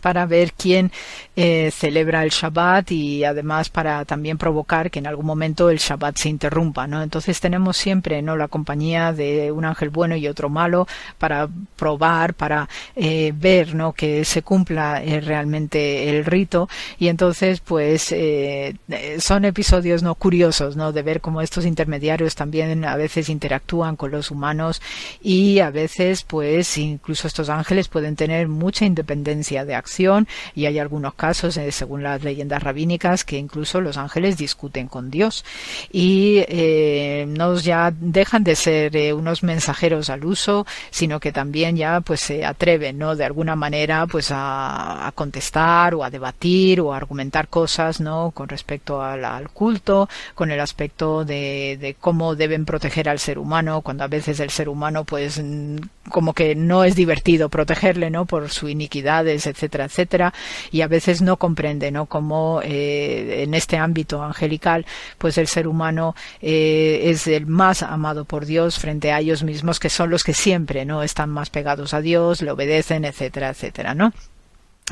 [0.00, 0.90] para ver quién
[1.36, 6.16] eh, celebra el Shabbat y además para también provocar que en algún momento el Shabbat
[6.16, 7.02] se interrumpa, ¿no?
[7.02, 8.36] Entonces tenemos siempre, ¿no?
[8.36, 10.86] La compañía de un ángel bueno y otro malo
[11.18, 13.92] para probar, para eh, ver, ¿no?
[13.92, 18.14] Que se cumpla eh, realmente el rito y entonces, pues,
[19.18, 20.14] son episodios, ¿no?
[20.14, 20.92] Curiosos, ¿no?
[20.92, 24.80] De ver cómo estos intermediarios también a veces interactúan con los humanos
[25.22, 30.78] y a veces, pues, incluso estos ángeles pueden tener mucha independencia de acción y hay
[30.78, 35.44] algunos casos, eh, según las leyendas rabínicas, que incluso los ángeles discuten con Dios
[35.90, 41.76] y eh, no ya dejan de ser eh, unos mensajeros al uso, sino que también
[41.76, 43.16] ya pues se atreven, ¿no?
[43.16, 48.30] De alguna manera pues a, contestar o a debatir o a argumentar cosas, ¿no?
[48.30, 54.04] Con respecto al, culto, con el aspecto de, cómo deben proteger al ser humano, cuando
[54.04, 55.42] a veces el ser humano pues
[56.10, 58.26] como que no es divertido protegerle, ¿no?
[58.26, 59.46] Por sus iniquidades,
[59.80, 60.32] etcétera
[60.70, 62.06] y a veces no comprende, ¿no?
[62.06, 64.86] Cómo eh, en este ámbito angelical,
[65.18, 69.80] pues el ser humano eh, es el más amado por Dios frente a ellos mismos,
[69.80, 71.02] que son los que siempre, ¿no?
[71.02, 74.12] Están más pegados a Dios, le obedecen, etcétera, etcétera, ¿no?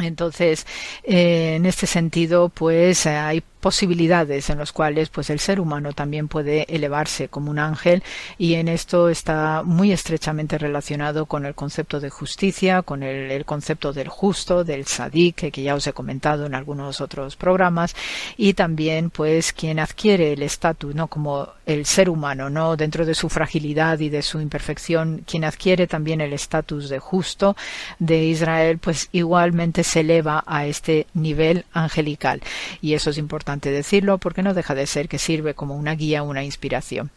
[0.00, 0.66] Entonces,
[1.04, 6.28] eh, en este sentido, pues hay posibilidades en las cuales pues el ser humano también
[6.28, 8.02] puede elevarse como un ángel
[8.38, 13.92] y en esto está muy estrechamente relacionado con el concepto de justicia, con el, concepto
[13.92, 17.94] del justo, del sadik, que ya os he comentado en algunos otros programas
[18.36, 23.14] y también pues quien adquiere el estatus no como el ser humano no dentro de
[23.14, 27.56] su fragilidad y de su imperfección quien adquiere también el estatus de justo
[27.98, 32.42] de Israel pues igualmente se eleva a este nivel angelical
[32.80, 36.22] y eso es importante decirlo porque no deja de ser que sirve como una guía,
[36.22, 37.10] una inspiración.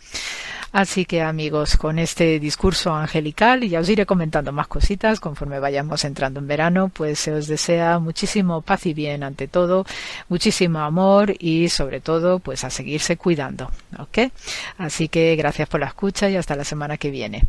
[0.74, 5.60] Así que amigos, con este discurso angelical, y ya os iré comentando más cositas conforme
[5.60, 9.86] vayamos entrando en verano, pues se os desea muchísimo paz y bien ante todo,
[10.30, 13.70] muchísimo amor y sobre todo pues a seguirse cuidando.
[14.00, 14.32] ¿Ok?
[14.80, 17.44] Así que gracias por la escucha y hasta la semana que viene.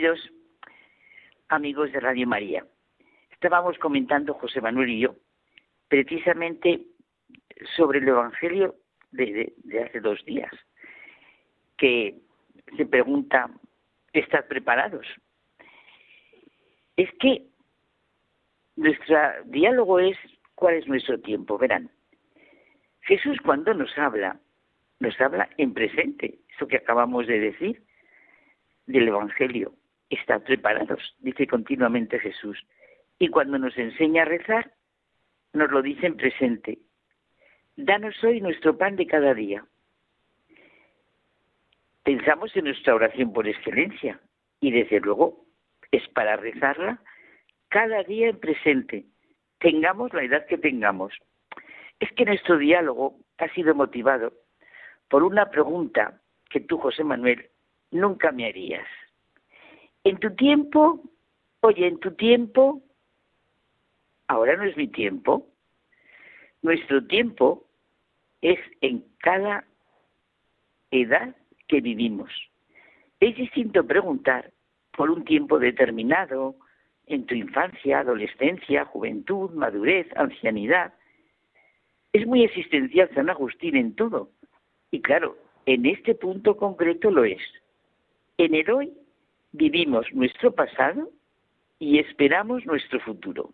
[0.00, 0.32] Queridos
[1.50, 2.64] amigos de Radio María,
[3.32, 5.16] estábamos comentando José Manuel y yo
[5.88, 6.86] precisamente
[7.76, 8.76] sobre el Evangelio
[9.10, 9.52] de,
[9.86, 10.50] hace dos días,
[11.76, 12.18] que
[12.78, 13.50] se pregunta,
[14.14, 15.06] ¿estás preparados?
[16.96, 17.44] Es que
[18.76, 20.16] nuestro diálogo es
[20.54, 21.90] cuál es nuestro tiempo, verán.
[23.02, 24.40] Jesús cuando nos habla,
[24.98, 27.84] nos habla en presente, eso que acabamos de decir
[28.86, 29.74] del Evangelio.
[30.10, 32.58] Estad preparados, dice continuamente Jesús.
[33.18, 34.72] Y cuando nos enseña a rezar,
[35.52, 36.78] nos lo dice en presente.
[37.76, 39.64] Danos hoy nuestro pan de cada día.
[42.02, 44.20] Pensamos en nuestra oración por excelencia
[44.60, 45.44] y desde luego
[45.92, 47.00] es para rezarla
[47.70, 49.04] cada día en presente,
[49.60, 51.14] tengamos la edad que tengamos.
[52.00, 54.32] Es que nuestro diálogo ha sido motivado
[55.08, 57.48] por una pregunta que tú, José Manuel,
[57.92, 58.86] nunca me harías.
[60.04, 61.02] En tu tiempo,
[61.60, 62.82] oye, en tu tiempo,
[64.28, 65.46] ahora no es mi tiempo.
[66.62, 67.66] Nuestro tiempo
[68.40, 69.64] es en cada
[70.90, 71.36] edad
[71.68, 72.30] que vivimos.
[73.20, 74.52] Es distinto preguntar
[74.96, 76.56] por un tiempo determinado,
[77.06, 80.94] en tu infancia, adolescencia, juventud, madurez, ancianidad.
[82.12, 84.30] Es muy existencial San Agustín en todo.
[84.92, 85.36] Y claro,
[85.66, 87.42] en este punto concreto lo es.
[88.38, 88.92] En el hoy
[89.52, 91.10] vivimos nuestro pasado
[91.78, 93.52] y esperamos nuestro futuro.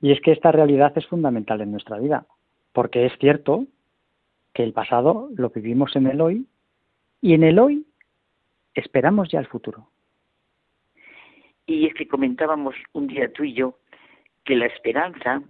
[0.00, 2.26] Y es que esta realidad es fundamental en nuestra vida,
[2.72, 3.66] porque es cierto
[4.52, 6.46] que el pasado lo vivimos en el hoy
[7.20, 7.86] y en el hoy
[8.74, 9.88] esperamos ya el futuro.
[11.66, 13.78] Y es que comentábamos un día tú y yo
[14.44, 15.42] que la esperanza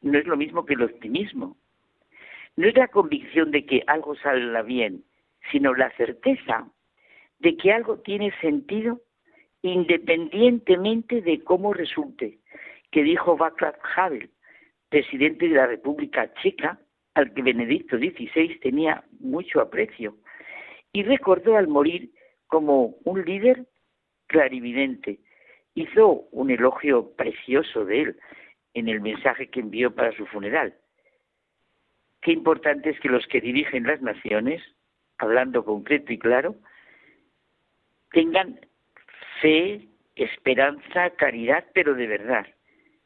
[0.00, 1.56] no es lo mismo que el optimismo.
[2.56, 5.04] No es la convicción de que algo salga bien,
[5.50, 6.66] sino la certeza
[7.42, 9.00] de que algo tiene sentido
[9.62, 12.38] independientemente de cómo resulte,
[12.90, 14.30] que dijo Václav Havel,
[14.88, 16.78] presidente de la República Checa,
[17.14, 20.16] al que Benedicto XVI tenía mucho aprecio,
[20.92, 22.10] y recordó al morir
[22.46, 23.66] como un líder
[24.26, 25.20] clarividente,
[25.74, 28.16] hizo un elogio precioso de él
[28.74, 30.74] en el mensaje que envió para su funeral.
[32.20, 34.62] Qué importante es que los que dirigen las naciones,
[35.18, 36.56] hablando concreto y claro,
[38.12, 38.60] tengan
[39.40, 42.46] fe, esperanza, caridad, pero de verdad,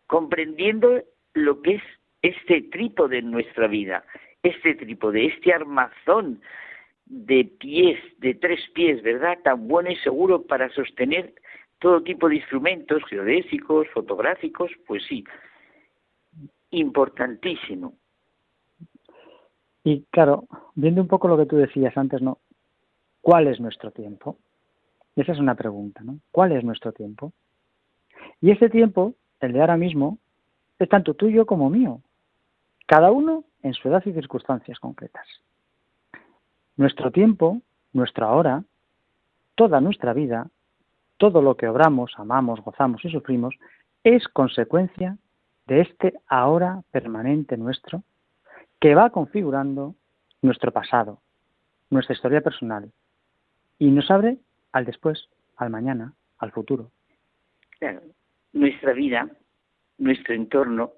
[0.07, 1.03] comprendiendo
[1.35, 1.83] lo que es
[2.23, 4.05] este trípode en nuestra vida,
[4.43, 6.41] este trípode, este armazón
[7.07, 9.39] de pies, de tres pies, ¿verdad?
[9.43, 11.35] Tan bueno y seguro para sostener
[11.79, 15.25] todo tipo de instrumentos geodésicos, fotográficos, pues sí,
[16.71, 17.95] importantísimo.
[19.85, 22.39] Y claro, viendo un poco lo que tú decías antes, ¿no?
[23.21, 24.37] ¿Cuál es nuestro tiempo?
[25.17, 26.19] Esa es una pregunta, ¿no?
[26.31, 27.33] ¿Cuál es nuestro tiempo?
[28.41, 30.19] Y ese tiempo, el de ahora mismo,
[30.79, 32.01] es tanto tuyo como mío,
[32.87, 35.27] cada uno en su edad y circunstancias concretas.
[36.77, 37.63] Nuestro tiempo,
[37.93, 38.63] nuestra hora,
[39.55, 40.51] toda nuestra vida
[41.17, 43.55] todo lo que obramos, amamos, gozamos y sufrimos
[44.05, 45.17] es consecuencia
[45.67, 48.03] de este ahora permanente nuestro
[48.79, 49.95] que va configurando
[50.43, 51.21] nuestro pasado,
[51.91, 52.93] nuestra historia personal
[53.79, 54.39] y nos abre
[54.77, 56.91] al después, al mañana, al futuro.
[58.53, 59.31] nuestra vida,
[59.97, 60.93] nuestro entorno,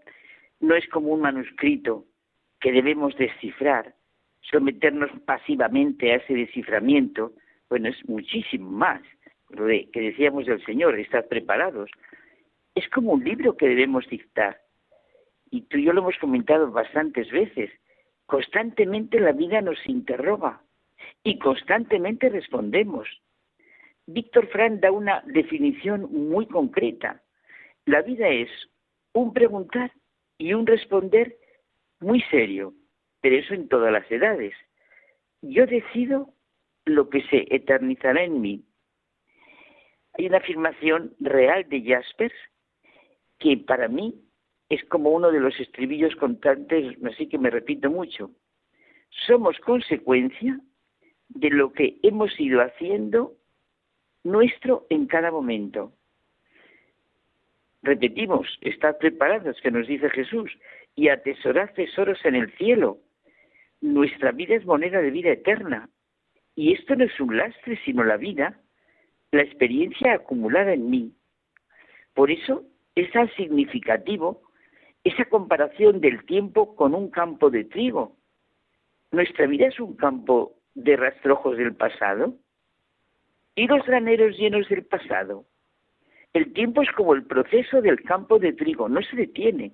[0.58, 2.04] no es como un manuscrito
[2.58, 3.94] que debemos descifrar,
[4.40, 7.34] someternos pasivamente a ese desciframiento,
[7.70, 9.00] bueno, es muchísimo más
[9.50, 11.88] lo que decíamos del Señor, estar preparados.
[12.74, 14.60] Es como un libro que debemos dictar.
[15.52, 17.70] Y tú y yo lo hemos comentado bastantes veces.
[18.26, 20.62] Constantemente la vida nos interroga
[21.22, 23.08] y constantemente respondemos.
[24.10, 27.22] Víctor Frank da una definición muy concreta.
[27.84, 28.48] La vida es
[29.12, 29.92] un preguntar
[30.38, 31.36] y un responder
[32.00, 32.72] muy serio,
[33.20, 34.54] pero eso en todas las edades.
[35.42, 36.32] Yo decido
[36.86, 38.64] lo que se eternizará en mí,
[40.14, 42.34] hay una afirmación real de Jaspers
[43.38, 44.24] que para mí
[44.70, 48.30] es como uno de los estribillos constantes, así que me repito mucho.
[49.26, 50.58] Somos consecuencia
[51.28, 53.37] de lo que hemos ido haciendo
[54.24, 55.92] nuestro en cada momento.
[57.82, 60.50] Repetimos, estad preparados, que nos dice Jesús,
[60.94, 62.98] y atesorad tesoros en el cielo.
[63.80, 65.88] Nuestra vida es moneda de vida eterna.
[66.56, 68.60] Y esto no es un lastre, sino la vida
[69.30, 71.14] la experiencia acumulada en mí.
[72.14, 72.64] Por eso
[72.94, 74.42] es tan significativo
[75.04, 78.16] esa comparación del tiempo con un campo de trigo.
[79.12, 82.34] Nuestra vida es un campo de rastrojos del pasado.
[83.58, 85.44] Y los graneros llenos del pasado.
[86.32, 89.72] El tiempo es como el proceso del campo de trigo, no se detiene.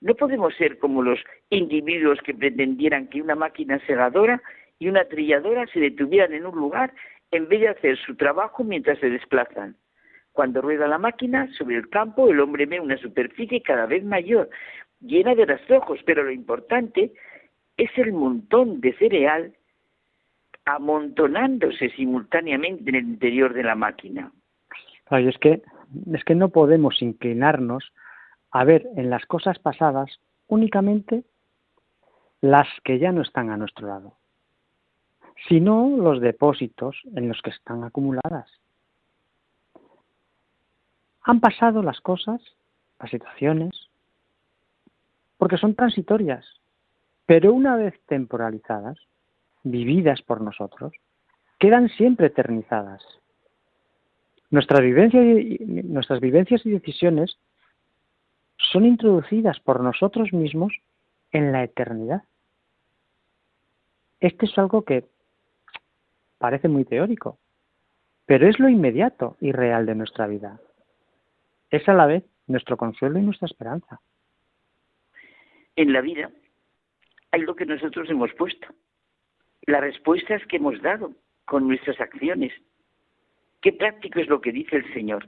[0.00, 4.42] No podemos ser como los individuos que pretendieran que una máquina segadora
[4.80, 6.92] y una trilladora se detuvieran en un lugar
[7.30, 9.76] en vez de hacer su trabajo mientras se desplazan.
[10.32, 14.50] Cuando rueda la máquina sobre el campo, el hombre ve una superficie cada vez mayor,
[15.00, 17.12] llena de rastrojos, pero lo importante
[17.76, 19.54] es el montón de cereal
[20.64, 24.32] amontonándose simultáneamente en el interior de la máquina.
[25.10, 25.62] Es que
[26.12, 27.92] es que no podemos inclinarnos
[28.52, 31.24] a ver en las cosas pasadas únicamente
[32.40, 34.14] las que ya no están a nuestro lado,
[35.48, 38.48] sino los depósitos en los que están acumuladas.
[41.22, 42.40] Han pasado las cosas,
[42.98, 43.88] las situaciones,
[45.36, 46.46] porque son transitorias,
[47.26, 48.98] pero una vez temporalizadas,
[49.62, 50.92] vividas por nosotros,
[51.58, 53.02] quedan siempre eternizadas.
[54.50, 57.38] Nuestras vivencias, y, nuestras vivencias y decisiones
[58.56, 60.72] son introducidas por nosotros mismos
[61.32, 62.22] en la eternidad.
[64.20, 65.06] Este es algo que
[66.38, 67.38] parece muy teórico,
[68.26, 70.60] pero es lo inmediato y real de nuestra vida.
[71.70, 74.00] Es a la vez nuestro consuelo y nuestra esperanza.
[75.76, 76.30] En la vida
[77.30, 78.66] hay lo que nosotros hemos puesto,
[79.66, 81.12] las respuestas que hemos dado
[81.44, 82.52] con nuestras acciones.
[83.60, 85.26] Qué práctico es lo que dice el Señor.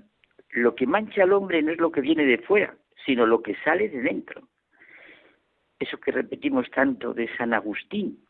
[0.50, 3.56] Lo que mancha al hombre no es lo que viene de fuera, sino lo que
[3.64, 4.48] sale de dentro.
[5.78, 8.24] Eso que repetimos tanto de San Agustín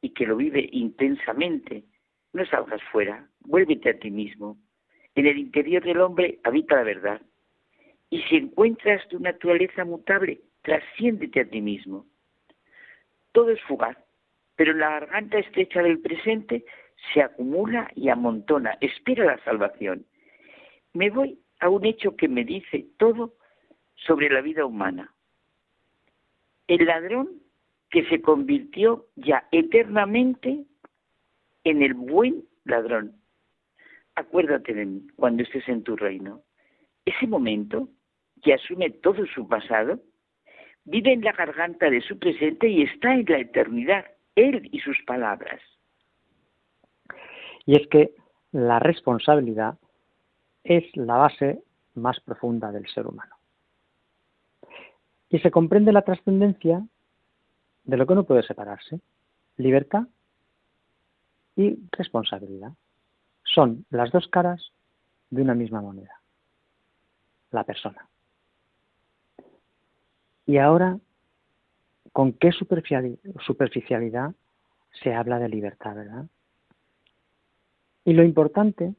[0.00, 1.84] y que lo vive intensamente.
[2.32, 4.58] No salgas fuera, vuélvete a ti mismo.
[5.14, 7.22] En el interior del hombre habita la verdad.
[8.10, 12.06] Y si encuentras tu naturaleza mutable, trasciéndete a ti mismo.
[13.32, 13.96] Todo es fugaz,
[14.58, 16.64] pero la garganta estrecha del presente
[17.14, 20.04] se acumula y amontona, espera la salvación.
[20.94, 23.34] Me voy a un hecho que me dice todo
[23.94, 25.14] sobre la vida humana.
[26.66, 27.40] El ladrón
[27.88, 30.64] que se convirtió ya eternamente
[31.62, 33.12] en el buen ladrón.
[34.16, 36.42] Acuérdate de mí cuando estés en tu reino.
[37.04, 37.88] Ese momento
[38.42, 40.00] que asume todo su pasado,
[40.84, 44.96] vive en la garganta de su presente y está en la eternidad él y sus
[45.06, 45.60] palabras.
[47.66, 48.14] Y es que
[48.52, 49.78] la responsabilidad
[50.64, 51.62] es la base
[51.94, 53.34] más profunda del ser humano.
[55.28, 56.82] Y se comprende la trascendencia
[57.84, 59.00] de lo que no puede separarse,
[59.56, 60.04] libertad
[61.56, 62.72] y responsabilidad.
[63.44, 64.72] Son las dos caras
[65.30, 66.20] de una misma moneda,
[67.50, 68.08] la persona.
[70.46, 70.98] Y ahora
[72.18, 74.34] con qué superficialidad
[75.04, 76.24] se habla de libertad, ¿verdad?
[78.04, 78.94] Y lo importante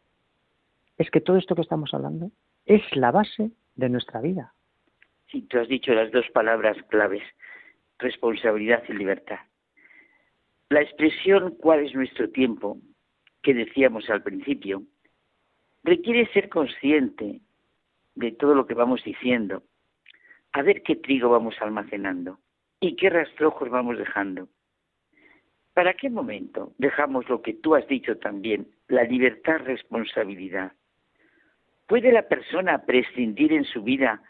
[0.97, 2.31] es que todo esto que estamos hablando
[2.65, 4.53] es la base de nuestra vida.
[5.29, 7.21] Sí, tú has dicho las dos palabras claves,
[7.97, 9.39] responsabilidad y libertad.
[10.69, 12.77] La expresión cuál es nuestro tiempo,
[13.41, 14.83] que decíamos al principio,
[15.83, 17.41] requiere ser consciente
[18.15, 19.63] de todo lo que vamos diciendo,
[20.53, 22.39] a ver qué trigo vamos almacenando
[22.79, 24.47] y qué rastrojos vamos dejando.
[25.73, 30.73] ¿Para qué momento dejamos lo que tú has dicho también, la libertad responsabilidad?
[31.87, 34.21] ¿Puede la persona prescindir en su vida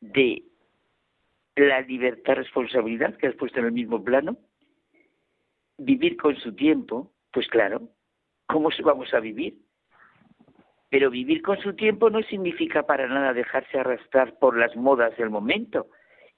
[0.00, 0.44] de
[1.56, 4.36] la libertad responsabilidad que has puesto en el mismo plano?
[5.78, 7.88] Vivir con su tiempo, pues claro,
[8.46, 9.58] ¿cómo vamos a vivir?
[10.88, 15.30] Pero vivir con su tiempo no significa para nada dejarse arrastrar por las modas del
[15.30, 15.88] momento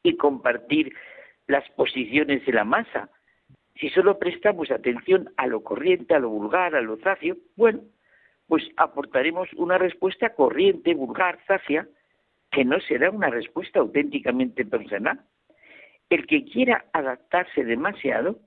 [0.03, 0.95] y compartir
[1.47, 3.09] las posiciones de la masa.
[3.77, 7.81] Si solo prestamos atención a lo corriente, a lo vulgar, a lo zafio, bueno,
[8.47, 11.89] pues aportaremos una respuesta corriente, vulgar, zafia,
[12.51, 15.21] que no será una respuesta auténticamente personal.
[16.09, 18.39] El que quiera adaptarse demasiado,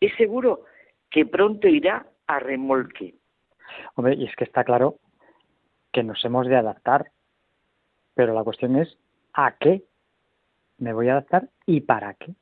[0.00, 0.64] es seguro
[1.10, 3.14] que pronto irá a remolque.
[3.94, 4.98] Hombre, y es que está claro
[5.92, 7.10] que nos hemos de adaptar,
[8.14, 8.98] pero la cuestión es
[9.32, 9.82] ¿a qué
[10.78, 12.34] me voy a adaptar y para qué?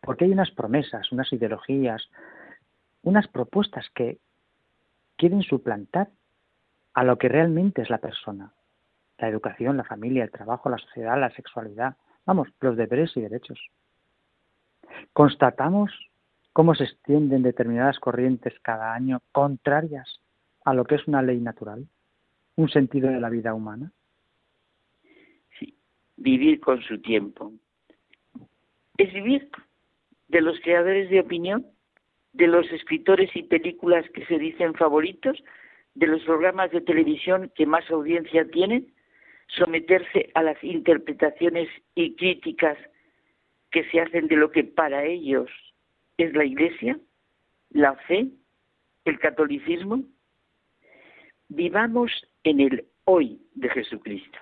[0.00, 2.08] Porque hay unas promesas, unas ideologías,
[3.02, 4.18] unas propuestas que
[5.16, 6.08] quieren suplantar
[6.94, 8.52] a lo que realmente es la persona.
[9.18, 11.96] La educación, la familia, el trabajo, la sociedad, la sexualidad.
[12.24, 13.60] Vamos, los deberes y derechos.
[15.12, 15.92] Constatamos
[16.52, 20.20] cómo se extienden determinadas corrientes cada año contrarias
[20.64, 21.86] a lo que es una ley natural,
[22.56, 23.92] un sentido de la vida humana.
[25.58, 25.74] Sí,
[26.16, 27.52] vivir con su tiempo.
[28.96, 29.50] Es vivir
[30.30, 31.66] de los creadores de opinión
[32.32, 35.42] de los escritores y películas que se dicen favoritos,
[35.94, 38.92] de los programas de televisión que más audiencia tienen,
[39.48, 42.78] someterse a las interpretaciones y críticas
[43.72, 45.50] que se hacen de lo que para ellos
[46.18, 46.98] es la Iglesia,
[47.70, 48.28] la fe,
[49.04, 50.04] el catolicismo.
[51.48, 52.12] Vivamos
[52.44, 54.38] en el hoy de Jesucristo.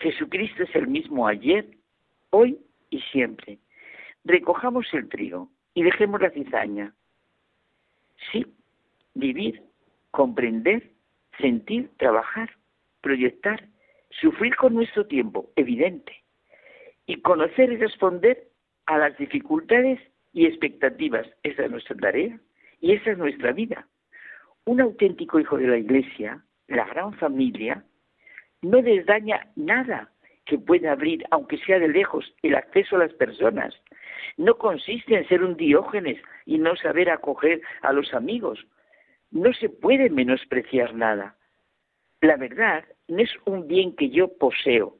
[0.00, 1.68] Jesucristo es el mismo ayer,
[2.30, 2.58] hoy
[2.88, 3.58] y siempre.
[4.24, 6.94] Recojamos el trigo y dejemos la cizaña.
[8.30, 8.46] Sí,
[9.14, 9.62] vivir,
[10.10, 10.90] comprender,
[11.40, 12.50] sentir, trabajar,
[13.00, 13.68] proyectar,
[14.10, 16.22] sufrir con nuestro tiempo, evidente,
[17.06, 18.48] y conocer y responder
[18.86, 20.00] a las dificultades
[20.32, 21.26] y expectativas.
[21.42, 22.38] Esa es nuestra tarea
[22.80, 23.88] y esa es nuestra vida.
[24.64, 27.84] Un auténtico hijo de la Iglesia, la gran familia,
[28.62, 30.10] no desdaña nada
[30.44, 33.74] que pueda abrir, aunque sea de lejos, el acceso a las personas.
[34.36, 38.66] No consiste en ser un diógenes y no saber acoger a los amigos.
[39.30, 41.36] No se puede menospreciar nada.
[42.20, 44.98] La verdad no es un bien que yo poseo,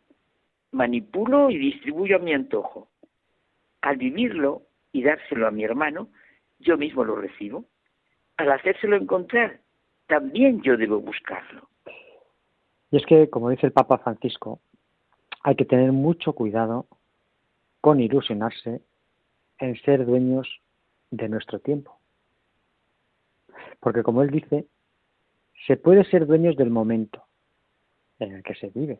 [0.72, 2.88] manipulo y distribuyo a mi antojo.
[3.80, 4.62] Al vivirlo
[4.92, 6.08] y dárselo a mi hermano,
[6.58, 7.64] yo mismo lo recibo.
[8.36, 9.60] Al hacérselo encontrar,
[10.06, 11.68] también yo debo buscarlo.
[12.90, 14.60] Y es que, como dice el Papa Francisco,
[15.42, 16.86] hay que tener mucho cuidado
[17.80, 18.82] con ilusionarse
[19.62, 20.60] en ser dueños
[21.12, 21.96] de nuestro tiempo.
[23.78, 24.66] Porque como él dice,
[25.68, 27.24] se puede ser dueños del momento
[28.18, 28.98] en el que se vive,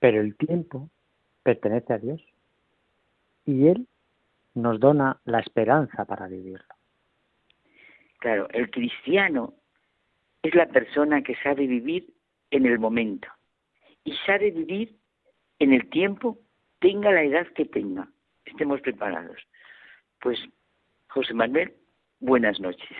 [0.00, 0.90] pero el tiempo
[1.44, 2.20] pertenece a Dios
[3.44, 3.86] y Él
[4.54, 6.74] nos dona la esperanza para vivirlo.
[8.18, 9.54] Claro, el cristiano
[10.42, 12.12] es la persona que sabe vivir
[12.50, 13.28] en el momento
[14.02, 14.96] y sabe vivir
[15.60, 16.38] en el tiempo,
[16.80, 18.10] tenga la edad que tenga,
[18.46, 19.36] estemos preparados.
[20.20, 20.38] Pues,
[21.08, 21.74] José Manuel,
[22.20, 22.96] buenas noches.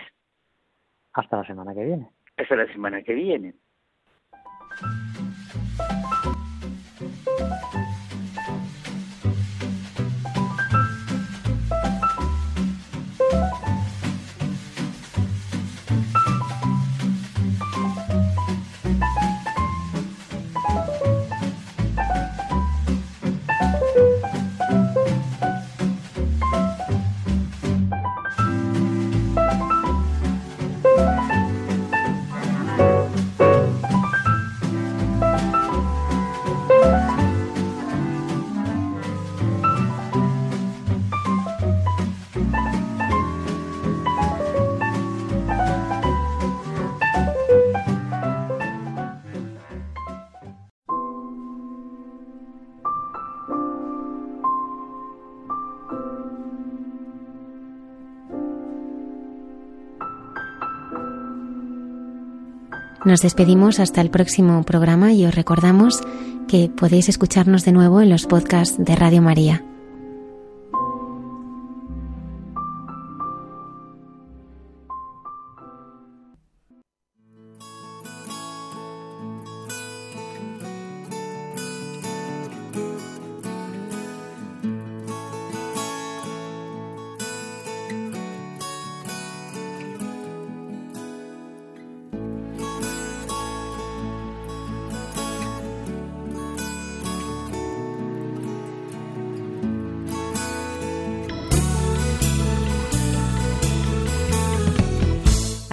[1.13, 2.11] Hasta la semana que viene.
[2.37, 3.55] Hasta la semana que viene.
[63.07, 66.03] Nos despedimos hasta el próximo programa y os recordamos
[66.49, 69.63] que podéis escucharnos de nuevo en los podcasts de Radio María.